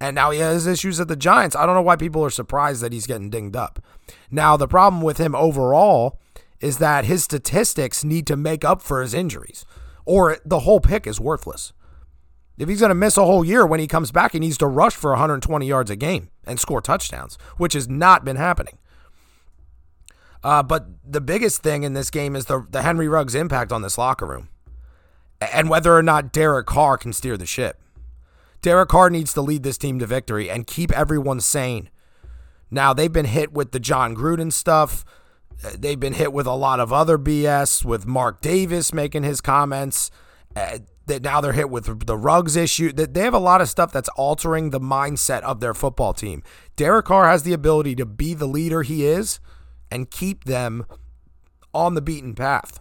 And 0.00 0.14
now 0.14 0.30
he 0.30 0.38
has 0.38 0.66
issues 0.66 0.98
at 0.98 1.08
the 1.08 1.16
Giants. 1.16 1.54
I 1.54 1.66
don't 1.66 1.74
know 1.74 1.82
why 1.82 1.96
people 1.96 2.24
are 2.24 2.30
surprised 2.30 2.82
that 2.82 2.92
he's 2.92 3.06
getting 3.06 3.28
dinged 3.28 3.54
up. 3.54 3.84
Now, 4.30 4.56
the 4.56 4.66
problem 4.66 5.02
with 5.02 5.18
him 5.18 5.34
overall 5.34 6.18
is 6.60 6.78
that 6.78 7.04
his 7.04 7.22
statistics 7.22 8.02
need 8.02 8.26
to 8.26 8.36
make 8.36 8.64
up 8.64 8.80
for 8.80 9.02
his 9.02 9.12
injuries, 9.12 9.66
or 10.06 10.38
the 10.44 10.60
whole 10.60 10.80
pick 10.80 11.06
is 11.06 11.20
worthless. 11.20 11.74
If 12.58 12.68
he's 12.68 12.80
going 12.80 12.90
to 12.90 12.94
miss 12.94 13.16
a 13.16 13.24
whole 13.24 13.44
year 13.44 13.66
when 13.66 13.80
he 13.80 13.86
comes 13.86 14.10
back, 14.10 14.32
he 14.32 14.38
needs 14.38 14.58
to 14.58 14.66
rush 14.66 14.94
for 14.94 15.10
120 15.10 15.66
yards 15.66 15.90
a 15.90 15.96
game 15.96 16.30
and 16.44 16.60
score 16.60 16.80
touchdowns, 16.80 17.38
which 17.56 17.72
has 17.72 17.88
not 17.88 18.24
been 18.24 18.36
happening. 18.36 18.78
Uh, 20.42 20.62
but 20.62 20.86
the 21.04 21.20
biggest 21.20 21.62
thing 21.62 21.82
in 21.82 21.92
this 21.92 22.10
game 22.10 22.34
is 22.34 22.46
the, 22.46 22.66
the 22.70 22.82
Henry 22.82 23.08
Ruggs 23.08 23.34
impact 23.34 23.72
on 23.72 23.82
this 23.82 23.98
locker 23.98 24.26
room 24.26 24.48
and 25.40 25.68
whether 25.68 25.94
or 25.94 26.02
not 26.02 26.32
Derek 26.32 26.66
Carr 26.66 26.98
can 26.98 27.12
steer 27.12 27.36
the 27.36 27.46
ship. 27.46 27.80
Derek 28.62 28.90
Carr 28.90 29.08
needs 29.08 29.32
to 29.34 29.42
lead 29.42 29.62
this 29.62 29.78
team 29.78 29.98
to 29.98 30.06
victory 30.06 30.50
and 30.50 30.66
keep 30.66 30.92
everyone 30.92 31.40
sane. 31.40 31.88
Now, 32.70 32.92
they've 32.92 33.12
been 33.12 33.26
hit 33.26 33.52
with 33.52 33.72
the 33.72 33.80
Jon 33.80 34.14
Gruden 34.14 34.52
stuff. 34.52 35.04
They've 35.76 35.98
been 35.98 36.12
hit 36.12 36.32
with 36.32 36.46
a 36.46 36.54
lot 36.54 36.78
of 36.78 36.92
other 36.92 37.18
BS, 37.18 37.84
with 37.84 38.06
Mark 38.06 38.40
Davis 38.40 38.92
making 38.92 39.22
his 39.22 39.40
comments. 39.40 40.10
Uh, 40.54 40.78
that 41.06 41.22
now 41.22 41.40
they're 41.40 41.52
hit 41.52 41.70
with 41.70 42.06
the 42.06 42.16
Ruggs 42.16 42.54
issue. 42.54 42.92
That 42.92 43.14
they 43.14 43.22
have 43.22 43.34
a 43.34 43.38
lot 43.38 43.60
of 43.60 43.68
stuff 43.68 43.92
that's 43.92 44.08
altering 44.10 44.70
the 44.70 44.80
mindset 44.80 45.40
of 45.42 45.60
their 45.60 45.74
football 45.74 46.12
team. 46.12 46.42
Derek 46.76 47.06
Carr 47.06 47.28
has 47.28 47.42
the 47.42 47.52
ability 47.52 47.96
to 47.96 48.06
be 48.06 48.34
the 48.34 48.46
leader 48.46 48.82
he 48.82 49.06
is 49.06 49.40
and 49.90 50.10
keep 50.10 50.44
them 50.44 50.86
on 51.72 51.94
the 51.94 52.02
beaten 52.02 52.34
path. 52.34 52.80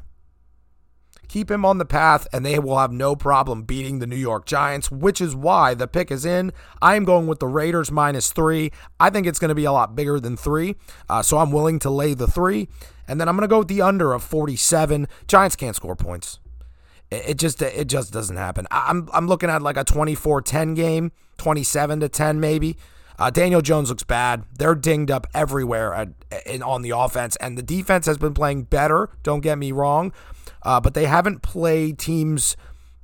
Keep 1.28 1.51
him 1.51 1.64
on 1.64 1.78
the 1.78 1.86
path, 1.86 2.28
and 2.34 2.43
they 2.43 2.57
will 2.57 2.80
have 2.80 2.91
no 2.91 3.16
problem 3.16 3.62
beating 3.62 3.99
the 3.99 4.07
New 4.07 4.16
York 4.16 4.47
Giants, 4.47 4.89
which 4.89 5.22
is 5.22 5.36
why 5.36 5.76
the 5.76 5.88
pick 5.88 6.10
is 6.10 6.26
in. 6.26 6.51
I 6.82 6.95
am 6.95 7.05
going 7.05 7.28
with 7.28 7.39
the 7.39 7.47
Raiders 7.47 7.91
minus 7.91 8.32
three. 8.32 8.72
I 8.99 9.12
think 9.12 9.28
it's 9.28 9.38
going 9.38 9.49
to 9.49 9.55
be 9.55 9.66
a 9.66 9.72
lot 9.72 9.95
bigger 9.95 10.20
than 10.20 10.36
three, 10.36 10.76
uh, 11.07 11.22
so 11.22 11.38
I'm 11.38 11.51
willing 11.51 11.78
to 11.80 11.89
lay 11.91 12.16
the 12.16 12.26
three. 12.26 12.68
And 13.07 13.22
then 13.22 13.30
I'm 13.30 13.36
going 13.36 13.47
to 13.47 13.51
go 13.51 13.60
with 13.60 13.68
the 13.68 13.82
under 13.82 14.14
of 14.14 14.24
47. 14.24 15.07
Giants 15.28 15.55
can't 15.55 15.76
score 15.76 15.95
points. 15.95 16.39
It, 17.12 17.38
just 17.38 17.62
it 17.62 17.88
just 17.88 18.14
doesn't 18.14 18.38
happen. 18.38 18.68
I'm 18.70 19.10
I'm 19.14 19.28
looking 19.28 19.49
at 19.49 19.64
like 19.64 19.78
a 19.78 19.86
24-10 19.86 20.76
game, 20.76 21.12
27 21.38 22.01
to 22.01 22.10
10 22.10 22.39
maybe. 22.39 22.78
Uh, 23.20 23.30
Daniel 23.30 23.61
Jones 23.61 23.89
looks 23.89 24.03
bad. 24.03 24.43
They're 24.57 24.76
dinged 24.76 25.11
up 25.11 25.28
everywhere 25.34 25.93
at, 25.93 26.09
in, 26.45 26.63
on 26.63 26.82
the 26.82 26.91
offense, 26.91 27.36
and 27.38 27.57
the 27.57 27.61
defense 27.61 28.05
has 28.05 28.17
been 28.17 28.34
playing 28.34 28.63
better. 28.63 29.09
Don't 29.24 29.41
get 29.41 29.57
me 29.57 29.72
wrong, 29.72 30.13
uh, 30.63 30.80
but 30.80 30.93
they 30.93 31.05
haven't 31.05 31.41
played 31.41 31.99
teams 31.99 32.55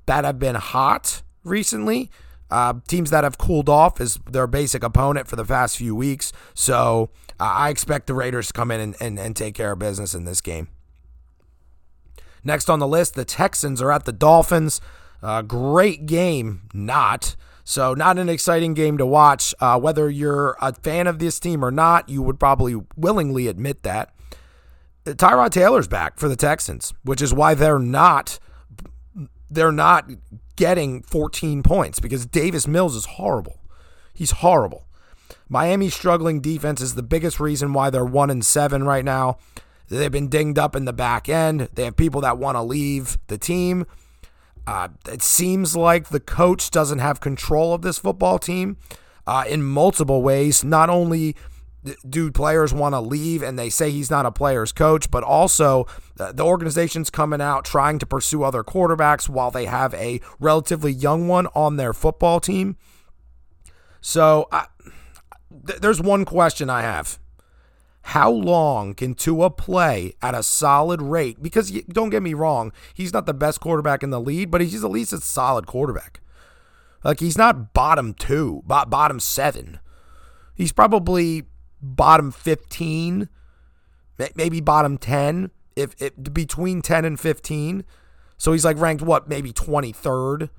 that 0.05 0.23
have 0.23 0.39
been 0.39 0.55
hot 0.55 1.21
recently. 1.43 2.09
Uh, 2.49 2.75
teams 2.87 3.09
that 3.09 3.23
have 3.23 3.37
cooled 3.37 3.67
off 3.67 3.99
is 3.99 4.19
their 4.29 4.47
basic 4.47 4.83
opponent 4.83 5.27
for 5.27 5.35
the 5.35 5.43
past 5.43 5.77
few 5.77 5.95
weeks. 5.95 6.31
So 6.53 7.09
uh, 7.39 7.43
I 7.43 7.69
expect 7.69 8.07
the 8.07 8.13
Raiders 8.13 8.47
to 8.47 8.53
come 8.53 8.71
in 8.71 8.79
and, 8.79 8.95
and, 9.01 9.19
and 9.19 9.35
take 9.35 9.55
care 9.55 9.71
of 9.71 9.79
business 9.79 10.13
in 10.13 10.25
this 10.25 10.41
game. 10.41 10.69
Next 12.43 12.69
on 12.69 12.79
the 12.79 12.87
list, 12.87 13.15
the 13.15 13.25
Texans 13.25 13.81
are 13.81 13.91
at 13.91 14.05
the 14.05 14.11
Dolphins. 14.13 14.79
Uh, 15.23 15.41
great 15.41 16.05
game, 16.05 16.69
not. 16.73 17.35
So, 17.67 17.95
not 17.95 18.19
an 18.19 18.29
exciting 18.29 18.75
game 18.75 18.99
to 18.99 19.07
watch. 19.07 19.55
Uh, 19.59 19.79
whether 19.79 20.07
you're 20.07 20.55
a 20.61 20.71
fan 20.71 21.07
of 21.07 21.17
this 21.17 21.39
team 21.39 21.65
or 21.65 21.71
not, 21.71 22.07
you 22.07 22.21
would 22.21 22.39
probably 22.39 22.79
willingly 22.95 23.47
admit 23.47 23.81
that. 23.81 24.13
Tyrod 25.03 25.49
Taylor's 25.49 25.87
back 25.87 26.19
for 26.19 26.29
the 26.29 26.35
Texans, 26.35 26.93
which 27.03 27.21
is 27.21 27.33
why 27.33 27.55
they're 27.55 27.79
not 27.79 28.39
they're 29.49 29.71
not 29.71 30.09
getting 30.55 31.01
14 31.03 31.63
points 31.63 31.99
because 31.99 32.25
Davis 32.25 32.67
Mills 32.67 32.95
is 32.95 33.05
horrible. 33.05 33.59
He's 34.13 34.31
horrible. 34.31 34.85
Miami's 35.49 35.93
struggling 35.93 36.41
defense 36.41 36.81
is 36.81 36.95
the 36.95 37.03
biggest 37.03 37.39
reason 37.39 37.73
why 37.73 37.89
they're 37.89 38.05
1 38.05 38.29
and 38.29 38.45
7 38.45 38.83
right 38.83 39.05
now. 39.05 39.37
They've 39.87 40.11
been 40.11 40.29
dinged 40.29 40.57
up 40.57 40.75
in 40.75 40.85
the 40.85 40.93
back 40.93 41.29
end. 41.29 41.69
They 41.73 41.85
have 41.85 41.95
people 41.95 42.21
that 42.21 42.37
want 42.37 42.55
to 42.55 42.61
leave 42.61 43.17
the 43.27 43.37
team. 43.37 43.85
Uh, 44.67 44.89
it 45.07 45.21
seems 45.21 45.75
like 45.75 46.09
the 46.09 46.19
coach 46.19 46.71
doesn't 46.71 46.99
have 46.99 47.19
control 47.19 47.73
of 47.73 47.81
this 47.81 47.99
football 47.99 48.39
team 48.39 48.77
uh, 49.27 49.43
in 49.47 49.63
multiple 49.63 50.21
ways. 50.21 50.63
Not 50.63 50.89
only 50.89 51.35
do 52.09 52.31
players 52.31 52.73
want 52.73 52.93
to 52.93 52.99
leave 52.99 53.43
and 53.43 53.59
they 53.59 53.69
say 53.69 53.91
he's 53.91 54.09
not 54.09 54.25
a 54.25 54.31
player's 54.31 54.71
coach, 54.71 55.11
but 55.11 55.23
also 55.23 55.85
uh, 56.19 56.31
the 56.31 56.43
organization's 56.43 57.09
coming 57.09 57.41
out 57.41 57.63
trying 57.63 57.99
to 57.99 58.05
pursue 58.05 58.43
other 58.43 58.63
quarterbacks 58.63 59.29
while 59.29 59.51
they 59.51 59.65
have 59.65 59.93
a 59.93 60.19
relatively 60.39 60.91
young 60.91 61.27
one 61.27 61.47
on 61.53 61.77
their 61.77 61.93
football 61.93 62.39
team. 62.39 62.75
So 64.01 64.49
th- 65.67 65.79
there's 65.79 66.01
one 66.01 66.25
question 66.25 66.69
I 66.69 66.81
have. 66.81 67.19
How 68.09 68.29
long 68.29 68.93
can 68.93 69.15
Tua 69.15 69.49
play 69.49 70.13
at 70.21 70.35
a 70.35 70.43
solid 70.43 71.01
rate? 71.01 71.41
Because 71.41 71.71
don't 71.71 72.11
get 72.11 72.21
me 72.21 72.35
wrong, 72.35 72.71
he's 72.93 73.11
not 73.11 73.25
the 73.25 73.33
best 73.33 73.59
quarterback 73.59 74.03
in 74.03 74.11
the 74.11 74.21
league, 74.21 74.51
but 74.51 74.61
he's 74.61 74.83
at 74.83 74.91
least 74.91 75.11
a 75.11 75.19
solid 75.19 75.65
quarterback. 75.65 76.21
Like 77.03 77.19
he's 77.19 77.35
not 77.35 77.73
bottom 77.73 78.13
two, 78.13 78.61
bottom 78.67 79.19
seven. 79.19 79.79
He's 80.53 80.71
probably 80.71 81.45
bottom 81.81 82.31
15, 82.31 83.27
maybe 84.35 84.61
bottom 84.61 84.99
10, 84.99 85.49
if, 85.75 85.99
if 85.99 86.13
between 86.31 86.83
10 86.83 87.05
and 87.05 87.19
15. 87.19 87.85
So 88.37 88.51
he's 88.51 88.63
like 88.63 88.77
ranked 88.77 89.01
what, 89.01 89.27
maybe 89.27 89.51
23rd, 89.51 90.49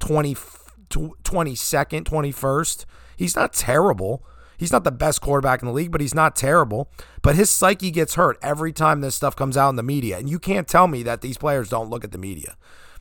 20, 0.00 0.34
22nd, 0.34 2.02
21st. 2.02 2.84
He's 3.16 3.36
not 3.36 3.52
terrible. 3.52 4.26
He's 4.56 4.72
not 4.72 4.84
the 4.84 4.92
best 4.92 5.20
quarterback 5.20 5.60
in 5.60 5.66
the 5.66 5.74
league, 5.74 5.92
but 5.92 6.00
he's 6.00 6.14
not 6.14 6.36
terrible. 6.36 6.88
But 7.22 7.34
his 7.34 7.50
psyche 7.50 7.90
gets 7.90 8.14
hurt 8.14 8.38
every 8.42 8.72
time 8.72 9.00
this 9.00 9.14
stuff 9.14 9.36
comes 9.36 9.56
out 9.56 9.70
in 9.70 9.76
the 9.76 9.82
media. 9.82 10.18
And 10.18 10.28
you 10.28 10.38
can't 10.38 10.66
tell 10.68 10.88
me 10.88 11.02
that 11.02 11.20
these 11.20 11.38
players 11.38 11.68
don't 11.68 11.90
look 11.90 12.04
at 12.04 12.12
the 12.12 12.18
media. 12.18 12.56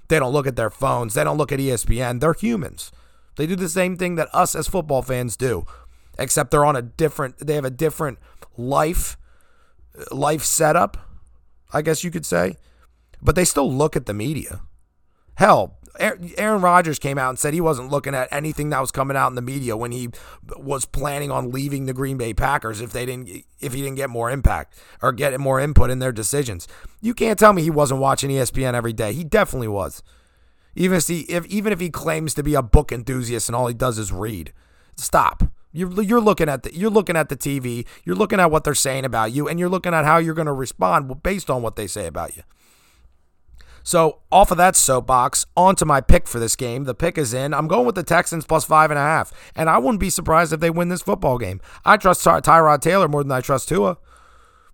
They 0.07 0.19
don't 0.19 0.33
look 0.33 0.47
at 0.47 0.55
their 0.55 0.69
phones. 0.69 1.13
They 1.13 1.23
don't 1.23 1.37
look 1.37 1.51
at 1.51 1.59
ESPN. 1.59 2.19
They're 2.19 2.33
humans. 2.33 2.91
They 3.37 3.47
do 3.47 3.55
the 3.55 3.69
same 3.69 3.97
thing 3.97 4.15
that 4.15 4.33
us 4.33 4.55
as 4.55 4.67
football 4.67 5.01
fans 5.01 5.35
do, 5.35 5.65
except 6.17 6.51
they're 6.51 6.65
on 6.65 6.75
a 6.75 6.81
different, 6.81 7.37
they 7.39 7.55
have 7.55 7.65
a 7.65 7.69
different 7.69 8.19
life, 8.57 9.17
life 10.11 10.43
setup, 10.43 10.97
I 11.73 11.81
guess 11.81 12.03
you 12.03 12.11
could 12.11 12.25
say. 12.25 12.57
But 13.21 13.35
they 13.35 13.45
still 13.45 13.71
look 13.71 13.95
at 13.95 14.05
the 14.05 14.13
media. 14.13 14.61
Hell, 15.35 15.77
Aaron 15.99 16.61
Rodgers 16.61 16.99
came 16.99 17.17
out 17.17 17.29
and 17.29 17.39
said 17.39 17.53
he 17.53 17.61
wasn't 17.61 17.91
looking 17.91 18.15
at 18.15 18.27
anything 18.31 18.69
that 18.69 18.81
was 18.81 18.91
coming 18.91 19.17
out 19.17 19.27
in 19.27 19.35
the 19.35 19.41
media 19.41 19.75
when 19.77 19.91
he 19.91 20.09
was 20.57 20.85
planning 20.85 21.31
on 21.31 21.51
leaving 21.51 21.85
the 21.85 21.93
Green 21.93 22.17
Bay 22.17 22.33
Packers 22.33 22.81
if 22.81 22.91
they 22.91 23.05
didn't 23.05 23.29
if 23.59 23.73
he 23.73 23.81
didn't 23.81 23.95
get 23.95 24.09
more 24.09 24.29
impact 24.29 24.77
or 25.01 25.11
get 25.11 25.39
more 25.39 25.59
input 25.59 25.89
in 25.89 25.99
their 25.99 26.11
decisions. 26.11 26.67
You 27.01 27.13
can't 27.13 27.39
tell 27.39 27.53
me 27.53 27.61
he 27.61 27.69
wasn't 27.69 28.01
watching 28.01 28.29
ESPN 28.29 28.73
every 28.73 28.93
day. 28.93 29.13
He 29.13 29.23
definitely 29.23 29.67
was. 29.67 30.03
Even 30.75 30.97
if 30.97 31.07
he 31.07 31.21
if 31.21 31.45
even 31.47 31.71
if 31.71 31.79
he 31.79 31.89
claims 31.89 32.33
to 32.33 32.43
be 32.43 32.55
a 32.55 32.61
book 32.61 32.91
enthusiast 32.91 33.49
and 33.49 33.55
all 33.55 33.67
he 33.67 33.73
does 33.73 33.97
is 33.97 34.11
read. 34.11 34.53
Stop. 34.95 35.43
You're, 35.71 36.01
you're 36.01 36.21
looking 36.21 36.47
at 36.47 36.63
the 36.63 36.73
you're 36.73 36.89
looking 36.89 37.17
at 37.17 37.27
the 37.27 37.35
TV. 37.35 37.85
You're 38.05 38.15
looking 38.15 38.39
at 38.39 38.49
what 38.49 38.63
they're 38.63 38.73
saying 38.73 39.03
about 39.03 39.33
you, 39.33 39.49
and 39.49 39.59
you're 39.59 39.69
looking 39.69 39.93
at 39.93 40.05
how 40.05 40.17
you're 40.17 40.33
going 40.33 40.45
to 40.45 40.53
respond 40.53 41.21
based 41.21 41.49
on 41.49 41.61
what 41.61 41.75
they 41.75 41.85
say 41.85 42.07
about 42.07 42.37
you. 42.37 42.43
So 43.85 44.21
off 44.31 44.49
of 44.49 44.57
that 44.57 44.75
soapbox, 44.75 45.45
onto 45.55 45.85
my 45.85 46.01
pick 46.01 46.27
for 46.27 46.39
this 46.39 46.55
game. 46.55 46.85
The 46.85 46.95
pick 46.95 47.19
is 47.19 47.35
in. 47.35 47.53
I'm 47.53 47.67
going 47.67 47.85
with 47.85 47.93
the 47.93 48.01
Texans 48.01 48.43
plus 48.43 48.65
five 48.65 48.89
and 48.89 48.97
a 48.97 49.03
half, 49.03 49.31
and 49.55 49.69
I 49.69 49.77
wouldn't 49.77 49.99
be 49.99 50.09
surprised 50.09 50.51
if 50.51 50.59
they 50.59 50.71
win 50.71 50.89
this 50.89 51.03
football 51.03 51.37
game. 51.37 51.61
I 51.85 51.95
trust 51.97 52.23
Ty- 52.23 52.41
Tyrod 52.41 52.81
Taylor 52.81 53.07
more 53.07 53.21
than 53.23 53.31
I 53.31 53.41
trust 53.41 53.69
Tua. 53.69 53.97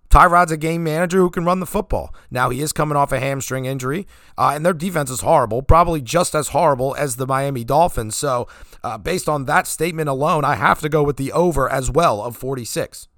Tyrod's 0.08 0.50
a 0.50 0.56
game 0.56 0.82
manager 0.82 1.18
who 1.18 1.28
can 1.28 1.44
run 1.44 1.60
the 1.60 1.66
football. 1.66 2.14
Now 2.30 2.48
he 2.48 2.62
is 2.62 2.72
coming 2.72 2.96
off 2.96 3.12
a 3.12 3.20
hamstring 3.20 3.66
injury, 3.66 4.06
uh, 4.38 4.52
and 4.54 4.64
their 4.64 4.72
defense 4.72 5.10
is 5.10 5.20
horrible, 5.20 5.60
probably 5.60 6.00
just 6.00 6.34
as 6.34 6.48
horrible 6.48 6.94
as 6.96 7.16
the 7.16 7.26
Miami 7.26 7.64
Dolphins. 7.64 8.16
So, 8.16 8.48
uh, 8.82 8.96
based 8.96 9.28
on 9.28 9.44
that 9.44 9.66
statement 9.66 10.08
alone, 10.08 10.42
I 10.44 10.54
have 10.54 10.80
to 10.80 10.88
go 10.88 11.02
with 11.02 11.18
the 11.18 11.32
over 11.32 11.70
as 11.70 11.90
well 11.90 12.22
of 12.22 12.34
46. 12.36 13.08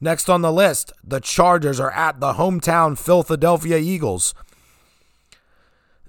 Next 0.00 0.28
on 0.28 0.42
the 0.42 0.52
list, 0.52 0.92
the 1.04 1.20
Chargers 1.20 1.80
are 1.80 1.92
at 1.92 2.20
the 2.20 2.34
hometown 2.34 2.98
Philadelphia 2.98 3.78
Eagles 3.78 4.34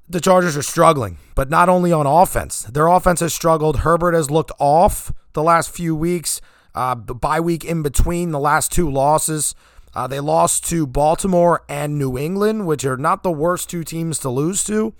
the 0.10 0.22
Chargers 0.22 0.56
are 0.56 0.64
struggling, 0.64 1.18
but 1.36 1.50
not 1.50 1.70
only 1.70 1.92
on 1.92 2.06
offense. 2.08 2.64
Their 2.64 2.88
offense 2.88 3.20
has 3.20 3.34
struggled. 3.34 3.80
Herbert 3.80 4.14
has 4.14 4.32
looked 4.32 4.52
off 4.60 5.12
the 5.34 5.44
last 5.44 5.70
few 5.70 5.96
weeks. 5.96 6.40
Uh, 6.74 6.96
bye 6.96 7.40
week 7.40 7.66
in 7.66 7.82
between 7.82 8.32
the 8.32 8.40
last 8.40 8.72
two 8.72 8.90
losses. 8.90 9.56
Uh, 9.94 10.06
they 10.08 10.20
lost 10.20 10.64
to 10.70 10.86
Baltimore 10.86 11.64
and 11.68 11.98
New 11.98 12.18
England, 12.18 12.68
which 12.68 12.86
are 12.86 12.98
not 12.98 13.24
the 13.24 13.32
worst 13.32 13.70
two 13.70 13.84
teams 13.84 14.20
to 14.20 14.30
lose 14.30 14.64
to. 14.66 14.94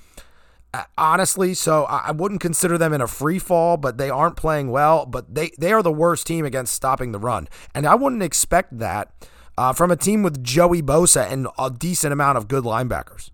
Uh, 0.74 0.84
honestly, 0.98 1.54
so 1.54 1.86
I 1.86 2.12
wouldn't 2.12 2.42
consider 2.42 2.78
them 2.78 2.94
in 2.94 3.02
a 3.02 3.08
free 3.08 3.40
fall, 3.40 3.78
but 3.78 3.98
they 3.98 4.10
aren't 4.10 4.36
playing 4.36 4.72
well. 4.72 5.06
But 5.06 5.34
they, 5.34 5.52
they 5.58 5.72
are 5.72 5.84
the 5.84 5.92
worst 5.92 6.28
team 6.28 6.46
against 6.46 6.74
stopping 6.74 7.12
the 7.12 7.20
run. 7.20 7.48
And 7.74 7.88
I 7.88 7.96
wouldn't 7.96 8.24
expect 8.24 8.80
that 8.80 9.12
uh, 9.58 9.72
from 9.72 9.92
a 9.92 9.96
team 9.96 10.24
with 10.24 10.44
Joey 10.44 10.82
Bosa 10.82 11.32
and 11.32 11.48
a 11.58 11.70
decent 11.70 12.12
amount 12.12 12.38
of 12.38 12.48
good 12.48 12.64
linebackers. 12.64 13.32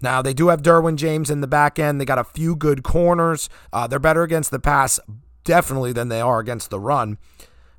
Now, 0.00 0.20
they 0.22 0.34
do 0.34 0.48
have 0.48 0.62
Derwin 0.62 0.96
James 0.96 1.30
in 1.30 1.40
the 1.40 1.46
back 1.46 1.78
end. 1.78 2.00
They 2.00 2.04
got 2.04 2.18
a 2.18 2.24
few 2.24 2.54
good 2.54 2.82
corners. 2.82 3.48
Uh, 3.72 3.86
they're 3.86 3.98
better 3.98 4.22
against 4.22 4.50
the 4.50 4.58
pass, 4.58 5.00
definitely, 5.44 5.92
than 5.92 6.08
they 6.08 6.20
are 6.20 6.38
against 6.38 6.70
the 6.70 6.80
run. 6.80 7.18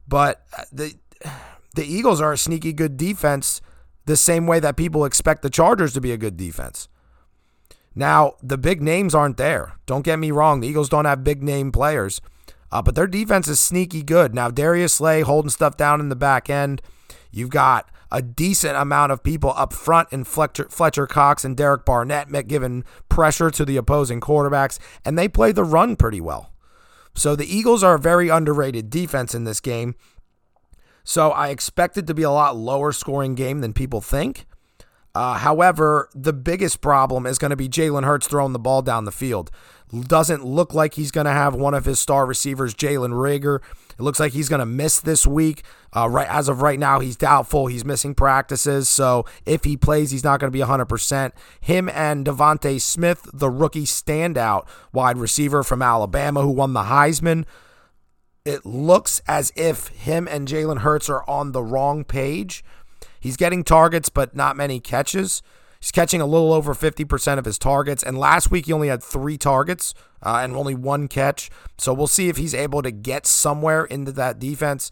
But 0.08 0.44
uh, 0.58 0.64
the, 0.72 0.96
the 1.76 1.86
Eagles 1.86 2.20
are 2.20 2.34
a 2.34 2.38
sneaky 2.38 2.74
good 2.74 2.98
defense, 2.98 3.62
the 4.06 4.18
same 4.18 4.48
way 4.48 4.60
that 4.60 4.78
people 4.78 5.06
expect 5.06 5.42
the 5.42 5.50
Chargers 5.50 5.94
to 5.94 6.02
be 6.02 6.12
a 6.12 6.18
good 6.18 6.38
defense. 6.38 6.88
Now, 7.94 8.34
the 8.44 8.58
big 8.58 8.82
names 8.82 9.16
aren't 9.16 9.38
there. 9.38 9.74
Don't 9.86 10.06
get 10.06 10.20
me 10.20 10.32
wrong. 10.32 10.60
The 10.60 10.68
Eagles 10.68 10.90
don't 10.90 11.06
have 11.06 11.24
big 11.24 11.42
name 11.42 11.72
players, 11.72 12.22
uh, 12.72 12.82
but 12.82 12.96
their 12.96 13.08
defense 13.08 13.48
is 13.48 13.60
sneaky 13.60 14.04
good. 14.04 14.36
Now, 14.36 14.50
Darius 14.50 14.94
Slay 14.94 15.22
holding 15.22 15.50
stuff 15.50 15.78
down 15.78 16.00
in 16.00 16.10
the 16.10 16.16
back 16.16 16.50
end. 16.50 16.82
You've 17.32 17.50
got 17.50 17.90
a 18.12 18.22
decent 18.22 18.76
amount 18.76 19.12
of 19.12 19.24
people 19.24 19.54
up 19.56 19.74
front 19.74 20.10
in 20.12 20.24
Fletcher, 20.24 20.68
Fletcher 20.70 21.08
Cox 21.08 21.44
and 21.44 21.58
Derek 21.58 21.86
Barnett 21.86 22.30
giving 22.48 22.84
pressure 23.10 23.52
to 23.52 23.66
the 23.66 23.78
opposing 23.78 24.22
quarterbacks, 24.22 24.80
and 25.04 25.18
they 25.18 25.28
play 25.28 25.52
the 25.52 25.64
run 25.64 25.96
pretty 25.96 26.22
well. 26.22 26.54
So 27.16 27.36
the 27.36 27.54
Eagles 27.54 27.84
are 27.84 27.96
a 27.96 28.00
very 28.00 28.30
underrated 28.30 28.90
defense 28.90 29.34
in 29.34 29.44
this 29.44 29.60
game. 29.60 29.96
So 31.04 31.32
I 31.32 31.50
expect 31.50 31.98
it 31.98 32.06
to 32.08 32.14
be 32.14 32.24
a 32.24 32.32
lot 32.32 32.56
lower 32.56 32.92
scoring 32.92 33.34
game 33.34 33.62
than 33.62 33.74
people 33.74 34.02
think. 34.02 34.46
Uh, 35.18 35.34
however, 35.34 36.10
the 36.14 36.32
biggest 36.32 36.80
problem 36.80 37.26
is 37.26 37.40
going 37.40 37.50
to 37.50 37.56
be 37.56 37.68
Jalen 37.68 38.04
Hurts 38.04 38.28
throwing 38.28 38.54
the 38.54 38.60
ball 38.60 38.84
down 38.84 39.06
the 39.06 39.12
field. 39.12 39.50
Doesn't 39.92 40.46
look 40.46 40.76
like 40.76 40.94
he's 40.94 41.10
going 41.10 41.26
to 41.26 41.32
have 41.32 41.56
one 41.56 41.74
of 41.74 41.86
his 41.86 42.00
star 42.00 42.28
receivers, 42.28 42.76
Jalen 42.76 43.14
Reagor. 43.14 43.62
It 43.98 44.04
looks 44.04 44.20
like 44.20 44.34
he's 44.34 44.48
going 44.48 44.60
to 44.60 44.66
miss 44.68 45.00
this 45.00 45.26
week. 45.26 45.64
Uh, 45.92 46.08
right 46.08 46.28
as 46.30 46.48
of 46.48 46.62
right 46.62 46.78
now, 46.78 47.00
he's 47.00 47.16
doubtful. 47.16 47.66
He's 47.66 47.84
missing 47.84 48.14
practices, 48.14 48.90
so 48.90 49.26
if 49.44 49.64
he 49.64 49.76
plays, 49.76 50.12
he's 50.12 50.24
not 50.24 50.40
going 50.40 50.52
to 50.52 50.56
be 50.56 50.64
100%. 50.64 51.32
Him 51.62 51.90
and 51.90 52.24
DeVonta 52.24 52.80
Smith, 52.80 53.28
the 53.34 53.50
rookie 53.50 53.86
standout 53.86 54.68
wide 54.94 55.18
receiver 55.18 55.64
from 55.64 55.82
Alabama, 55.82 56.44
who 56.44 56.52
won 56.52 56.74
the 56.74 56.84
Heisman. 56.84 57.46
It 58.46 58.68
looks 58.68 59.24
as 59.28 59.52
if 59.56 59.88
him 59.88 60.28
and 60.28 60.48
Jalen 60.48 60.82
Hurts 60.82 61.10
are 61.10 61.28
on 61.28 61.54
the 61.54 61.64
wrong 61.64 62.04
page. 62.04 62.64
He's 63.20 63.38
getting 63.38 63.64
targets, 63.64 64.10
but 64.10 64.36
not 64.36 64.56
many 64.56 64.80
catches. 64.80 65.42
He's 65.80 65.92
catching 65.92 66.22
a 66.22 66.26
little 66.26 66.54
over 66.54 66.74
50% 66.74 67.38
of 67.38 67.46
his 67.46 67.60
targets. 67.60 68.04
And 68.04 68.18
last 68.18 68.50
week, 68.50 68.66
he 68.66 68.74
only 68.74 68.88
had 68.88 69.04
three 69.04 69.38
targets 69.38 69.94
uh, 70.24 70.40
and 70.42 70.56
only 70.56 70.76
one 70.76 71.08
catch. 71.08 71.50
So 71.78 71.94
we'll 71.94 72.08
see 72.08 72.30
if 72.30 72.38
he's 72.38 72.54
able 72.54 72.82
to 72.82 72.92
get 72.92 73.26
somewhere 73.28 73.86
into 73.86 74.12
that 74.14 74.40
defense. 74.40 74.92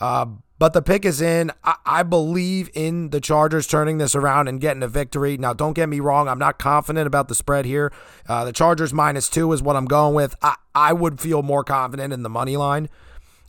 Uh, 0.00 0.26
but 0.58 0.72
the 0.72 0.82
pick 0.82 1.04
is 1.04 1.20
in. 1.20 1.50
I-, 1.64 1.76
I 1.84 2.02
believe 2.02 2.70
in 2.74 3.10
the 3.10 3.20
Chargers 3.20 3.66
turning 3.66 3.98
this 3.98 4.14
around 4.14 4.48
and 4.48 4.60
getting 4.60 4.82
a 4.82 4.88
victory. 4.88 5.36
Now, 5.36 5.52
don't 5.52 5.72
get 5.72 5.88
me 5.88 6.00
wrong. 6.00 6.28
I'm 6.28 6.38
not 6.38 6.58
confident 6.58 7.06
about 7.06 7.28
the 7.28 7.34
spread 7.34 7.64
here. 7.64 7.92
Uh, 8.28 8.44
the 8.44 8.52
Chargers 8.52 8.92
minus 8.94 9.28
two 9.28 9.52
is 9.52 9.62
what 9.62 9.76
I'm 9.76 9.86
going 9.86 10.14
with. 10.14 10.36
I, 10.42 10.54
I 10.74 10.92
would 10.92 11.20
feel 11.20 11.42
more 11.42 11.64
confident 11.64 12.12
in 12.12 12.22
the 12.22 12.28
money 12.28 12.56
line 12.56 12.88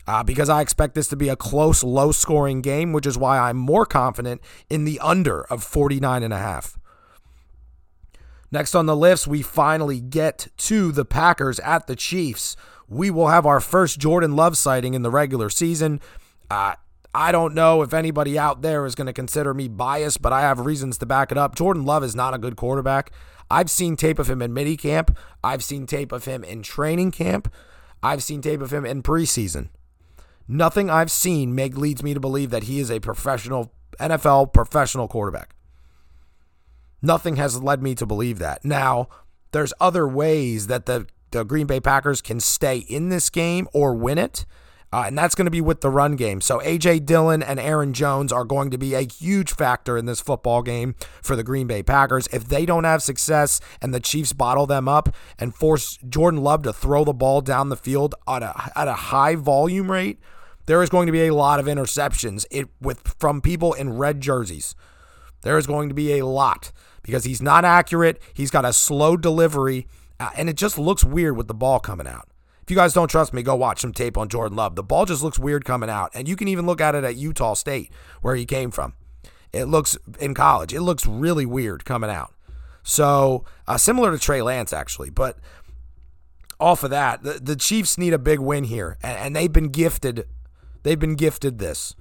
uh, 0.09 0.23
because 0.23 0.49
I 0.49 0.61
expect 0.61 0.95
this 0.95 1.07
to 1.09 1.15
be 1.15 1.29
a 1.29 1.35
close, 1.35 1.83
low 1.83 2.11
scoring 2.11 2.61
game, 2.61 2.93
which 2.93 3.05
is 3.05 3.15
why 3.15 3.37
I'm 3.37 3.57
more 3.57 3.85
confident 3.85 4.41
in 4.67 4.83
the 4.83 4.99
under 5.01 5.43
of 5.43 5.63
49 5.63 6.23
and 6.23 6.33
a 6.33 6.39
half. 6.39 6.79
Next 8.49 8.73
on 8.73 8.87
the 8.87 8.95
list, 8.95 9.27
we 9.27 9.43
finally 9.43 9.99
get 9.99 10.47
to 10.57 10.91
the 10.91 11.05
Packers 11.05 11.59
at 11.59 11.85
the 11.85 11.95
Chiefs. 11.95 12.55
We 12.87 13.11
will 13.11 13.27
have 13.27 13.45
our 13.45 13.59
first 13.59 13.99
Jordan 13.99 14.35
Love 14.35 14.57
sighting 14.57 14.95
in 14.95 15.03
the 15.03 15.11
regular 15.11 15.47
season. 15.51 16.01
Uh, 16.49 16.73
I 17.13 17.31
don't 17.31 17.53
know 17.53 17.83
if 17.83 17.93
anybody 17.93 18.35
out 18.35 18.63
there 18.63 18.87
is 18.87 18.95
going 18.95 19.05
to 19.05 19.13
consider 19.13 19.53
me 19.53 19.67
biased, 19.67 20.23
but 20.23 20.33
I 20.33 20.41
have 20.41 20.65
reasons 20.65 20.97
to 20.97 21.05
back 21.05 21.31
it 21.31 21.37
up. 21.37 21.53
Jordan 21.53 21.85
Love 21.85 22.03
is 22.03 22.15
not 22.15 22.33
a 22.33 22.39
good 22.39 22.55
quarterback. 22.55 23.11
I've 23.51 23.69
seen 23.69 23.95
tape 23.95 24.17
of 24.17 24.27
him 24.27 24.41
in 24.41 24.55
mini 24.55 24.75
camp. 24.75 25.15
I've 25.43 25.63
seen 25.63 25.85
tape 25.85 26.11
of 26.11 26.25
him 26.25 26.43
in 26.43 26.63
training 26.63 27.11
camp. 27.11 27.53
I've 28.01 28.23
seen 28.23 28.41
tape 28.41 28.61
of 28.61 28.73
him 28.73 28.87
in 28.87 29.03
preseason. 29.03 29.69
Nothing 30.51 30.89
I've 30.89 31.11
seen 31.11 31.53
make 31.53 31.77
leads 31.77 32.01
me 32.01 32.15
to 32.15 32.19
believe 32.19 32.49
that 32.49 32.63
he 32.63 32.79
is 32.79 32.89
a 32.89 32.99
professional 32.99 33.71
NFL 33.99 34.51
professional 34.51 35.07
quarterback. 35.07 35.55
Nothing 37.03 37.35
has 37.35 37.61
led 37.61 37.83
me 37.83 37.93
to 37.93 38.07
believe 38.07 38.39
that. 38.39 38.65
Now, 38.65 39.09
there's 39.51 39.73
other 39.79 40.07
ways 40.07 40.65
that 40.65 40.87
the, 40.87 41.05
the 41.29 41.43
Green 41.43 41.67
Bay 41.67 41.79
Packers 41.79 42.19
can 42.19 42.39
stay 42.39 42.79
in 42.79 43.09
this 43.09 43.29
game 43.29 43.67
or 43.73 43.93
win 43.93 44.17
it. 44.17 44.47
Uh, 44.91 45.03
and 45.05 45.15
that's 45.15 45.35
going 45.35 45.45
to 45.45 45.51
be 45.51 45.61
with 45.61 45.81
the 45.81 45.89
run 45.91 46.15
game. 46.15 46.41
So 46.41 46.59
A.J. 46.63 47.01
Dillon 47.01 47.43
and 47.43 47.59
Aaron 47.59 47.93
Jones 47.93 48.31
are 48.33 48.43
going 48.43 48.71
to 48.71 48.77
be 48.79 48.95
a 48.95 49.01
huge 49.01 49.53
factor 49.53 49.99
in 49.99 50.07
this 50.07 50.19
football 50.19 50.63
game 50.63 50.95
for 51.21 51.35
the 51.35 51.43
Green 51.43 51.67
Bay 51.67 51.83
Packers. 51.83 52.25
If 52.33 52.45
they 52.45 52.65
don't 52.65 52.85
have 52.85 53.03
success 53.03 53.61
and 53.83 53.93
the 53.93 53.99
Chiefs 53.99 54.33
bottle 54.33 54.65
them 54.65 54.87
up 54.87 55.15
and 55.37 55.53
force 55.53 55.99
Jordan 56.09 56.41
Love 56.41 56.63
to 56.63 56.73
throw 56.73 57.03
the 57.03 57.13
ball 57.13 57.41
down 57.41 57.69
the 57.69 57.75
field 57.75 58.15
at 58.27 58.41
a, 58.41 58.71
at 58.75 58.87
a 58.87 58.93
high 58.93 59.35
volume 59.35 59.91
rate, 59.91 60.17
there 60.69 60.83
is 60.83 60.89
going 60.91 61.07
to 61.07 61.11
be 61.11 61.25
a 61.25 61.33
lot 61.33 61.59
of 61.59 61.65
interceptions 61.65 62.45
it, 62.51 62.67
with 62.79 63.15
from 63.17 63.41
people 63.41 63.73
in 63.73 63.97
red 63.97 64.21
jerseys. 64.21 64.75
There 65.41 65.57
is 65.57 65.65
going 65.65 65.89
to 65.89 65.95
be 65.95 66.19
a 66.19 66.25
lot 66.27 66.71
because 67.01 67.23
he's 67.23 67.41
not 67.41 67.65
accurate. 67.65 68.21
He's 68.35 68.51
got 68.51 68.65
a 68.65 68.71
slow 68.71 69.17
delivery, 69.17 69.87
uh, 70.19 70.29
and 70.37 70.47
it 70.47 70.55
just 70.55 70.77
looks 70.77 71.03
weird 71.03 71.35
with 71.35 71.47
the 71.47 71.55
ball 71.55 71.79
coming 71.79 72.05
out. 72.05 72.29
If 72.61 72.69
you 72.69 72.75
guys 72.75 72.93
don't 72.93 73.07
trust 73.07 73.33
me, 73.33 73.41
go 73.41 73.55
watch 73.55 73.81
some 73.81 73.93
tape 73.93 74.15
on 74.15 74.29
Jordan 74.29 74.57
Love. 74.57 74.75
The 74.75 74.83
ball 74.83 75.05
just 75.05 75.23
looks 75.23 75.39
weird 75.39 75.65
coming 75.65 75.89
out, 75.89 76.11
and 76.13 76.27
you 76.27 76.35
can 76.35 76.47
even 76.47 76.67
look 76.67 76.81
at 76.81 76.93
it 76.93 77.03
at 77.03 77.15
Utah 77.15 77.55
State 77.55 77.91
where 78.21 78.35
he 78.35 78.45
came 78.45 78.69
from. 78.69 78.93
It 79.51 79.65
looks 79.65 79.97
in 80.19 80.35
college. 80.35 80.71
It 80.71 80.81
looks 80.81 81.07
really 81.07 81.47
weird 81.47 81.83
coming 81.83 82.11
out. 82.11 82.35
So 82.83 83.43
uh, 83.67 83.77
similar 83.79 84.11
to 84.11 84.19
Trey 84.19 84.43
Lance 84.43 84.71
actually, 84.71 85.09
but 85.09 85.39
off 86.59 86.83
of 86.83 86.91
that, 86.91 87.23
the, 87.23 87.39
the 87.41 87.55
Chiefs 87.55 87.97
need 87.97 88.13
a 88.13 88.19
big 88.19 88.37
win 88.37 88.65
here, 88.65 88.99
and, 89.01 89.17
and 89.17 89.35
they've 89.35 89.51
been 89.51 89.69
gifted 89.69 90.27
They've 90.83 90.99
been 90.99 91.15
gifted 91.15 91.59
this, 91.59 91.95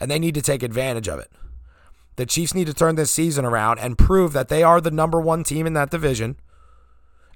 and 0.00 0.10
they 0.10 0.18
need 0.18 0.34
to 0.34 0.42
take 0.42 0.62
advantage 0.62 1.08
of 1.08 1.18
it. 1.18 1.30
The 2.16 2.26
Chiefs 2.26 2.54
need 2.54 2.66
to 2.66 2.74
turn 2.74 2.94
this 2.94 3.10
season 3.10 3.44
around 3.44 3.78
and 3.80 3.98
prove 3.98 4.32
that 4.32 4.48
they 4.48 4.62
are 4.62 4.80
the 4.80 4.90
number 4.90 5.20
one 5.20 5.42
team 5.42 5.66
in 5.66 5.72
that 5.74 5.90
division. 5.90 6.36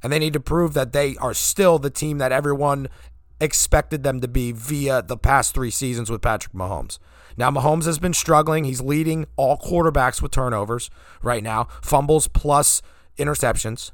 And 0.02 0.12
they 0.12 0.20
need 0.20 0.34
to 0.34 0.40
prove 0.40 0.74
that 0.74 0.92
they 0.92 1.16
are 1.16 1.34
still 1.34 1.78
the 1.78 1.90
team 1.90 2.18
that 2.18 2.30
everyone 2.30 2.88
expected 3.40 4.04
them 4.04 4.20
to 4.20 4.28
be 4.28 4.52
via 4.52 5.02
the 5.02 5.16
past 5.16 5.54
three 5.54 5.70
seasons 5.70 6.10
with 6.10 6.22
Patrick 6.22 6.54
Mahomes. 6.54 6.98
Now, 7.36 7.50
Mahomes 7.50 7.86
has 7.86 7.98
been 7.98 8.14
struggling. 8.14 8.64
He's 8.64 8.80
leading 8.80 9.26
all 9.36 9.56
quarterbacks 9.56 10.22
with 10.22 10.32
turnovers 10.32 10.90
right 11.22 11.42
now, 11.42 11.68
fumbles 11.82 12.28
plus 12.28 12.82
interceptions. 13.16 13.90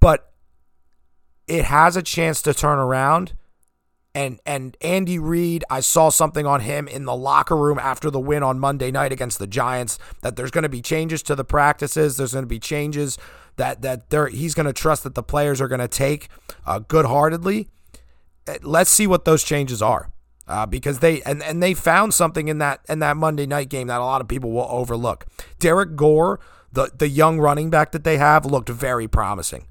But 0.00 0.32
it 1.46 1.64
has 1.64 1.96
a 1.96 2.02
chance 2.02 2.42
to 2.42 2.54
turn 2.54 2.78
around 2.78 3.34
and 4.14 4.40
and 4.46 4.76
Andy 4.80 5.18
Reid, 5.18 5.64
I 5.68 5.80
saw 5.80 6.08
something 6.08 6.46
on 6.46 6.60
him 6.60 6.86
in 6.86 7.04
the 7.04 7.16
locker 7.16 7.56
room 7.56 7.78
after 7.78 8.10
the 8.10 8.20
win 8.20 8.42
on 8.42 8.58
Monday 8.58 8.90
night 8.90 9.12
against 9.12 9.38
the 9.38 9.46
Giants 9.46 9.98
that 10.22 10.36
there's 10.36 10.50
going 10.50 10.62
to 10.62 10.68
be 10.68 10.80
changes 10.80 11.22
to 11.24 11.34
the 11.34 11.44
practices. 11.44 12.16
There's 12.16 12.32
going 12.32 12.44
to 12.44 12.48
be 12.48 12.60
changes 12.60 13.18
that 13.56 13.82
that 13.82 14.10
there 14.10 14.28
he's 14.28 14.54
going 14.54 14.66
to 14.66 14.72
trust 14.72 15.02
that 15.02 15.14
the 15.14 15.22
players 15.22 15.60
are 15.60 15.68
going 15.68 15.80
to 15.80 15.88
take 15.88 16.28
uh, 16.64 16.78
good-heartedly. 16.78 17.68
Uh, 18.46 18.54
let's 18.62 18.90
see 18.90 19.06
what 19.06 19.24
those 19.24 19.42
changes 19.42 19.82
are. 19.82 20.10
Uh, 20.46 20.66
because 20.66 20.98
they 20.98 21.22
and, 21.22 21.42
and 21.42 21.62
they 21.62 21.72
found 21.72 22.12
something 22.12 22.48
in 22.48 22.58
that 22.58 22.80
in 22.88 22.98
that 22.98 23.16
Monday 23.16 23.46
night 23.46 23.70
game 23.70 23.86
that 23.86 24.00
a 24.00 24.04
lot 24.04 24.20
of 24.20 24.28
people 24.28 24.52
will 24.52 24.68
overlook. 24.68 25.24
Derrick 25.58 25.96
Gore, 25.96 26.38
the 26.70 26.90
the 26.94 27.08
young 27.08 27.40
running 27.40 27.70
back 27.70 27.92
that 27.92 28.04
they 28.04 28.18
have, 28.18 28.44
looked 28.44 28.68
very 28.68 29.08
promising 29.08 29.66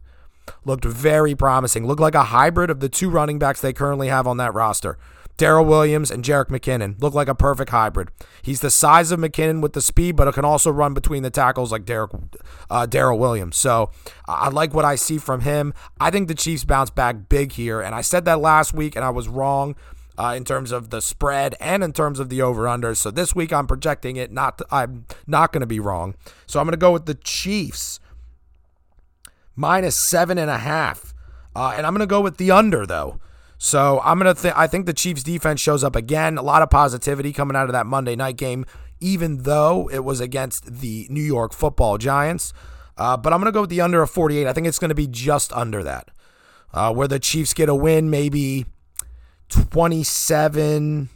looked 0.65 0.85
very 0.85 1.35
promising. 1.35 1.85
Looked 1.85 2.01
like 2.01 2.15
a 2.15 2.25
hybrid 2.25 2.69
of 2.69 2.79
the 2.79 2.89
two 2.89 3.09
running 3.09 3.39
backs 3.39 3.61
they 3.61 3.73
currently 3.73 4.07
have 4.07 4.27
on 4.27 4.37
that 4.37 4.53
roster. 4.53 4.97
Darrel 5.37 5.65
Williams 5.65 6.11
and 6.11 6.23
Jerick 6.23 6.49
McKinnon 6.49 7.01
look 7.01 7.13
like 7.13 7.27
a 7.27 7.35
perfect 7.35 7.71
hybrid. 7.71 8.09
He's 8.41 8.61
the 8.61 8.69
size 8.69 9.11
of 9.11 9.19
McKinnon 9.19 9.61
with 9.61 9.73
the 9.73 9.81
speed, 9.81 10.15
but 10.15 10.27
it 10.27 10.35
can 10.35 10.45
also 10.45 10.69
run 10.71 10.93
between 10.93 11.23
the 11.23 11.31
tackles 11.31 11.71
like 11.71 11.85
Darrel 11.85 12.29
uh, 12.69 12.87
Williams. 13.17 13.57
So 13.57 13.89
I 14.27 14.49
like 14.49 14.73
what 14.73 14.85
I 14.85 14.95
see 14.95 15.17
from 15.17 15.41
him. 15.41 15.73
I 15.99 16.11
think 16.11 16.27
the 16.27 16.35
Chiefs 16.35 16.65
bounce 16.65 16.91
back 16.91 17.29
big 17.29 17.53
here, 17.53 17.81
and 17.81 17.95
I 17.95 18.01
said 18.01 18.25
that 18.25 18.39
last 18.39 18.73
week, 18.73 18.95
and 18.95 19.03
I 19.03 19.09
was 19.09 19.27
wrong. 19.27 19.75
Uh, 20.15 20.35
in 20.37 20.45
terms 20.45 20.71
of 20.71 20.91
the 20.91 21.01
spread 21.01 21.55
and 21.59 21.83
in 21.83 21.91
terms 21.91 22.19
of 22.19 22.29
the 22.29 22.39
over 22.39 22.67
under. 22.67 22.93
So 22.93 23.09
this 23.09 23.33
week 23.33 23.51
I'm 23.51 23.65
projecting 23.65 24.15
it. 24.15 24.31
Not 24.31 24.61
I'm 24.69 25.07
not 25.25 25.51
going 25.51 25.61
to 25.61 25.65
be 25.65 25.79
wrong. 25.79 26.13
So 26.45 26.59
I'm 26.59 26.67
going 26.67 26.73
to 26.73 26.77
go 26.77 26.91
with 26.91 27.07
the 27.07 27.15
Chiefs 27.15 27.99
minus 29.55 29.95
seven 29.95 30.37
and 30.37 30.49
a 30.49 30.57
half. 30.57 31.13
Uh, 31.55 31.73
and 31.77 31.85
I'm 31.85 31.93
going 31.93 31.99
to 31.99 32.07
go 32.07 32.21
with 32.21 32.37
the 32.37 32.51
under, 32.51 32.85
though. 32.85 33.19
So 33.57 34.01
I'm 34.03 34.19
going 34.19 34.33
to 34.33 34.39
think, 34.39 34.57
I 34.57 34.67
think 34.67 34.85
the 34.85 34.93
Chiefs 34.93 35.23
defense 35.23 35.61
shows 35.61 35.83
up 35.83 35.95
again. 35.95 36.37
A 36.37 36.41
lot 36.41 36.61
of 36.61 36.69
positivity 36.69 37.31
coming 37.31 37.55
out 37.55 37.65
of 37.65 37.71
that 37.71 37.85
Monday 37.85 38.15
night 38.15 38.35
game, 38.35 38.65
even 38.99 39.43
though 39.43 39.89
it 39.89 40.03
was 40.03 40.19
against 40.19 40.81
the 40.81 41.07
New 41.09 41.21
York 41.21 41.53
football 41.53 41.97
Giants. 41.97 42.53
Uh, 42.97 43.17
but 43.17 43.31
I'm 43.31 43.39
going 43.39 43.51
to 43.51 43.55
go 43.55 43.61
with 43.61 43.69
the 43.69 43.81
under 43.81 44.01
of 44.01 44.09
48. 44.09 44.47
I 44.47 44.53
think 44.53 44.67
it's 44.67 44.79
going 44.79 44.89
to 44.89 44.95
be 44.95 45.07
just 45.07 45.53
under 45.53 45.83
that, 45.83 46.11
uh, 46.73 46.93
where 46.93 47.07
the 47.07 47.19
Chiefs 47.19 47.53
get 47.53 47.69
a 47.69 47.75
win, 47.75 48.09
maybe 48.09 48.65
27, 49.49 51.09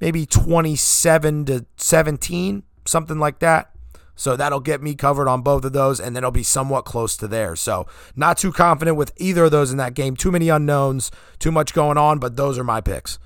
maybe 0.00 0.26
27 0.26 1.44
to 1.46 1.66
17, 1.76 2.62
something 2.84 3.18
like 3.18 3.38
that. 3.38 3.73
So 4.16 4.36
that'll 4.36 4.60
get 4.60 4.82
me 4.82 4.94
covered 4.94 5.28
on 5.28 5.42
both 5.42 5.64
of 5.64 5.72
those, 5.72 5.98
and 5.98 6.14
then 6.14 6.22
it'll 6.22 6.30
be 6.30 6.42
somewhat 6.42 6.84
close 6.84 7.16
to 7.16 7.28
there. 7.28 7.56
So 7.56 7.86
not 8.14 8.38
too 8.38 8.52
confident 8.52 8.96
with 8.96 9.12
either 9.16 9.44
of 9.44 9.50
those 9.50 9.70
in 9.70 9.76
that 9.78 9.94
game. 9.94 10.16
Too 10.16 10.30
many 10.30 10.48
unknowns, 10.48 11.10
too 11.38 11.50
much 11.50 11.74
going 11.74 11.98
on, 11.98 12.18
but 12.18 12.36
those 12.36 12.58
are 12.58 12.64
my 12.64 12.80
picks. 12.80 13.18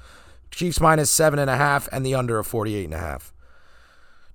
Chiefs 0.51 0.80
minus 0.80 1.11
seven 1.11 1.39
and 1.39 1.51
a 1.51 1.57
half, 1.57 1.89
and 1.93 2.05
the 2.05 2.14
under 2.14 2.39
of 2.39 2.47
48 2.47 2.84
and 2.84 2.95
a 2.95 2.99
half. 2.99 3.32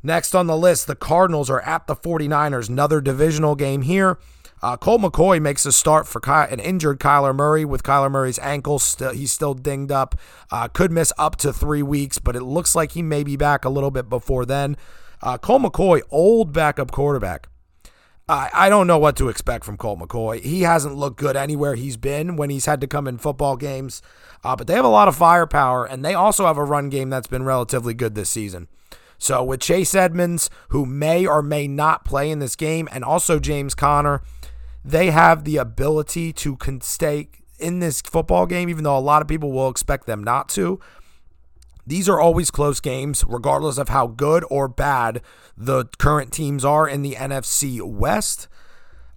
Next 0.03 0.35
on 0.35 0.47
the 0.47 0.57
list, 0.57 0.85
the 0.85 0.95
Cardinals 0.95 1.49
are 1.49 1.61
at 1.61 1.87
the 1.87 1.95
49ers. 1.95 2.69
Another 2.69 2.99
divisional 3.01 3.55
game 3.55 3.83
here. 3.83 4.17
Uh, 4.61 4.77
Colt 4.77 5.01
McCoy 5.01 5.41
makes 5.41 5.65
a 5.65 5.71
start 5.73 6.07
for 6.07 6.21
Ky- 6.21 6.53
an 6.53 6.59
injured 6.59 6.99
Kyler 6.99 7.35
Murray 7.35 7.65
with 7.65 7.83
Kyler 7.83 8.11
Murray's 8.11 8.39
ankle. 8.39 8.79
Still, 8.79 9.11
he's 9.11 9.31
still 9.31 9.53
dinged 9.53 9.91
up. 9.91 10.15
Uh, 10.51 10.67
could 10.67 10.91
miss 10.91 11.11
up 11.17 11.35
to 11.37 11.51
three 11.51 11.83
weeks, 11.83 12.17
but 12.17 12.35
it 12.35 12.43
looks 12.43 12.75
like 12.75 12.93
he 12.93 13.01
may 13.01 13.23
be 13.23 13.35
back 13.35 13.65
a 13.65 13.69
little 13.69 13.91
bit 13.91 14.07
before 14.07 14.45
then. 14.45 14.77
Uh, 15.23 15.37
Colt 15.37 15.61
McCoy, 15.61 16.01
old 16.11 16.51
backup 16.51 16.91
quarterback. 16.91 17.47
I, 18.27 18.49
I 18.53 18.69
don't 18.69 18.87
know 18.87 18.97
what 18.97 19.15
to 19.17 19.29
expect 19.29 19.63
from 19.63 19.77
Colt 19.77 19.99
McCoy. 19.99 20.41
He 20.41 20.63
hasn't 20.63 20.97
looked 20.97 21.17
good 21.17 21.37
anywhere 21.37 21.75
he's 21.75 21.95
been 21.95 22.35
when 22.35 22.49
he's 22.49 22.65
had 22.65 22.81
to 22.81 22.87
come 22.87 23.07
in 23.07 23.17
football 23.17 23.55
games. 23.55 24.01
Uh, 24.43 24.57
but 24.57 24.67
they 24.67 24.73
have 24.73 24.83
a 24.83 24.89
lot 24.89 25.07
of 25.07 25.15
firepower, 25.15 25.85
and 25.85 26.03
they 26.03 26.13
also 26.13 26.45
have 26.45 26.57
a 26.57 26.63
run 26.63 26.89
game 26.89 27.09
that's 27.09 27.27
been 27.27 27.43
relatively 27.43 27.93
good 27.93 28.15
this 28.15 28.29
season. 28.29 28.67
So 29.17 29.41
with 29.41 29.61
Chase 29.61 29.95
Edmonds, 29.95 30.49
who 30.69 30.85
may 30.85 31.25
or 31.25 31.41
may 31.41 31.69
not 31.69 32.03
play 32.03 32.29
in 32.29 32.39
this 32.39 32.57
game, 32.57 32.89
and 32.91 33.05
also 33.05 33.39
James 33.39 33.73
Conner, 33.73 34.21
they 34.83 35.11
have 35.11 35.45
the 35.45 35.55
ability 35.55 36.33
to 36.33 36.57
stay 36.81 37.29
in 37.59 37.79
this 37.79 38.01
football 38.01 38.45
game, 38.45 38.67
even 38.67 38.83
though 38.83 38.97
a 38.97 38.99
lot 38.99 39.21
of 39.21 39.29
people 39.29 39.53
will 39.53 39.69
expect 39.69 40.05
them 40.05 40.21
not 40.21 40.49
to. 40.49 40.81
These 41.85 42.07
are 42.07 42.19
always 42.19 42.49
close 42.49 42.79
games, 42.79 43.23
regardless 43.27 43.77
of 43.77 43.89
how 43.89 44.07
good 44.07 44.45
or 44.49 44.67
bad 44.67 45.21
the 45.57 45.85
current 45.97 46.31
teams 46.31 46.63
are 46.63 46.87
in 46.87 47.01
the 47.01 47.15
NFC 47.15 47.81
West. 47.81 48.47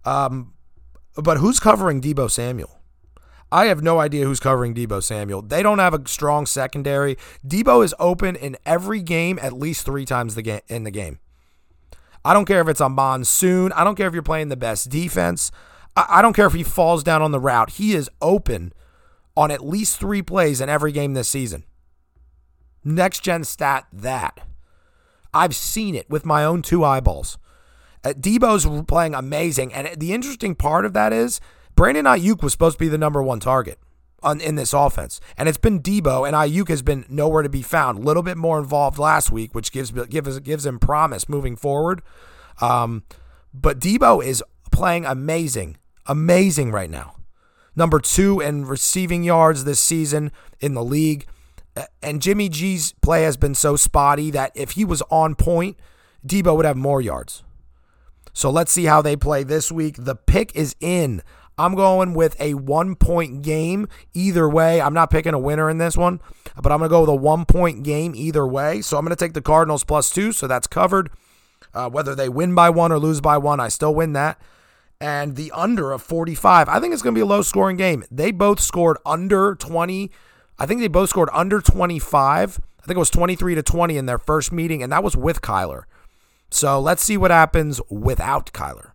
Um, 0.05 0.55
but 1.15 1.39
who's 1.39 1.61
covering 1.61 2.01
Deebo 2.01 2.31
Samuel? 2.31 2.81
I 3.53 3.67
have 3.67 3.83
no 3.83 4.01
idea 4.01 4.25
who's 4.25 4.41
covering 4.41 4.75
Deebo 4.75 5.03
Samuel. 5.03 5.41
They 5.41 5.63
don't 5.63 5.79
have 5.79 5.95
a 5.95 6.09
strong 6.09 6.47
secondary. 6.47 7.17
Deebo 7.47 7.85
is 7.85 7.95
open 7.99 8.35
in 8.35 8.57
every 8.67 9.01
game 9.01 9.39
at 9.41 9.53
least 9.53 9.87
three 9.87 10.05
times 10.05 10.35
the 10.35 10.43
game 10.43 10.61
in 10.69 10.83
the 10.83 10.91
game. 10.91 11.21
I 12.25 12.35
don't 12.35 12.45
care 12.45 12.61
if 12.61 12.69
it's 12.69 12.81
a 12.81 12.89
monsoon. 12.89 13.71
I 13.73 13.85
don't 13.85 13.95
care 13.95 14.09
if 14.09 14.15
you're 14.15 14.23
playing 14.23 14.49
the 14.49 14.57
best 14.57 14.91
defense. 14.91 15.53
I, 15.97 16.07
I 16.09 16.23
don't 16.23 16.33
care 16.33 16.47
if 16.47 16.55
he 16.55 16.65
falls 16.65 17.05
down 17.05 17.23
on 17.23 17.31
the 17.31 17.39
route. 17.39 17.71
He 17.71 17.95
is 17.95 18.11
open 18.21 18.73
on 19.37 19.53
at 19.53 19.65
least 19.65 20.01
three 20.01 20.23
plays 20.23 20.61
in 20.61 20.69
every 20.69 20.91
game 20.91 21.15
this 21.15 21.29
season. 21.29 21.65
Next 22.87 23.25
gen 23.25 23.43
stat 23.43 23.89
that. 23.93 24.47
I've 25.35 25.57
seen 25.57 25.97
it 25.97 26.09
with 26.09 26.25
my 26.25 26.45
own 26.45 26.63
two 26.63 26.85
eyeballs. 26.85 27.37
Uh, 28.05 28.11
Deebo's 28.11 28.85
playing 28.87 29.13
amazing. 29.13 29.75
And 29.75 30.01
the 30.01 30.13
interesting 30.13 30.55
part 30.55 30.85
of 30.85 30.93
that 30.93 31.13
is 31.13 31.41
Brandon 31.75 32.05
Aiyuk 32.05 32.45
was 32.45 32.53
supposed 32.53 32.79
to 32.79 32.85
be 32.85 32.89
the 32.89 32.97
number 32.97 33.21
one 33.25 33.41
target 33.41 33.81
on, 34.23 34.41
in 34.41 34.55
this 34.55 34.73
offense. 34.73 35.21
And 35.37 35.49
it's 35.49 35.59
been 35.59 35.81
Deebo, 35.81 36.25
and 36.29 36.37
Aiyuk 36.37 36.69
has 36.69 36.83
been 36.83 37.05
nowhere 37.09 37.43
to 37.43 37.49
be 37.49 37.61
found. 37.61 37.99
A 37.99 38.03
little 38.03 38.23
bit 38.23 38.37
more 38.37 38.61
involved 38.61 39.01
last 39.01 39.33
week, 39.33 39.53
which 39.53 39.73
gives, 39.73 39.91
gives, 39.91 40.39
gives 40.39 40.65
him 40.65 40.79
promise 40.79 41.29
moving 41.29 41.57
forward. 41.57 42.03
Um, 42.61 43.03
but 43.53 43.81
Deebo 43.81 44.25
is 44.25 44.45
playing 44.71 45.05
amazing, 45.05 45.77
amazing 46.07 46.71
right 46.71 46.89
now. 46.89 47.17
Number 47.75 47.99
two 47.99 48.41
in 48.41 48.65
receiving 48.65 49.25
yards 49.25 49.65
this 49.65 49.81
season 49.81 50.31
in 50.61 50.75
the 50.75 50.85
league. 50.85 51.27
And 52.03 52.23
Jimmy 52.23 52.49
G's 52.49 52.95
play 53.03 53.23
has 53.23 53.37
been 53.37 53.55
so 53.55 53.77
spotty 53.77 54.31
that 54.31 54.53
if 54.55 54.73
he 54.73 54.85
was 54.85 55.03
on 55.11 55.35
point, 55.35 55.79
Deebo 56.27 56.57
would 56.57 56.67
have 56.67 56.77
more 56.77 57.01
yards. 57.01 57.43
So 58.33 58.51
let's 58.51 58.73
see 58.73 58.85
how 58.85 59.03
they 59.03 59.17
play 59.17 59.43
this 59.43 59.73
week. 59.73 59.97
The 59.99 60.15
pick 60.15 60.55
is 60.55 60.77
in. 60.81 61.23
I'm 61.59 61.75
going 61.75 62.13
with 62.13 62.39
a 62.39 62.55
one 62.55 62.95
point 62.95 63.43
game 63.43 63.89
either 64.13 64.49
way. 64.49 64.81
I'm 64.81 64.93
not 64.93 65.11
picking 65.11 65.33
a 65.33 65.39
winner 65.39 65.71
in 65.71 65.79
this 65.79 65.97
one, 65.97 66.21
but 66.61 66.71
I'm 66.71 66.79
going 66.79 66.91
to 66.91 66.93
go 66.93 67.01
with 67.01 67.09
a 67.11 67.15
one 67.15 67.47
point 67.47 67.83
game 67.83 68.15
either 68.15 68.47
way. 68.47 68.83
So 68.83 68.99
I'm 68.99 69.05
going 69.05 69.17
to 69.17 69.25
take 69.25 69.33
the 69.33 69.41
Cardinals 69.41 69.85
plus 69.85 70.11
two. 70.11 70.33
So 70.33 70.47
that's 70.47 70.67
covered. 70.67 71.11
Uh, 71.73 71.89
whether 71.89 72.15
they 72.15 72.29
win 72.29 72.55
by 72.55 72.71
one 72.71 72.93
or 72.93 72.99
lose 72.99 73.21
by 73.21 73.39
one, 73.39 73.59
I 73.59 73.69
still 73.69 73.95
win 73.95 74.13
that. 74.13 74.41
And 75.01 75.37
the 75.37 75.51
under 75.53 75.93
of 75.93 76.03
45, 76.03 76.69
I 76.69 76.81
think 76.81 76.93
it's 76.93 77.03
going 77.03 77.15
to 77.15 77.19
be 77.19 77.23
a 77.23 77.27
low 77.27 77.43
scoring 77.43 77.77
game. 77.77 78.05
They 78.11 78.33
both 78.33 78.61
scored 78.61 78.99
under 79.05 79.55
20. 79.55 80.11
I 80.59 80.67
think 80.67 80.81
they 80.81 80.89
both 80.89 81.11
scored 81.11 81.29
under 81.33 81.61
25. 81.61 82.61
I 82.81 82.87
think 82.87 82.97
it 82.97 82.99
was 82.99 83.11
23 83.11 83.55
to 83.57 83.63
20 83.63 83.97
in 83.97 84.07
their 84.07 84.19
first 84.19 84.53
meeting, 84.53 84.83
and 84.83 84.93
that 84.93 85.05
was 85.05 85.17
with 85.17 85.43
Kyler. 85.43 85.83
So 86.51 86.81
let's 86.81 87.03
see 87.03 87.17
what 87.17 87.31
happens 87.31 87.81
without 87.91 88.53
Kyler. 88.53 88.93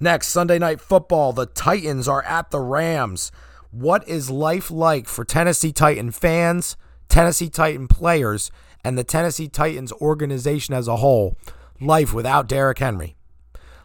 Next, 0.00 0.28
Sunday 0.28 0.58
night 0.58 0.80
football. 0.80 1.32
The 1.32 1.46
Titans 1.46 2.08
are 2.08 2.22
at 2.24 2.50
the 2.50 2.60
Rams. 2.60 3.30
What 3.70 4.06
is 4.08 4.30
life 4.30 4.70
like 4.70 5.06
for 5.06 5.24
Tennessee 5.24 5.72
Titan 5.72 6.10
fans, 6.10 6.76
Tennessee 7.08 7.48
Titan 7.48 7.88
players, 7.88 8.50
and 8.84 8.98
the 8.98 9.04
Tennessee 9.04 9.48
Titans 9.48 9.92
organization 9.92 10.74
as 10.74 10.88
a 10.88 10.96
whole? 10.96 11.36
Life 11.80 12.12
without 12.12 12.48
Derrick 12.48 12.78
Henry. 12.78 13.16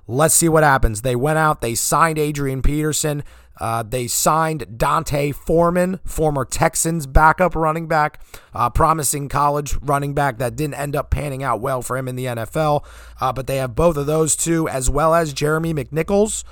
Let's 0.07 0.33
see 0.33 0.49
what 0.49 0.63
happens. 0.63 1.03
They 1.03 1.15
went 1.15 1.37
out, 1.37 1.61
they 1.61 1.75
signed 1.75 2.17
Adrian 2.17 2.63
Peterson. 2.63 3.23
Uh, 3.59 3.83
they 3.83 4.07
signed 4.07 4.77
D'Onta 4.77 5.33
Foreman, 5.33 5.99
former 6.05 6.45
Texans 6.45 7.05
backup 7.07 7.55
running 7.55 7.87
back, 7.87 8.21
uh, 8.53 8.69
promising 8.69 9.27
college 9.27 9.75
running 9.81 10.13
back 10.13 10.37
that 10.37 10.55
didn't 10.55 10.75
end 10.75 10.95
up 10.95 11.09
panning 11.09 11.43
out 11.43 11.59
well 11.59 11.81
for 11.81 11.97
him 11.97 12.07
in 12.07 12.15
the 12.15 12.25
NFL. 12.25 12.85
Uh, 13.19 13.33
but 13.33 13.47
they 13.47 13.57
have 13.57 13.75
both 13.75 13.97
of 13.97 14.05
those 14.05 14.35
two, 14.35 14.67
as 14.69 14.89
well 14.89 15.13
as 15.13 15.33
Jeremy 15.33 15.73
McNichols, 15.73 16.43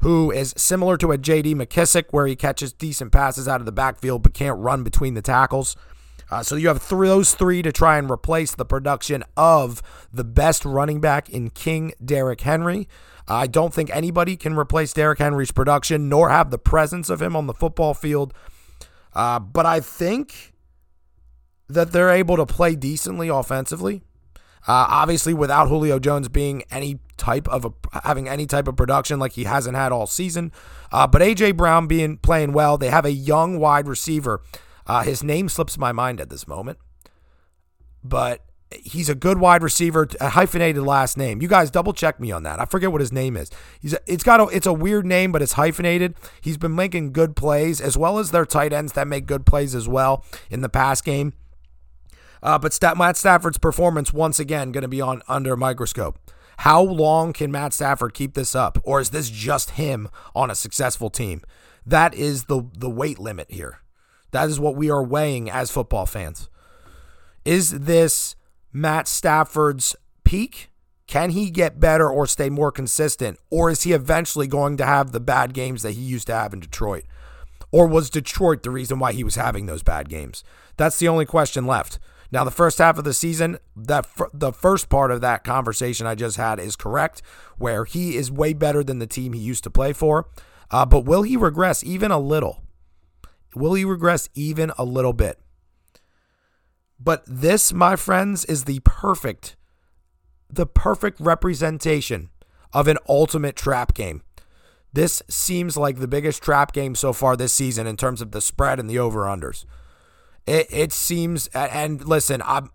who 0.00 0.30
is 0.30 0.54
similar 0.56 0.96
to 0.96 1.12
a 1.12 1.18
J.D. 1.18 1.54
McKissic, 1.54 2.04
where 2.10 2.26
he 2.26 2.36
catches 2.36 2.72
decent 2.72 3.12
passes 3.12 3.46
out 3.46 3.60
of 3.60 3.66
the 3.66 3.72
backfield 3.72 4.22
but 4.22 4.32
can't 4.32 4.58
run 4.58 4.82
between 4.84 5.14
the 5.14 5.22
tackles. 5.22 5.76
Uh, 6.30 6.42
so 6.42 6.56
you 6.56 6.68
have 6.68 6.86
those 6.88 7.34
three 7.34 7.62
to 7.62 7.72
try 7.72 7.98
and 7.98 8.10
replace 8.10 8.54
the 8.54 8.64
production 8.64 9.24
of 9.36 9.82
the 10.12 10.24
best 10.24 10.64
running 10.64 11.00
back 11.00 11.28
in 11.30 11.50
King 11.50 11.92
Derrick 12.04 12.42
Henry. 12.42 12.86
I 13.28 13.46
don't 13.46 13.74
think 13.74 13.94
anybody 13.94 14.36
can 14.36 14.56
replace 14.56 14.92
Derrick 14.92 15.18
Henry's 15.18 15.52
production 15.52 16.08
nor 16.08 16.30
have 16.30 16.50
the 16.50 16.58
presence 16.58 17.10
of 17.10 17.20
him 17.20 17.36
on 17.36 17.46
the 17.46 17.54
football 17.54 17.94
field. 17.94 18.32
Uh, 19.14 19.38
but 19.38 19.66
I 19.66 19.80
think 19.80 20.54
that 21.68 21.92
they're 21.92 22.10
able 22.10 22.36
to 22.36 22.46
play 22.46 22.74
decently 22.74 23.28
offensively. 23.28 24.02
Uh, 24.66 24.86
obviously, 24.88 25.32
without 25.32 25.68
Julio 25.68 25.98
Jones 25.98 26.28
being 26.28 26.62
any 26.70 26.98
type 27.16 27.48
of 27.48 27.64
a, 27.64 28.00
having 28.02 28.28
any 28.28 28.46
type 28.46 28.68
of 28.68 28.76
production 28.76 29.18
like 29.18 29.32
he 29.32 29.44
hasn't 29.44 29.76
had 29.76 29.92
all 29.92 30.06
season, 30.06 30.52
uh, 30.92 31.06
but 31.06 31.22
AJ 31.22 31.56
Brown 31.56 31.86
being 31.86 32.16
playing 32.18 32.52
well, 32.52 32.76
they 32.76 32.90
have 32.90 33.04
a 33.04 33.12
young 33.12 33.58
wide 33.58 33.88
receiver. 33.88 34.42
Uh, 34.86 35.02
his 35.02 35.22
name 35.22 35.48
slips 35.48 35.78
my 35.78 35.92
mind 35.92 36.20
at 36.20 36.28
this 36.28 36.46
moment, 36.46 36.78
but 38.02 38.44
he's 38.70 39.08
a 39.08 39.14
good 39.14 39.38
wide 39.38 39.62
receiver, 39.62 40.08
a 40.20 40.30
hyphenated 40.30 40.82
last 40.82 41.16
name. 41.16 41.40
You 41.40 41.48
guys 41.48 41.70
double 41.70 41.92
check 41.92 42.20
me 42.20 42.30
on 42.30 42.42
that. 42.42 42.60
I 42.60 42.64
forget 42.66 42.92
what 42.92 43.00
his 43.00 43.12
name 43.12 43.36
is. 43.36 43.50
He's 43.80 43.94
a, 43.94 44.00
it's 44.06 44.24
got 44.24 44.40
a 44.40 44.44
it's 44.48 44.66
a 44.66 44.72
weird 44.72 45.06
name, 45.06 45.32
but 45.32 45.42
it's 45.42 45.54
hyphenated. 45.54 46.14
He's 46.40 46.56
been 46.56 46.74
making 46.74 47.12
good 47.12 47.36
plays 47.36 47.80
as 47.80 47.96
well 47.96 48.18
as 48.18 48.30
their 48.30 48.44
tight 48.44 48.72
ends 48.72 48.92
that 48.92 49.08
make 49.08 49.26
good 49.26 49.46
plays 49.46 49.74
as 49.74 49.88
well 49.88 50.24
in 50.50 50.60
the 50.60 50.68
pass 50.68 51.00
game. 51.00 51.32
Uh, 52.42 52.58
but 52.58 52.78
Matt 52.96 53.16
Stafford's 53.16 53.58
performance 53.58 54.12
once 54.12 54.38
again 54.38 54.70
going 54.70 54.82
to 54.82 54.88
be 54.88 55.00
on 55.00 55.22
under 55.28 55.56
microscope. 55.56 56.18
How 56.58 56.80
long 56.82 57.32
can 57.32 57.50
Matt 57.50 57.72
Stafford 57.72 58.14
keep 58.14 58.34
this 58.34 58.54
up, 58.54 58.78
or 58.82 59.00
is 59.00 59.10
this 59.10 59.30
just 59.30 59.70
him 59.70 60.08
on 60.34 60.50
a 60.50 60.54
successful 60.54 61.08
team? 61.08 61.42
That 61.86 62.14
is 62.14 62.44
the 62.44 62.64
the 62.76 62.90
weight 62.90 63.18
limit 63.18 63.50
here. 63.50 63.80
That 64.32 64.48
is 64.48 64.60
what 64.60 64.76
we 64.76 64.90
are 64.90 65.02
weighing 65.02 65.48
as 65.50 65.70
football 65.70 66.04
fans. 66.04 66.50
Is 67.44 67.70
this 67.70 68.36
Matt 68.72 69.08
Stafford's 69.08 69.96
peak? 70.24 70.70
Can 71.06 71.30
he 71.30 71.50
get 71.50 71.80
better 71.80 72.08
or 72.08 72.26
stay 72.26 72.50
more 72.50 72.70
consistent? 72.70 73.38
Or 73.50 73.70
is 73.70 73.84
he 73.84 73.92
eventually 73.92 74.46
going 74.46 74.76
to 74.76 74.84
have 74.84 75.12
the 75.12 75.20
bad 75.20 75.54
games 75.54 75.82
that 75.82 75.92
he 75.92 76.02
used 76.02 76.26
to 76.26 76.34
have 76.34 76.52
in 76.52 76.60
Detroit? 76.60 77.04
Or 77.72 77.86
was 77.86 78.10
Detroit 78.10 78.62
the 78.62 78.70
reason 78.70 78.98
why 78.98 79.12
he 79.12 79.24
was 79.24 79.36
having 79.36 79.66
those 79.66 79.82
bad 79.82 80.08
games? 80.08 80.44
That's 80.76 80.98
the 80.98 81.08
only 81.08 81.24
question 81.24 81.66
left. 81.66 81.98
Now, 82.30 82.44
the 82.44 82.50
first 82.50 82.76
half 82.76 82.98
of 82.98 83.04
the 83.04 83.14
season, 83.14 83.58
that 83.74 84.06
the 84.34 84.52
first 84.52 84.90
part 84.90 85.10
of 85.10 85.22
that 85.22 85.44
conversation 85.44 86.06
I 86.06 86.14
just 86.14 86.36
had 86.36 86.60
is 86.60 86.76
correct, 86.76 87.22
where 87.56 87.86
he 87.86 88.16
is 88.16 88.30
way 88.30 88.52
better 88.52 88.84
than 88.84 88.98
the 88.98 89.06
team 89.06 89.32
he 89.32 89.40
used 89.40 89.64
to 89.64 89.70
play 89.70 89.94
for. 89.94 90.28
Uh, 90.70 90.84
but 90.84 91.06
will 91.06 91.22
he 91.22 91.36
regress 91.36 91.82
even 91.82 92.10
a 92.10 92.18
little? 92.18 92.62
Will 93.54 93.72
he 93.72 93.84
regress 93.84 94.28
even 94.34 94.72
a 94.76 94.84
little 94.84 95.14
bit? 95.14 95.38
But 97.00 97.22
this, 97.26 97.72
my 97.72 97.96
friends, 97.96 98.44
is 98.44 98.64
the 98.64 98.80
perfect, 98.84 99.56
the 100.50 100.66
perfect 100.66 101.20
representation 101.20 102.30
of 102.72 102.88
an 102.88 102.98
ultimate 103.08 103.56
trap 103.56 103.94
game. 103.94 104.22
This 104.92 105.22
seems 105.28 105.76
like 105.76 105.98
the 105.98 106.08
biggest 106.08 106.42
trap 106.42 106.72
game 106.72 106.94
so 106.94 107.12
far 107.12 107.36
this 107.36 107.52
season 107.52 107.86
in 107.86 107.96
terms 107.96 108.20
of 108.20 108.32
the 108.32 108.40
spread 108.40 108.80
and 108.80 108.88
the 108.88 108.98
over-unders. 108.98 109.64
It, 110.46 110.66
it 110.70 110.92
seems, 110.92 111.46
and 111.48 112.04
listen, 112.06 112.42
I'm, 112.44 112.70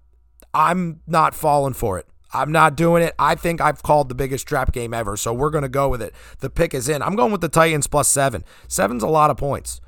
I'm 0.54 1.02
not 1.08 1.34
falling 1.34 1.74
for 1.74 1.98
it. 2.00 2.08
I'm 2.32 2.52
not 2.52 2.76
doing 2.76 3.04
it. 3.04 3.14
I 3.20 3.36
think 3.36 3.62
I've 3.62 3.84
called 3.84 4.10
the 4.10 4.16
biggest 4.16 4.48
trap 4.48 4.72
game 4.72 4.94
ever, 4.94 5.18
so 5.18 5.34
we're 5.34 5.50
going 5.50 5.64
to 5.64 5.70
go 5.70 5.90
with 5.90 6.02
it. 6.02 6.14
The 6.40 6.50
pick 6.50 6.74
is 6.74 6.90
in. 6.90 7.02
I'm 7.02 7.16
going 7.16 7.32
with 7.32 7.42
the 7.42 7.50
Titans 7.50 7.88
plus 7.88 8.08
seven. 8.08 8.44
Seven's 8.68 9.04
a 9.04 9.08
lot 9.08 9.30
of 9.30 9.38
points. 9.38 9.82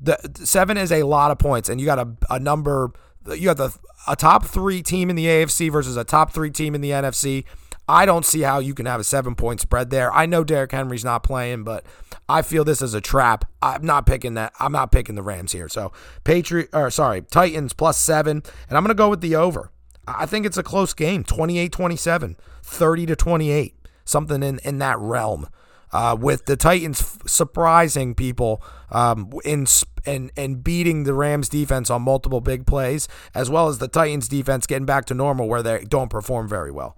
The 0.00 0.18
seven 0.44 0.76
is 0.78 0.92
a 0.92 1.02
lot 1.02 1.30
of 1.30 1.38
points, 1.38 1.68
and 1.68 1.80
you 1.80 1.86
got 1.86 1.98
a, 1.98 2.08
a 2.30 2.38
number 2.38 2.92
you 3.34 3.48
have 3.48 3.56
the 3.56 3.76
a 4.06 4.16
top 4.16 4.46
three 4.46 4.82
team 4.82 5.10
in 5.10 5.16
the 5.16 5.26
AFC 5.26 5.70
versus 5.70 5.96
a 5.96 6.04
top 6.04 6.32
three 6.32 6.50
team 6.50 6.74
in 6.74 6.80
the 6.80 6.90
NFC. 6.90 7.44
I 7.88 8.04
don't 8.04 8.26
see 8.26 8.42
how 8.42 8.58
you 8.58 8.74
can 8.74 8.84
have 8.84 9.00
a 9.00 9.04
seven 9.04 9.34
point 9.34 9.60
spread 9.60 9.90
there. 9.90 10.12
I 10.12 10.26
know 10.26 10.44
Derrick 10.44 10.72
Henry's 10.72 11.04
not 11.04 11.22
playing, 11.22 11.64
but 11.64 11.86
I 12.28 12.42
feel 12.42 12.64
this 12.64 12.82
is 12.82 12.92
a 12.92 13.00
trap. 13.00 13.46
I'm 13.62 13.84
not 13.84 14.04
picking 14.04 14.34
that. 14.34 14.52
I'm 14.60 14.72
not 14.72 14.92
picking 14.92 15.14
the 15.14 15.22
Rams 15.22 15.52
here. 15.52 15.68
So 15.68 15.92
Patriot 16.24 16.68
or 16.72 16.90
sorry, 16.90 17.22
Titans 17.22 17.72
plus 17.72 17.98
seven. 17.98 18.42
And 18.68 18.76
I'm 18.76 18.84
gonna 18.84 18.94
go 18.94 19.08
with 19.08 19.22
the 19.22 19.36
over. 19.36 19.70
I 20.06 20.26
think 20.26 20.46
it's 20.46 20.56
a 20.56 20.62
close 20.62 20.94
game, 20.94 21.22
28-27, 21.22 22.36
30 22.62 23.06
to 23.06 23.16
28, 23.16 23.74
something 24.06 24.42
in, 24.42 24.58
in 24.60 24.78
that 24.78 24.98
realm. 24.98 25.48
Uh, 25.90 26.16
with 26.18 26.44
the 26.44 26.56
Titans 26.56 27.00
f- 27.00 27.22
surprising 27.26 28.14
people 28.14 28.62
um, 28.90 29.30
in 29.44 29.66
and 30.04 30.30
and 30.36 30.62
beating 30.62 31.04
the 31.04 31.14
Rams 31.14 31.48
defense 31.48 31.88
on 31.88 32.02
multiple 32.02 32.40
big 32.40 32.66
plays, 32.66 33.08
as 33.34 33.48
well 33.48 33.68
as 33.68 33.78
the 33.78 33.88
Titans 33.88 34.28
defense 34.28 34.66
getting 34.66 34.86
back 34.86 35.06
to 35.06 35.14
normal 35.14 35.48
where 35.48 35.62
they 35.62 35.84
don't 35.84 36.10
perform 36.10 36.48
very 36.48 36.70
well. 36.70 36.96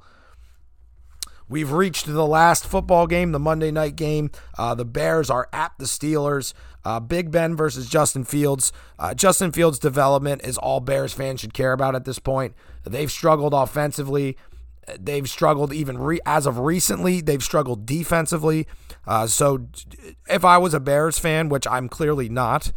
We've 1.48 1.72
reached 1.72 2.06
the 2.06 2.26
last 2.26 2.64
football 2.64 3.08
game, 3.08 3.32
the 3.32 3.40
Monday 3.40 3.72
night 3.72 3.96
game. 3.96 4.30
Uh, 4.56 4.74
the 4.76 4.84
Bears 4.84 5.30
are 5.30 5.48
at 5.52 5.72
the 5.78 5.84
Steelers. 5.84 6.54
Uh, 6.84 7.00
Big 7.00 7.32
Ben 7.32 7.56
versus 7.56 7.88
Justin 7.88 8.24
Fields. 8.24 8.72
Uh, 9.00 9.14
Justin 9.14 9.50
Fields' 9.50 9.80
development 9.80 10.42
is 10.44 10.56
all 10.56 10.78
Bears 10.78 11.12
fans 11.12 11.40
should 11.40 11.52
care 11.52 11.72
about 11.72 11.96
at 11.96 12.04
this 12.04 12.20
point. 12.20 12.54
They've 12.84 13.10
struggled 13.10 13.52
offensively. 13.52 14.36
They've 14.98 15.28
struggled 15.28 15.72
even 15.72 15.98
re- 15.98 16.20
as 16.26 16.46
of 16.46 16.58
recently. 16.58 17.20
They've 17.20 17.42
struggled 17.42 17.86
defensively. 17.86 18.66
Uh, 19.06 19.26
so, 19.26 19.68
if 20.28 20.44
I 20.44 20.58
was 20.58 20.74
a 20.74 20.80
Bears 20.80 21.18
fan, 21.18 21.48
which 21.48 21.66
I'm 21.66 21.88
clearly 21.88 22.28
not, 22.28 22.72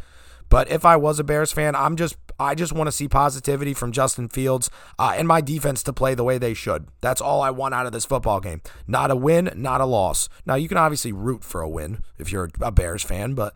but 0.49 0.69
if 0.69 0.85
I 0.85 0.95
was 0.97 1.19
a 1.19 1.23
Bears 1.23 1.51
fan, 1.51 1.75
I'm 1.75 1.95
just 1.95 2.15
I 2.39 2.55
just 2.55 2.73
want 2.73 2.87
to 2.87 2.91
see 2.91 3.07
positivity 3.07 3.73
from 3.73 3.91
Justin 3.91 4.27
Fields 4.29 4.69
uh, 4.99 5.13
and 5.15 5.27
my 5.27 5.41
defense 5.41 5.83
to 5.83 5.93
play 5.93 6.13
the 6.13 6.23
way 6.23 6.37
they 6.37 6.53
should. 6.53 6.87
That's 7.01 7.21
all 7.21 7.41
I 7.41 7.51
want 7.51 7.73
out 7.73 7.85
of 7.85 7.91
this 7.91 8.05
football 8.05 8.39
game. 8.39 8.61
Not 8.87 9.11
a 9.11 9.15
win, 9.15 9.51
not 9.55 9.81
a 9.81 9.85
loss. 9.85 10.29
Now 10.45 10.55
you 10.55 10.67
can 10.67 10.77
obviously 10.77 11.11
root 11.11 11.43
for 11.43 11.61
a 11.61 11.69
win 11.69 12.03
if 12.17 12.31
you're 12.31 12.49
a 12.61 12.71
Bears 12.71 13.03
fan, 13.03 13.33
but 13.33 13.55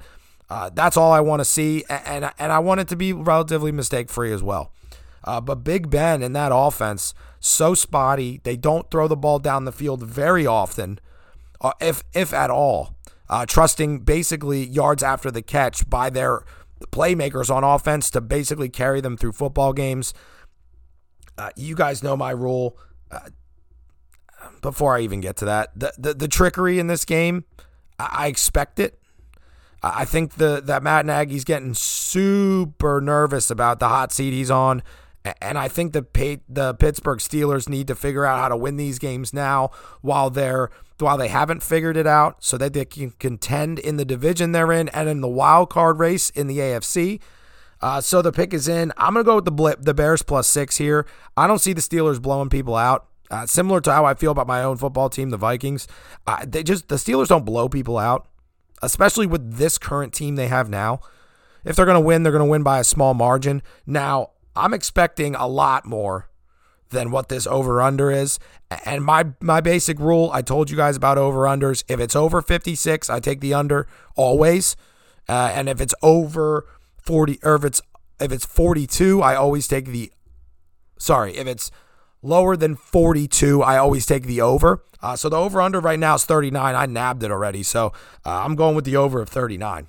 uh, 0.50 0.70
that's 0.74 0.96
all 0.98 1.12
I 1.12 1.20
want 1.20 1.42
to 1.42 1.46
see, 1.46 1.84
and, 1.90 2.24
and 2.26 2.34
and 2.40 2.52
I 2.52 2.60
want 2.60 2.80
it 2.80 2.88
to 2.90 2.96
be 2.96 3.14
relatively 3.14 3.72
mistake 3.72 4.10
free 4.10 4.32
as 4.32 4.42
well. 4.42 4.72
Uh, 5.28 5.42
but 5.42 5.66
Big 5.66 5.90
Ben 5.90 6.24
in 6.24 6.32
that 6.34 6.52
offense 6.56 7.14
so 7.40 7.74
spotty. 7.74 8.40
They 8.44 8.56
don't 8.56 8.90
throw 8.90 9.10
the 9.10 9.18
ball 9.18 9.40
down 9.40 9.66
the 9.66 9.74
field 9.74 10.02
very 10.04 10.48
often, 10.48 11.00
uh, 11.60 11.74
if 11.82 12.02
if 12.14 12.34
at 12.34 12.50
all. 12.50 12.96
Uh, 13.30 13.46
trusting 13.46 14.00
basically 14.00 14.66
yards 14.66 15.04
after 15.04 15.30
the 15.30 15.42
catch 15.42 15.88
by 15.90 16.10
their 16.10 16.46
playmakers 16.92 17.54
on 17.54 17.66
offense 17.66 18.10
to 18.12 18.22
basically 18.22 18.70
carry 18.70 19.02
them 19.02 19.18
through 19.18 19.34
football 19.34 19.74
games. 19.74 20.14
Uh, 21.38 21.50
you 21.58 21.76
guys 21.76 22.02
know 22.02 22.16
my 22.16 22.32
rule. 22.32 22.78
Uh, 23.12 23.30
before 24.62 24.96
I 24.96 25.02
even 25.02 25.20
get 25.20 25.36
to 25.38 25.46
that, 25.46 25.78
the, 25.78 25.94
the, 25.98 26.14
the 26.14 26.28
trickery 26.28 26.80
in 26.80 26.88
this 26.88 27.04
game, 27.04 27.44
I, 28.00 28.10
I 28.20 28.28
expect 28.28 28.80
it. 28.80 28.98
I 29.84 30.06
think 30.06 30.36
the 30.36 30.62
that 30.66 30.82
Matt 30.82 31.06
Nagy's 31.06 31.44
getting 31.44 31.74
super 31.74 33.00
nervous 33.00 33.52
about 33.52 33.80
the 33.80 33.90
hot 33.90 34.12
seat 34.12 34.32
he's 34.32 34.50
on, 34.50 34.82
and 35.42 35.58
I 35.58 35.68
think 35.68 35.94
the 35.94 36.40
the 36.48 36.74
Pittsburgh 36.76 37.20
Steelers 37.20 37.70
need 37.70 37.88
to 37.88 37.96
figure 37.96 38.26
out 38.26 38.40
how 38.40 38.50
to 38.50 38.58
win 38.58 38.78
these 38.78 39.00
games 39.00 39.34
now 39.34 39.72
while 40.02 40.30
they're 40.30 40.70
while 41.00 41.18
they 41.18 41.28
haven't 41.28 41.64
figured 41.64 41.98
it 41.98 42.08
out 42.08 42.44
so 42.44 42.58
that 42.58 42.74
they 42.74 42.86
can 42.86 43.12
contend 43.12 43.80
in 43.80 43.98
the 43.98 44.06
division 44.06 44.52
they're 44.52 44.72
in 44.72 44.90
and 44.90 45.08
in 45.08 45.22
the 45.22 45.28
wild 45.28 45.70
card 45.70 46.00
race 46.00 46.30
in 46.32 46.48
the 46.48 46.58
AFC. 46.58 47.20
Uh, 47.80 48.02
so 48.02 48.22
the 48.22 48.32
pick 48.32 48.54
is 48.54 48.68
in. 48.68 48.92
I'm 48.98 49.14
gonna 49.14 49.24
go 49.24 49.36
with 49.36 49.46
the 49.46 49.52
blip, 49.52 49.82
the 49.82 49.94
Bears 49.94 50.24
plus 50.24 50.48
six 50.48 50.78
here. 50.78 51.06
I 51.36 51.46
don't 51.48 51.60
see 51.60 51.74
the 51.74 51.82
Steelers 51.82 52.22
blowing 52.22 52.50
people 52.50 52.76
out. 52.76 53.08
Uh, 53.30 53.46
similar 53.46 53.82
to 53.82 53.92
how 53.92 54.06
I 54.06 54.14
feel 54.14 54.32
about 54.32 54.48
my 54.48 54.64
own 54.64 54.78
football 54.78 55.10
team, 55.10 55.30
the 55.30 55.38
Vikings. 55.38 55.88
Uh, 56.26 56.46
they 56.48 56.64
just 56.64 56.88
the 56.88 56.96
Steelers 56.96 57.28
don't 57.28 57.46
blow 57.46 57.70
people 57.70 57.98
out, 57.98 58.28
especially 58.82 59.28
with 59.28 59.58
this 59.58 59.78
current 59.78 60.14
team 60.14 60.36
they 60.36 60.48
have 60.48 60.70
now. 60.70 61.02
If 61.64 61.76
they're 61.76 61.86
gonna 61.86 62.02
win, 62.02 62.24
they're 62.24 62.32
gonna 62.32 62.46
win 62.46 62.64
by 62.64 62.80
a 62.80 62.84
small 62.84 63.14
margin. 63.14 63.62
Now 63.86 64.32
I'm 64.58 64.74
expecting 64.74 65.36
a 65.36 65.48
lot 65.48 65.86
more 65.86 66.30
than 66.90 67.12
what 67.12 67.30
this 67.30 67.46
over 67.48 67.82
under 67.82 68.12
is. 68.12 68.40
And 68.86 69.04
my 69.04 69.26
my 69.42 69.62
basic 69.62 70.00
rule, 70.00 70.30
I 70.34 70.42
told 70.42 70.70
you 70.70 70.78
guys 70.78 70.96
about 70.96 71.18
over 71.18 71.42
unders. 71.42 71.84
If 71.88 72.00
it's 72.00 72.16
over 72.16 72.42
56, 72.42 73.10
I 73.10 73.20
take 73.20 73.42
the 73.42 73.54
under 73.54 73.88
always. 74.16 74.76
Uh, 75.30 75.52
and 75.54 75.68
if 75.68 75.82
it's 75.82 75.94
over 76.02 76.66
40 77.02 77.40
or 77.44 77.56
if 77.56 77.64
it's 77.66 77.82
if 78.20 78.32
it's 78.32 78.46
42, 78.46 79.22
I 79.22 79.36
always 79.36 79.68
take 79.68 79.86
the 79.86 80.12
sorry, 80.98 81.38
if 81.38 81.48
it's 81.48 81.72
lower 82.22 82.56
than 82.58 82.76
42, 82.76 83.62
I 83.62 83.78
always 83.78 84.06
take 84.06 84.24
the 84.24 84.42
over. 84.42 84.84
Uh, 85.02 85.16
so 85.16 85.30
the 85.30 85.38
over 85.38 85.62
under 85.62 85.80
right 85.80 86.00
now 86.00 86.16
is 86.16 86.24
39. 86.26 86.76
I 86.76 86.86
nabbed 86.86 87.24
it 87.24 87.32
already. 87.32 87.64
So 87.64 87.94
uh, 88.26 88.44
I'm 88.44 88.56
going 88.56 88.76
with 88.76 88.86
the 88.86 88.96
over 88.96 89.22
of 89.22 89.30
39. 89.30 89.88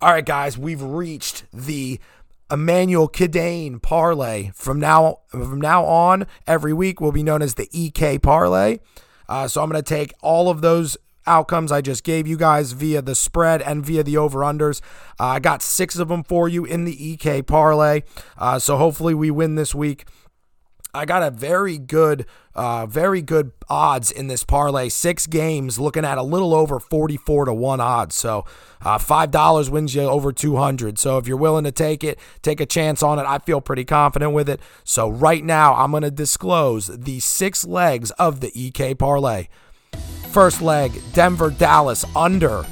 All 0.00 0.10
right, 0.10 0.24
guys, 0.24 0.58
we've 0.58 0.82
reached 0.82 1.44
the 1.52 2.00
Emmanuel 2.54 3.08
Kidane 3.08 3.82
parlay. 3.82 4.50
From 4.54 4.78
now 4.78 5.18
from 5.28 5.60
now 5.60 5.84
on, 5.84 6.26
every 6.46 6.72
week 6.72 7.00
will 7.00 7.12
be 7.12 7.22
known 7.22 7.42
as 7.42 7.54
the 7.54 7.68
EK 7.72 8.18
parlay. 8.20 8.78
Uh, 9.28 9.48
so 9.48 9.62
I'm 9.62 9.70
going 9.70 9.82
to 9.82 9.88
take 9.88 10.14
all 10.22 10.48
of 10.48 10.60
those 10.60 10.96
outcomes 11.26 11.72
I 11.72 11.80
just 11.80 12.04
gave 12.04 12.26
you 12.26 12.36
guys 12.36 12.72
via 12.72 13.02
the 13.02 13.14
spread 13.14 13.62
and 13.62 13.84
via 13.84 14.02
the 14.02 14.16
over 14.16 14.40
unders. 14.40 14.80
Uh, 15.18 15.24
I 15.24 15.40
got 15.40 15.62
six 15.62 15.98
of 15.98 16.08
them 16.08 16.22
for 16.22 16.48
you 16.48 16.64
in 16.64 16.84
the 16.84 17.12
EK 17.12 17.42
parlay. 17.42 18.02
Uh, 18.38 18.58
so 18.58 18.76
hopefully 18.76 19.14
we 19.14 19.30
win 19.30 19.54
this 19.54 19.74
week. 19.74 20.04
I 20.94 21.04
got 21.04 21.22
a 21.22 21.30
very 21.30 21.76
good, 21.76 22.24
uh, 22.54 22.86
very 22.86 23.20
good 23.20 23.50
odds 23.68 24.10
in 24.10 24.28
this 24.28 24.44
parlay. 24.44 24.88
Six 24.88 25.26
games, 25.26 25.78
looking 25.78 26.04
at 26.04 26.18
a 26.18 26.22
little 26.22 26.54
over 26.54 26.78
forty-four 26.78 27.46
to 27.46 27.52
one 27.52 27.80
odds. 27.80 28.14
So 28.14 28.44
uh, 28.82 28.98
five 28.98 29.30
dollars 29.30 29.68
wins 29.68 29.94
you 29.94 30.02
over 30.02 30.32
two 30.32 30.56
hundred. 30.56 30.98
So 30.98 31.18
if 31.18 31.26
you're 31.26 31.36
willing 31.36 31.64
to 31.64 31.72
take 31.72 32.04
it, 32.04 32.18
take 32.42 32.60
a 32.60 32.66
chance 32.66 33.02
on 33.02 33.18
it. 33.18 33.24
I 33.26 33.38
feel 33.38 33.60
pretty 33.60 33.84
confident 33.84 34.32
with 34.32 34.48
it. 34.48 34.60
So 34.84 35.10
right 35.10 35.44
now, 35.44 35.74
I'm 35.74 35.90
going 35.90 36.04
to 36.04 36.10
disclose 36.10 36.86
the 36.86 37.20
six 37.20 37.64
legs 37.66 38.12
of 38.12 38.40
the 38.40 38.52
EK 38.54 38.94
parlay. 38.94 39.48
First 40.30 40.62
leg, 40.62 40.92
Denver 41.12 41.50
Dallas 41.50 42.04
under 42.16 42.64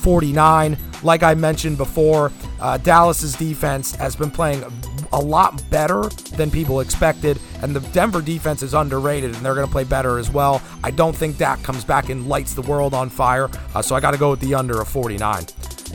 49. 0.00 0.76
Like 1.02 1.22
I 1.22 1.34
mentioned 1.34 1.76
before, 1.76 2.32
uh, 2.60 2.78
Dallas's 2.78 3.34
defense 3.36 3.94
has 3.96 4.16
been 4.16 4.30
playing 4.30 4.64
a 5.14 5.20
lot 5.20 5.62
better 5.70 6.02
than 6.36 6.50
people 6.50 6.80
expected, 6.80 7.38
and 7.62 7.74
the 7.74 7.80
Denver 7.92 8.20
defense 8.20 8.62
is 8.62 8.74
underrated, 8.74 9.34
and 9.34 9.46
they're 9.46 9.54
going 9.54 9.66
to 9.66 9.72
play 9.72 9.84
better 9.84 10.18
as 10.18 10.28
well. 10.28 10.60
I 10.82 10.90
don't 10.90 11.14
think 11.14 11.38
Dak 11.38 11.62
comes 11.62 11.84
back 11.84 12.08
and 12.08 12.28
lights 12.28 12.54
the 12.54 12.62
world 12.62 12.92
on 12.94 13.08
fire, 13.08 13.48
uh, 13.74 13.80
so 13.80 13.94
I 13.94 14.00
got 14.00 14.10
to 14.10 14.18
go 14.18 14.30
with 14.30 14.40
the 14.40 14.54
under 14.54 14.80
of 14.80 14.88
49. 14.88 15.46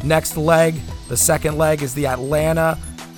Next 0.04 0.38
leg, 0.38 0.76
the 1.10 1.18
second 1.18 1.58
leg 1.58 1.84
is 1.84 1.94
the 1.94 2.08
Atlanta 2.08 2.78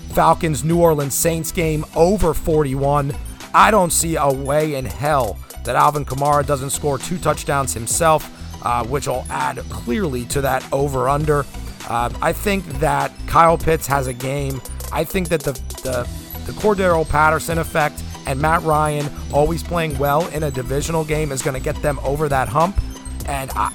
Falcons 0.10 0.64
New 0.64 0.82
Orleans 0.82 1.14
Saints 1.14 1.52
game 1.52 1.86
over 1.95 2.34
41. 2.34 3.14
I 3.54 3.70
don't 3.70 3.91
see 3.91 4.16
a 4.16 4.28
way 4.30 4.76
in 4.76 4.86
hell 4.86 5.38
that 5.64 5.76
Alvin 5.76 6.04
Kamara 6.04 6.45
doesn't 6.45 6.72
score 6.72 6.97
two 6.97 7.20
touchdowns 7.20 7.74
himself, 7.74 8.66
uh, 8.66 8.84
which 8.86 9.08
will 9.08 9.26
add 9.30 9.58
clearly 9.70 10.26
to 10.26 10.41
that 10.41 10.66
over 10.74 11.08
under. 11.08 11.45
Uh, 11.88 12.10
I 12.22 12.34
think 12.34 12.66
that 12.80 13.12
Kyle 13.28 13.58
Pitts 13.58 13.88
has 13.88 14.08
a 14.08 14.14
game. 14.14 14.62
I 14.92 15.04
think 15.04 15.30
that 15.30 15.42
the 15.42 15.54
the, 15.84 16.08
the 16.46 16.52
Cordarrelle 16.54 17.08
Patterson 17.08 17.58
effect 17.58 18.04
and 18.28 18.39
Matt 18.39 18.62
Ryan 18.64 19.10
always 19.34 19.64
playing 19.64 19.98
well 19.98 20.28
in 20.30 20.44
a 20.44 20.52
divisional 20.52 21.04
game 21.04 21.32
is 21.32 21.42
going 21.42 21.56
to 21.56 21.64
get 21.64 21.82
them 21.82 22.00
over 22.04 22.30
that 22.30 22.48
hump. 22.48 22.80
And 23.28 23.52
I, 23.52 23.70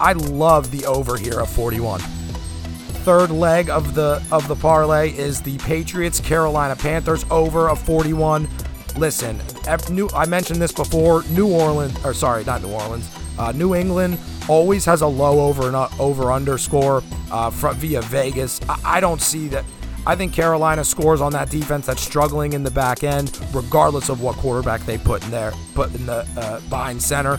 I 0.00 0.10
I 0.10 0.12
love 0.12 0.70
the 0.70 0.86
over 0.86 1.16
here 1.16 1.40
of 1.40 1.50
41. 1.50 2.00
Third 2.00 3.30
leg 3.30 3.70
of 3.70 3.94
the 3.94 4.22
of 4.30 4.46
the 4.46 4.56
parlay 4.56 5.10
is 5.10 5.40
the 5.40 5.56
Patriots 5.58 6.20
Carolina 6.20 6.76
Panthers 6.76 7.24
over 7.30 7.68
of 7.68 7.80
41. 7.80 8.48
Listen, 8.96 9.40
New, 9.88 10.08
I 10.14 10.26
mentioned 10.26 10.60
this 10.60 10.72
before. 10.72 11.22
New 11.30 11.48
Orleans, 11.48 11.96
or 12.04 12.12
sorry, 12.12 12.44
not 12.44 12.62
New 12.62 12.72
Orleans. 12.72 13.08
Uh, 13.38 13.52
New 13.52 13.74
England 13.74 14.18
always 14.48 14.84
has 14.84 15.00
a 15.00 15.06
low 15.06 15.40
over 15.48 15.68
and 15.68 15.76
over 15.98 16.32
underscore 16.32 17.02
uh, 17.30 17.50
from, 17.50 17.76
via 17.76 18.02
Vegas. 18.02 18.60
I, 18.68 18.96
I 18.96 19.00
don't 19.00 19.22
see 19.22 19.48
that. 19.48 19.64
I 20.10 20.16
think 20.16 20.32
Carolina 20.32 20.82
scores 20.82 21.20
on 21.20 21.30
that 21.34 21.50
defense 21.50 21.86
that's 21.86 22.02
struggling 22.02 22.54
in 22.54 22.64
the 22.64 22.70
back 22.72 23.04
end, 23.04 23.38
regardless 23.52 24.08
of 24.08 24.20
what 24.20 24.34
quarterback 24.38 24.80
they 24.80 24.98
put 24.98 25.22
in 25.22 25.30
there, 25.30 25.52
put 25.72 25.94
in 25.94 26.04
the 26.04 26.26
uh, 26.36 26.58
behind 26.68 27.00
center. 27.00 27.38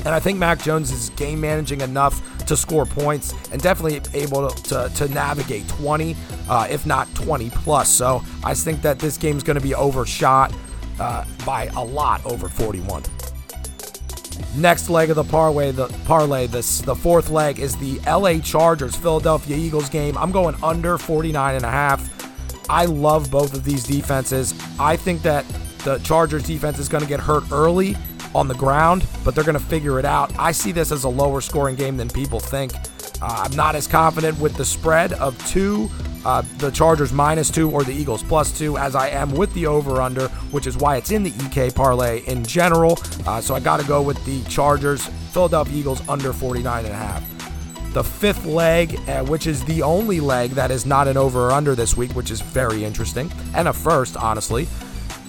And 0.00 0.08
I 0.08 0.20
think 0.20 0.38
Mac 0.38 0.60
Jones 0.60 0.90
is 0.90 1.08
game 1.16 1.40
managing 1.40 1.80
enough 1.80 2.44
to 2.44 2.58
score 2.58 2.84
points 2.84 3.32
and 3.52 3.62
definitely 3.62 4.02
able 4.12 4.50
to, 4.50 4.62
to, 4.64 4.92
to 4.96 5.14
navigate 5.14 5.66
20, 5.68 6.14
uh, 6.50 6.68
if 6.70 6.84
not 6.84 7.08
20 7.14 7.48
plus. 7.48 7.88
So 7.88 8.22
I 8.44 8.52
think 8.52 8.82
that 8.82 8.98
this 8.98 9.16
game 9.16 9.38
is 9.38 9.42
going 9.42 9.58
to 9.58 9.62
be 9.62 9.74
overshot 9.74 10.54
uh, 11.00 11.24
by 11.46 11.68
a 11.74 11.82
lot 11.82 12.22
over 12.26 12.50
41. 12.50 13.02
Next 14.56 14.90
leg 14.90 15.10
of 15.10 15.16
the 15.16 15.24
parlay, 15.24 15.70
the 15.72 15.86
parlay, 16.04 16.46
this 16.46 16.80
the 16.80 16.94
fourth 16.94 17.30
leg 17.30 17.58
is 17.58 17.76
the 17.76 18.00
LA 18.06 18.38
Chargers 18.40 18.96
Philadelphia 18.96 19.56
Eagles 19.56 19.88
game. 19.88 20.16
I'm 20.18 20.32
going 20.32 20.56
under 20.62 20.98
49 20.98 21.54
and 21.54 21.64
a 21.64 21.70
half. 21.70 22.08
I 22.70 22.84
love 22.84 23.30
both 23.30 23.54
of 23.54 23.64
these 23.64 23.84
defenses. 23.84 24.54
I 24.78 24.96
think 24.96 25.22
that 25.22 25.46
the 25.84 25.98
Chargers 25.98 26.42
defense 26.42 26.78
is 26.78 26.88
going 26.88 27.02
to 27.02 27.08
get 27.08 27.20
hurt 27.20 27.44
early 27.50 27.96
on 28.34 28.48
the 28.48 28.54
ground, 28.54 29.06
but 29.24 29.34
they're 29.34 29.44
going 29.44 29.58
to 29.58 29.64
figure 29.64 29.98
it 29.98 30.04
out. 30.04 30.32
I 30.38 30.52
see 30.52 30.72
this 30.72 30.92
as 30.92 31.04
a 31.04 31.08
lower 31.08 31.40
scoring 31.40 31.76
game 31.76 31.96
than 31.96 32.08
people 32.08 32.40
think. 32.40 32.72
Uh, 33.20 33.44
I'm 33.44 33.56
not 33.56 33.74
as 33.74 33.86
confident 33.86 34.38
with 34.38 34.54
the 34.56 34.64
spread 34.64 35.12
of 35.14 35.36
two, 35.48 35.90
uh, 36.24 36.42
the 36.58 36.70
Chargers 36.70 37.12
minus 37.12 37.50
two 37.50 37.70
or 37.70 37.82
the 37.82 37.92
Eagles 37.92 38.22
plus 38.22 38.56
two, 38.56 38.76
as 38.76 38.94
I 38.94 39.08
am 39.08 39.32
with 39.32 39.52
the 39.54 39.66
over 39.66 40.00
under, 40.00 40.28
which 40.50 40.66
is 40.66 40.76
why 40.76 40.96
it's 40.96 41.10
in 41.10 41.22
the 41.22 41.32
EK 41.44 41.70
parlay 41.70 42.20
in 42.26 42.44
general. 42.44 42.98
Uh, 43.26 43.40
so 43.40 43.54
I 43.54 43.60
got 43.60 43.80
to 43.80 43.86
go 43.86 44.02
with 44.02 44.24
the 44.24 44.42
Chargers, 44.44 45.06
Philadelphia 45.32 45.76
Eagles 45.76 46.06
under 46.08 46.32
49 46.32 46.84
and 46.84 46.94
a 46.94 46.96
half. 46.96 47.92
The 47.92 48.04
fifth 48.04 48.44
leg, 48.44 48.98
uh, 49.08 49.24
which 49.24 49.46
is 49.46 49.64
the 49.64 49.82
only 49.82 50.20
leg 50.20 50.50
that 50.50 50.70
is 50.70 50.86
not 50.86 51.08
an 51.08 51.16
over 51.16 51.48
or 51.48 51.52
under 51.52 51.74
this 51.74 51.96
week, 51.96 52.12
which 52.12 52.30
is 52.30 52.40
very 52.40 52.84
interesting, 52.84 53.32
and 53.54 53.66
a 53.66 53.72
first, 53.72 54.16
honestly, 54.16 54.68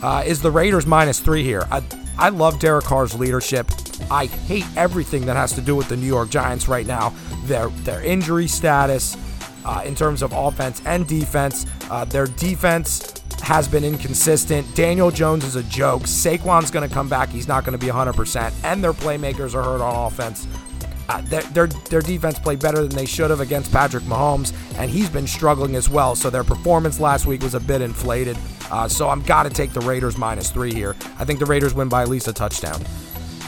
uh, 0.03 0.23
is 0.25 0.41
the 0.41 0.51
Raiders 0.51 0.85
minus 0.85 1.19
three 1.19 1.43
here. 1.43 1.67
I, 1.71 1.81
I 2.17 2.29
love 2.29 2.59
Derek 2.59 2.85
Carr's 2.85 3.15
leadership. 3.15 3.71
I 4.11 4.25
hate 4.25 4.65
everything 4.75 5.25
that 5.25 5.35
has 5.35 5.53
to 5.53 5.61
do 5.61 5.75
with 5.75 5.87
the 5.89 5.97
New 5.97 6.07
York 6.07 6.29
Giants 6.29 6.67
right 6.67 6.85
now. 6.85 7.13
Their 7.49 7.67
their 7.83 8.01
injury 8.01 8.47
status, 8.47 9.17
uh, 9.65 9.83
in 9.85 9.95
terms 9.95 10.21
of 10.21 10.31
offense 10.33 10.81
and 10.85 11.07
defense. 11.07 11.65
Uh, 11.89 12.05
their 12.05 12.25
defense 12.25 13.13
has 13.41 13.67
been 13.67 13.83
inconsistent. 13.83 14.73
Daniel 14.75 15.11
Jones 15.11 15.43
is 15.43 15.55
a 15.55 15.63
joke. 15.63 16.03
Saquon's 16.03 16.71
going 16.71 16.87
to 16.87 16.93
come 16.93 17.09
back. 17.09 17.29
He's 17.29 17.47
not 17.47 17.65
going 17.65 17.77
to 17.77 17.83
be 17.83 17.91
100%. 17.91 18.53
And 18.63 18.83
their 18.83 18.93
playmakers 18.93 19.53
are 19.55 19.63
hurt 19.63 19.81
on 19.81 20.07
offense. 20.07 20.47
Uh, 21.07 21.21
their, 21.21 21.41
their, 21.41 21.67
their 21.67 22.01
defense 22.01 22.37
played 22.37 22.59
better 22.59 22.81
than 22.81 22.95
they 22.95 23.05
should 23.05 23.31
have 23.31 23.39
against 23.39 23.71
Patrick 23.71 24.03
Mahomes, 24.03 24.53
and 24.77 24.91
he's 24.91 25.09
been 25.09 25.25
struggling 25.25 25.75
as 25.75 25.89
well. 25.89 26.15
So 26.15 26.29
their 26.29 26.43
performance 26.43 26.99
last 26.99 27.25
week 27.25 27.41
was 27.41 27.55
a 27.55 27.59
bit 27.59 27.81
inflated. 27.81 28.37
Uh, 28.69 28.87
so 28.87 29.09
I'm 29.09 29.23
got 29.23 29.43
to 29.43 29.49
take 29.49 29.73
the 29.73 29.79
Raiders 29.81 30.17
minus 30.17 30.51
three 30.51 30.71
here. 30.71 30.95
I 31.17 31.25
think 31.25 31.39
the 31.39 31.47
Raiders 31.47 31.73
win 31.73 31.89
by 31.89 32.03
at 32.03 32.09
least 32.09 32.27
a 32.27 32.33
touchdown. 32.33 32.83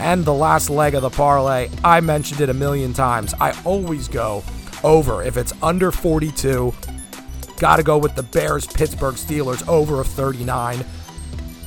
And 0.01 0.25
the 0.25 0.33
last 0.33 0.71
leg 0.71 0.95
of 0.95 1.03
the 1.03 1.11
parlay, 1.11 1.69
I 1.83 2.01
mentioned 2.01 2.41
it 2.41 2.49
a 2.49 2.55
million 2.55 2.91
times. 2.91 3.35
I 3.39 3.55
always 3.63 4.07
go 4.07 4.43
over. 4.83 5.21
If 5.21 5.37
it's 5.37 5.53
under 5.61 5.91
42, 5.91 6.73
got 7.57 7.75
to 7.75 7.83
go 7.83 7.99
with 7.99 8.15
the 8.15 8.23
Bears 8.23 8.65
Pittsburgh 8.65 9.13
Steelers 9.13 9.65
over 9.67 10.01
of 10.01 10.07
39. 10.07 10.83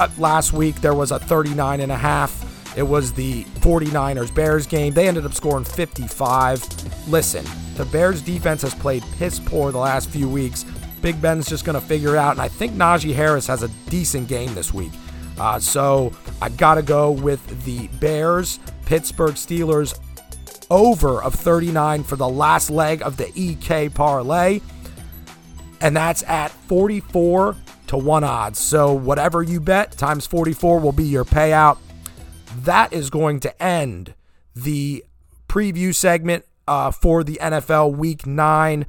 Uh, 0.00 0.08
last 0.18 0.52
week 0.52 0.74
there 0.80 0.94
was 0.94 1.12
a 1.12 1.20
39 1.20 1.80
and 1.80 1.92
a 1.92 1.96
half. 1.96 2.76
It 2.76 2.82
was 2.82 3.12
the 3.12 3.44
49ers 3.44 4.34
Bears 4.34 4.66
game. 4.66 4.92
They 4.92 5.06
ended 5.06 5.24
up 5.24 5.32
scoring 5.32 5.64
55. 5.64 7.08
Listen, 7.08 7.46
the 7.76 7.84
Bears 7.84 8.20
defense 8.20 8.62
has 8.62 8.74
played 8.74 9.04
piss 9.16 9.38
poor 9.38 9.70
the 9.70 9.78
last 9.78 10.10
few 10.10 10.28
weeks. 10.28 10.64
Big 11.00 11.22
Ben's 11.22 11.48
just 11.48 11.64
going 11.64 11.80
to 11.80 11.86
figure 11.86 12.16
out. 12.16 12.32
And 12.32 12.40
I 12.40 12.48
think 12.48 12.72
Najee 12.72 13.14
Harris 13.14 13.46
has 13.46 13.62
a 13.62 13.68
decent 13.88 14.26
game 14.26 14.54
this 14.54 14.74
week. 14.74 14.90
Uh, 15.38 15.58
so 15.58 16.12
I 16.40 16.48
got 16.48 16.74
to 16.74 16.82
go 16.82 17.10
with 17.10 17.64
the 17.64 17.88
Bears, 17.98 18.60
Pittsburgh 18.86 19.34
Steelers 19.34 19.98
over 20.70 21.22
of 21.22 21.34
39 21.34 22.04
for 22.04 22.16
the 22.16 22.28
last 22.28 22.70
leg 22.70 23.02
of 23.02 23.16
the 23.16 23.30
EK 23.34 23.88
parlay. 23.88 24.60
And 25.80 25.96
that's 25.96 26.22
at 26.24 26.50
44 26.50 27.56
to 27.88 27.96
1 27.96 28.24
odds. 28.24 28.58
So 28.58 28.92
whatever 28.92 29.42
you 29.42 29.60
bet 29.60 29.92
times 29.92 30.26
44 30.26 30.80
will 30.80 30.92
be 30.92 31.04
your 31.04 31.24
payout. 31.24 31.78
That 32.58 32.92
is 32.92 33.10
going 33.10 33.40
to 33.40 33.62
end 33.62 34.14
the 34.54 35.04
preview 35.48 35.94
segment 35.94 36.44
uh, 36.66 36.90
for 36.90 37.24
the 37.24 37.38
NFL 37.42 37.96
Week 37.96 38.26
9. 38.26 38.86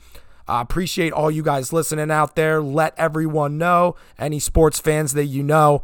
I 0.47 0.59
uh, 0.59 0.61
appreciate 0.61 1.11
all 1.11 1.31
you 1.31 1.41
guys 1.41 1.73
listening 1.73 2.11
out 2.11 2.35
there. 2.35 2.61
Let 2.61 2.93
everyone 2.97 3.57
know, 3.57 3.95
any 4.19 4.39
sports 4.39 4.79
fans 4.79 5.13
that 5.13 5.25
you 5.25 5.41
know, 5.41 5.81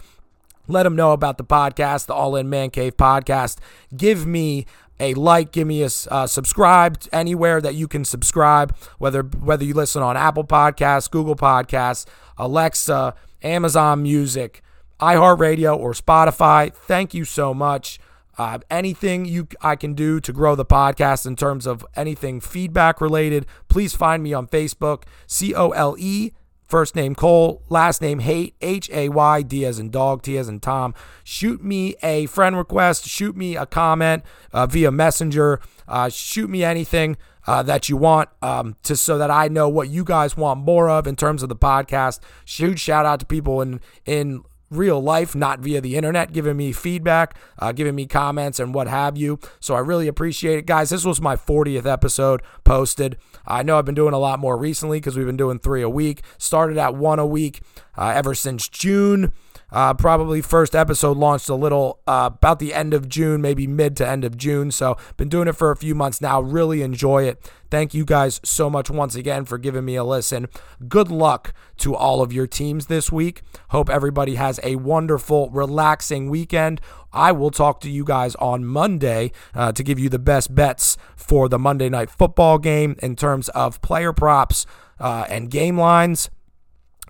let 0.71 0.83
them 0.83 0.95
know 0.95 1.11
about 1.11 1.37
the 1.37 1.43
podcast, 1.43 2.07
the 2.07 2.13
All 2.13 2.35
In 2.35 2.49
Man 2.49 2.69
Cave 2.69 2.97
podcast. 2.97 3.57
Give 3.95 4.25
me 4.25 4.65
a 4.99 5.13
like, 5.15 5.51
give 5.51 5.67
me 5.67 5.83
a 5.83 5.89
uh, 6.09 6.27
subscribe 6.27 7.01
anywhere 7.11 7.59
that 7.59 7.75
you 7.75 7.87
can 7.87 8.05
subscribe, 8.05 8.75
whether 8.99 9.23
whether 9.23 9.63
you 9.63 9.73
listen 9.73 10.01
on 10.01 10.15
Apple 10.15 10.43
Podcasts, 10.43 11.09
Google 11.09 11.35
Podcasts, 11.35 12.05
Alexa, 12.37 13.15
Amazon 13.41 14.03
Music, 14.03 14.61
iHeartRadio, 14.99 15.77
or 15.77 15.93
Spotify. 15.93 16.73
Thank 16.73 17.13
you 17.13 17.25
so 17.25 17.53
much. 17.53 17.99
Uh, 18.37 18.59
anything 18.69 19.25
you 19.25 19.47
I 19.61 19.75
can 19.75 19.93
do 19.93 20.19
to 20.21 20.31
grow 20.31 20.55
the 20.55 20.65
podcast 20.65 21.25
in 21.25 21.35
terms 21.35 21.67
of 21.67 21.85
anything 21.95 22.39
feedback 22.39 23.01
related, 23.01 23.45
please 23.67 23.95
find 23.95 24.23
me 24.23 24.33
on 24.33 24.47
Facebook, 24.47 25.03
C 25.27 25.53
O 25.53 25.71
L 25.71 25.95
E 25.99 26.31
First 26.71 26.95
name 26.95 27.15
Cole, 27.15 27.61
last 27.67 28.01
name 28.01 28.21
Haydt, 28.21 28.53
H 28.61 28.89
A 28.91 29.09
Y, 29.09 29.41
D 29.41 29.65
as 29.65 29.77
in 29.77 29.89
dog, 29.89 30.21
T 30.21 30.37
as 30.37 30.47
in 30.47 30.61
Tom. 30.61 30.93
Shoot 31.21 31.61
me 31.61 31.95
a 32.01 32.27
friend 32.27 32.55
request, 32.55 33.05
shoot 33.05 33.35
me 33.35 33.57
a 33.57 33.65
comment 33.65 34.23
uh, 34.53 34.67
via 34.67 34.89
Messenger, 34.89 35.59
uh, 35.89 36.07
shoot 36.07 36.49
me 36.49 36.63
anything 36.63 37.17
uh, 37.45 37.61
that 37.63 37.89
you 37.89 37.97
want 37.97 38.29
um, 38.41 38.77
to 38.83 38.95
so 38.95 39.17
that 39.17 39.29
I 39.29 39.49
know 39.49 39.67
what 39.67 39.89
you 39.89 40.05
guys 40.05 40.37
want 40.37 40.61
more 40.61 40.89
of 40.89 41.07
in 41.07 41.17
terms 41.17 41.43
of 41.43 41.49
the 41.49 41.57
podcast. 41.57 42.21
Huge 42.45 42.79
shout 42.79 43.05
out 43.05 43.19
to 43.19 43.25
people 43.25 43.59
in 43.59 43.81
in 44.05 44.41
real 44.69 45.03
life, 45.03 45.35
not 45.35 45.59
via 45.59 45.81
the 45.81 45.97
internet, 45.97 46.31
giving 46.31 46.55
me 46.55 46.71
feedback, 46.71 47.37
uh, 47.59 47.73
giving 47.73 47.93
me 47.93 48.05
comments, 48.05 48.59
and 48.59 48.73
what 48.73 48.87
have 48.87 49.17
you. 49.17 49.37
So 49.59 49.75
I 49.75 49.79
really 49.79 50.07
appreciate 50.07 50.57
it, 50.57 50.65
guys. 50.65 50.89
This 50.89 51.03
was 51.03 51.19
my 51.19 51.35
40th 51.35 51.85
episode 51.85 52.41
posted. 52.63 53.17
I 53.45 53.63
know 53.63 53.77
I've 53.77 53.85
been 53.85 53.95
doing 53.95 54.13
a 54.13 54.19
lot 54.19 54.39
more 54.39 54.57
recently 54.57 54.99
because 54.99 55.17
we've 55.17 55.25
been 55.25 55.37
doing 55.37 55.59
three 55.59 55.81
a 55.81 55.89
week. 55.89 56.21
Started 56.37 56.77
at 56.77 56.95
one 56.95 57.19
a 57.19 57.25
week 57.25 57.61
uh, 57.97 58.13
ever 58.15 58.33
since 58.35 58.67
June. 58.67 59.33
Uh, 59.71 59.93
probably 59.93 60.41
first 60.41 60.75
episode 60.75 61.15
launched 61.15 61.47
a 61.47 61.55
little 61.55 62.01
uh, 62.05 62.29
about 62.33 62.59
the 62.59 62.73
end 62.73 62.93
of 62.93 63.07
June, 63.07 63.41
maybe 63.41 63.65
mid 63.65 63.95
to 63.95 64.07
end 64.07 64.25
of 64.25 64.35
June. 64.37 64.69
So 64.69 64.97
been 65.15 65.29
doing 65.29 65.47
it 65.47 65.53
for 65.53 65.71
a 65.71 65.77
few 65.77 65.95
months 65.95 66.19
now. 66.19 66.41
Really 66.41 66.81
enjoy 66.81 67.23
it. 67.23 67.49
Thank 67.69 67.93
you 67.93 68.03
guys 68.03 68.41
so 68.43 68.69
much 68.69 68.89
once 68.89 69.15
again 69.15 69.45
for 69.45 69.57
giving 69.57 69.85
me 69.85 69.95
a 69.95 70.03
listen. 70.03 70.47
Good 70.89 71.09
luck 71.09 71.53
to 71.77 71.95
all 71.95 72.21
of 72.21 72.33
your 72.33 72.47
teams 72.47 72.87
this 72.87 73.13
week. 73.13 73.43
Hope 73.69 73.89
everybody 73.89 74.35
has 74.35 74.59
a 74.61 74.75
wonderful, 74.75 75.49
relaxing 75.51 76.29
weekend. 76.29 76.81
I 77.13 77.31
will 77.31 77.51
talk 77.51 77.81
to 77.81 77.89
you 77.89 78.03
guys 78.03 78.35
on 78.35 78.65
Monday 78.65 79.31
uh, 79.53 79.71
to 79.73 79.83
give 79.83 79.99
you 79.99 80.09
the 80.09 80.19
best 80.19 80.53
bets 80.55 80.97
for 81.15 81.49
the 81.49 81.59
Monday 81.59 81.89
night 81.89 82.09
football 82.09 82.57
game 82.57 82.95
in 83.01 83.15
terms 83.15 83.49
of 83.49 83.81
player 83.81 84.13
props 84.13 84.65
uh, 84.99 85.25
and 85.29 85.49
game 85.49 85.77
lines. 85.77 86.29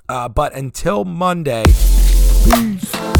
Uh, 0.09 0.27
but 0.27 0.53
until 0.53 1.05
Monday, 1.05 1.63
Peace. 2.43 3.10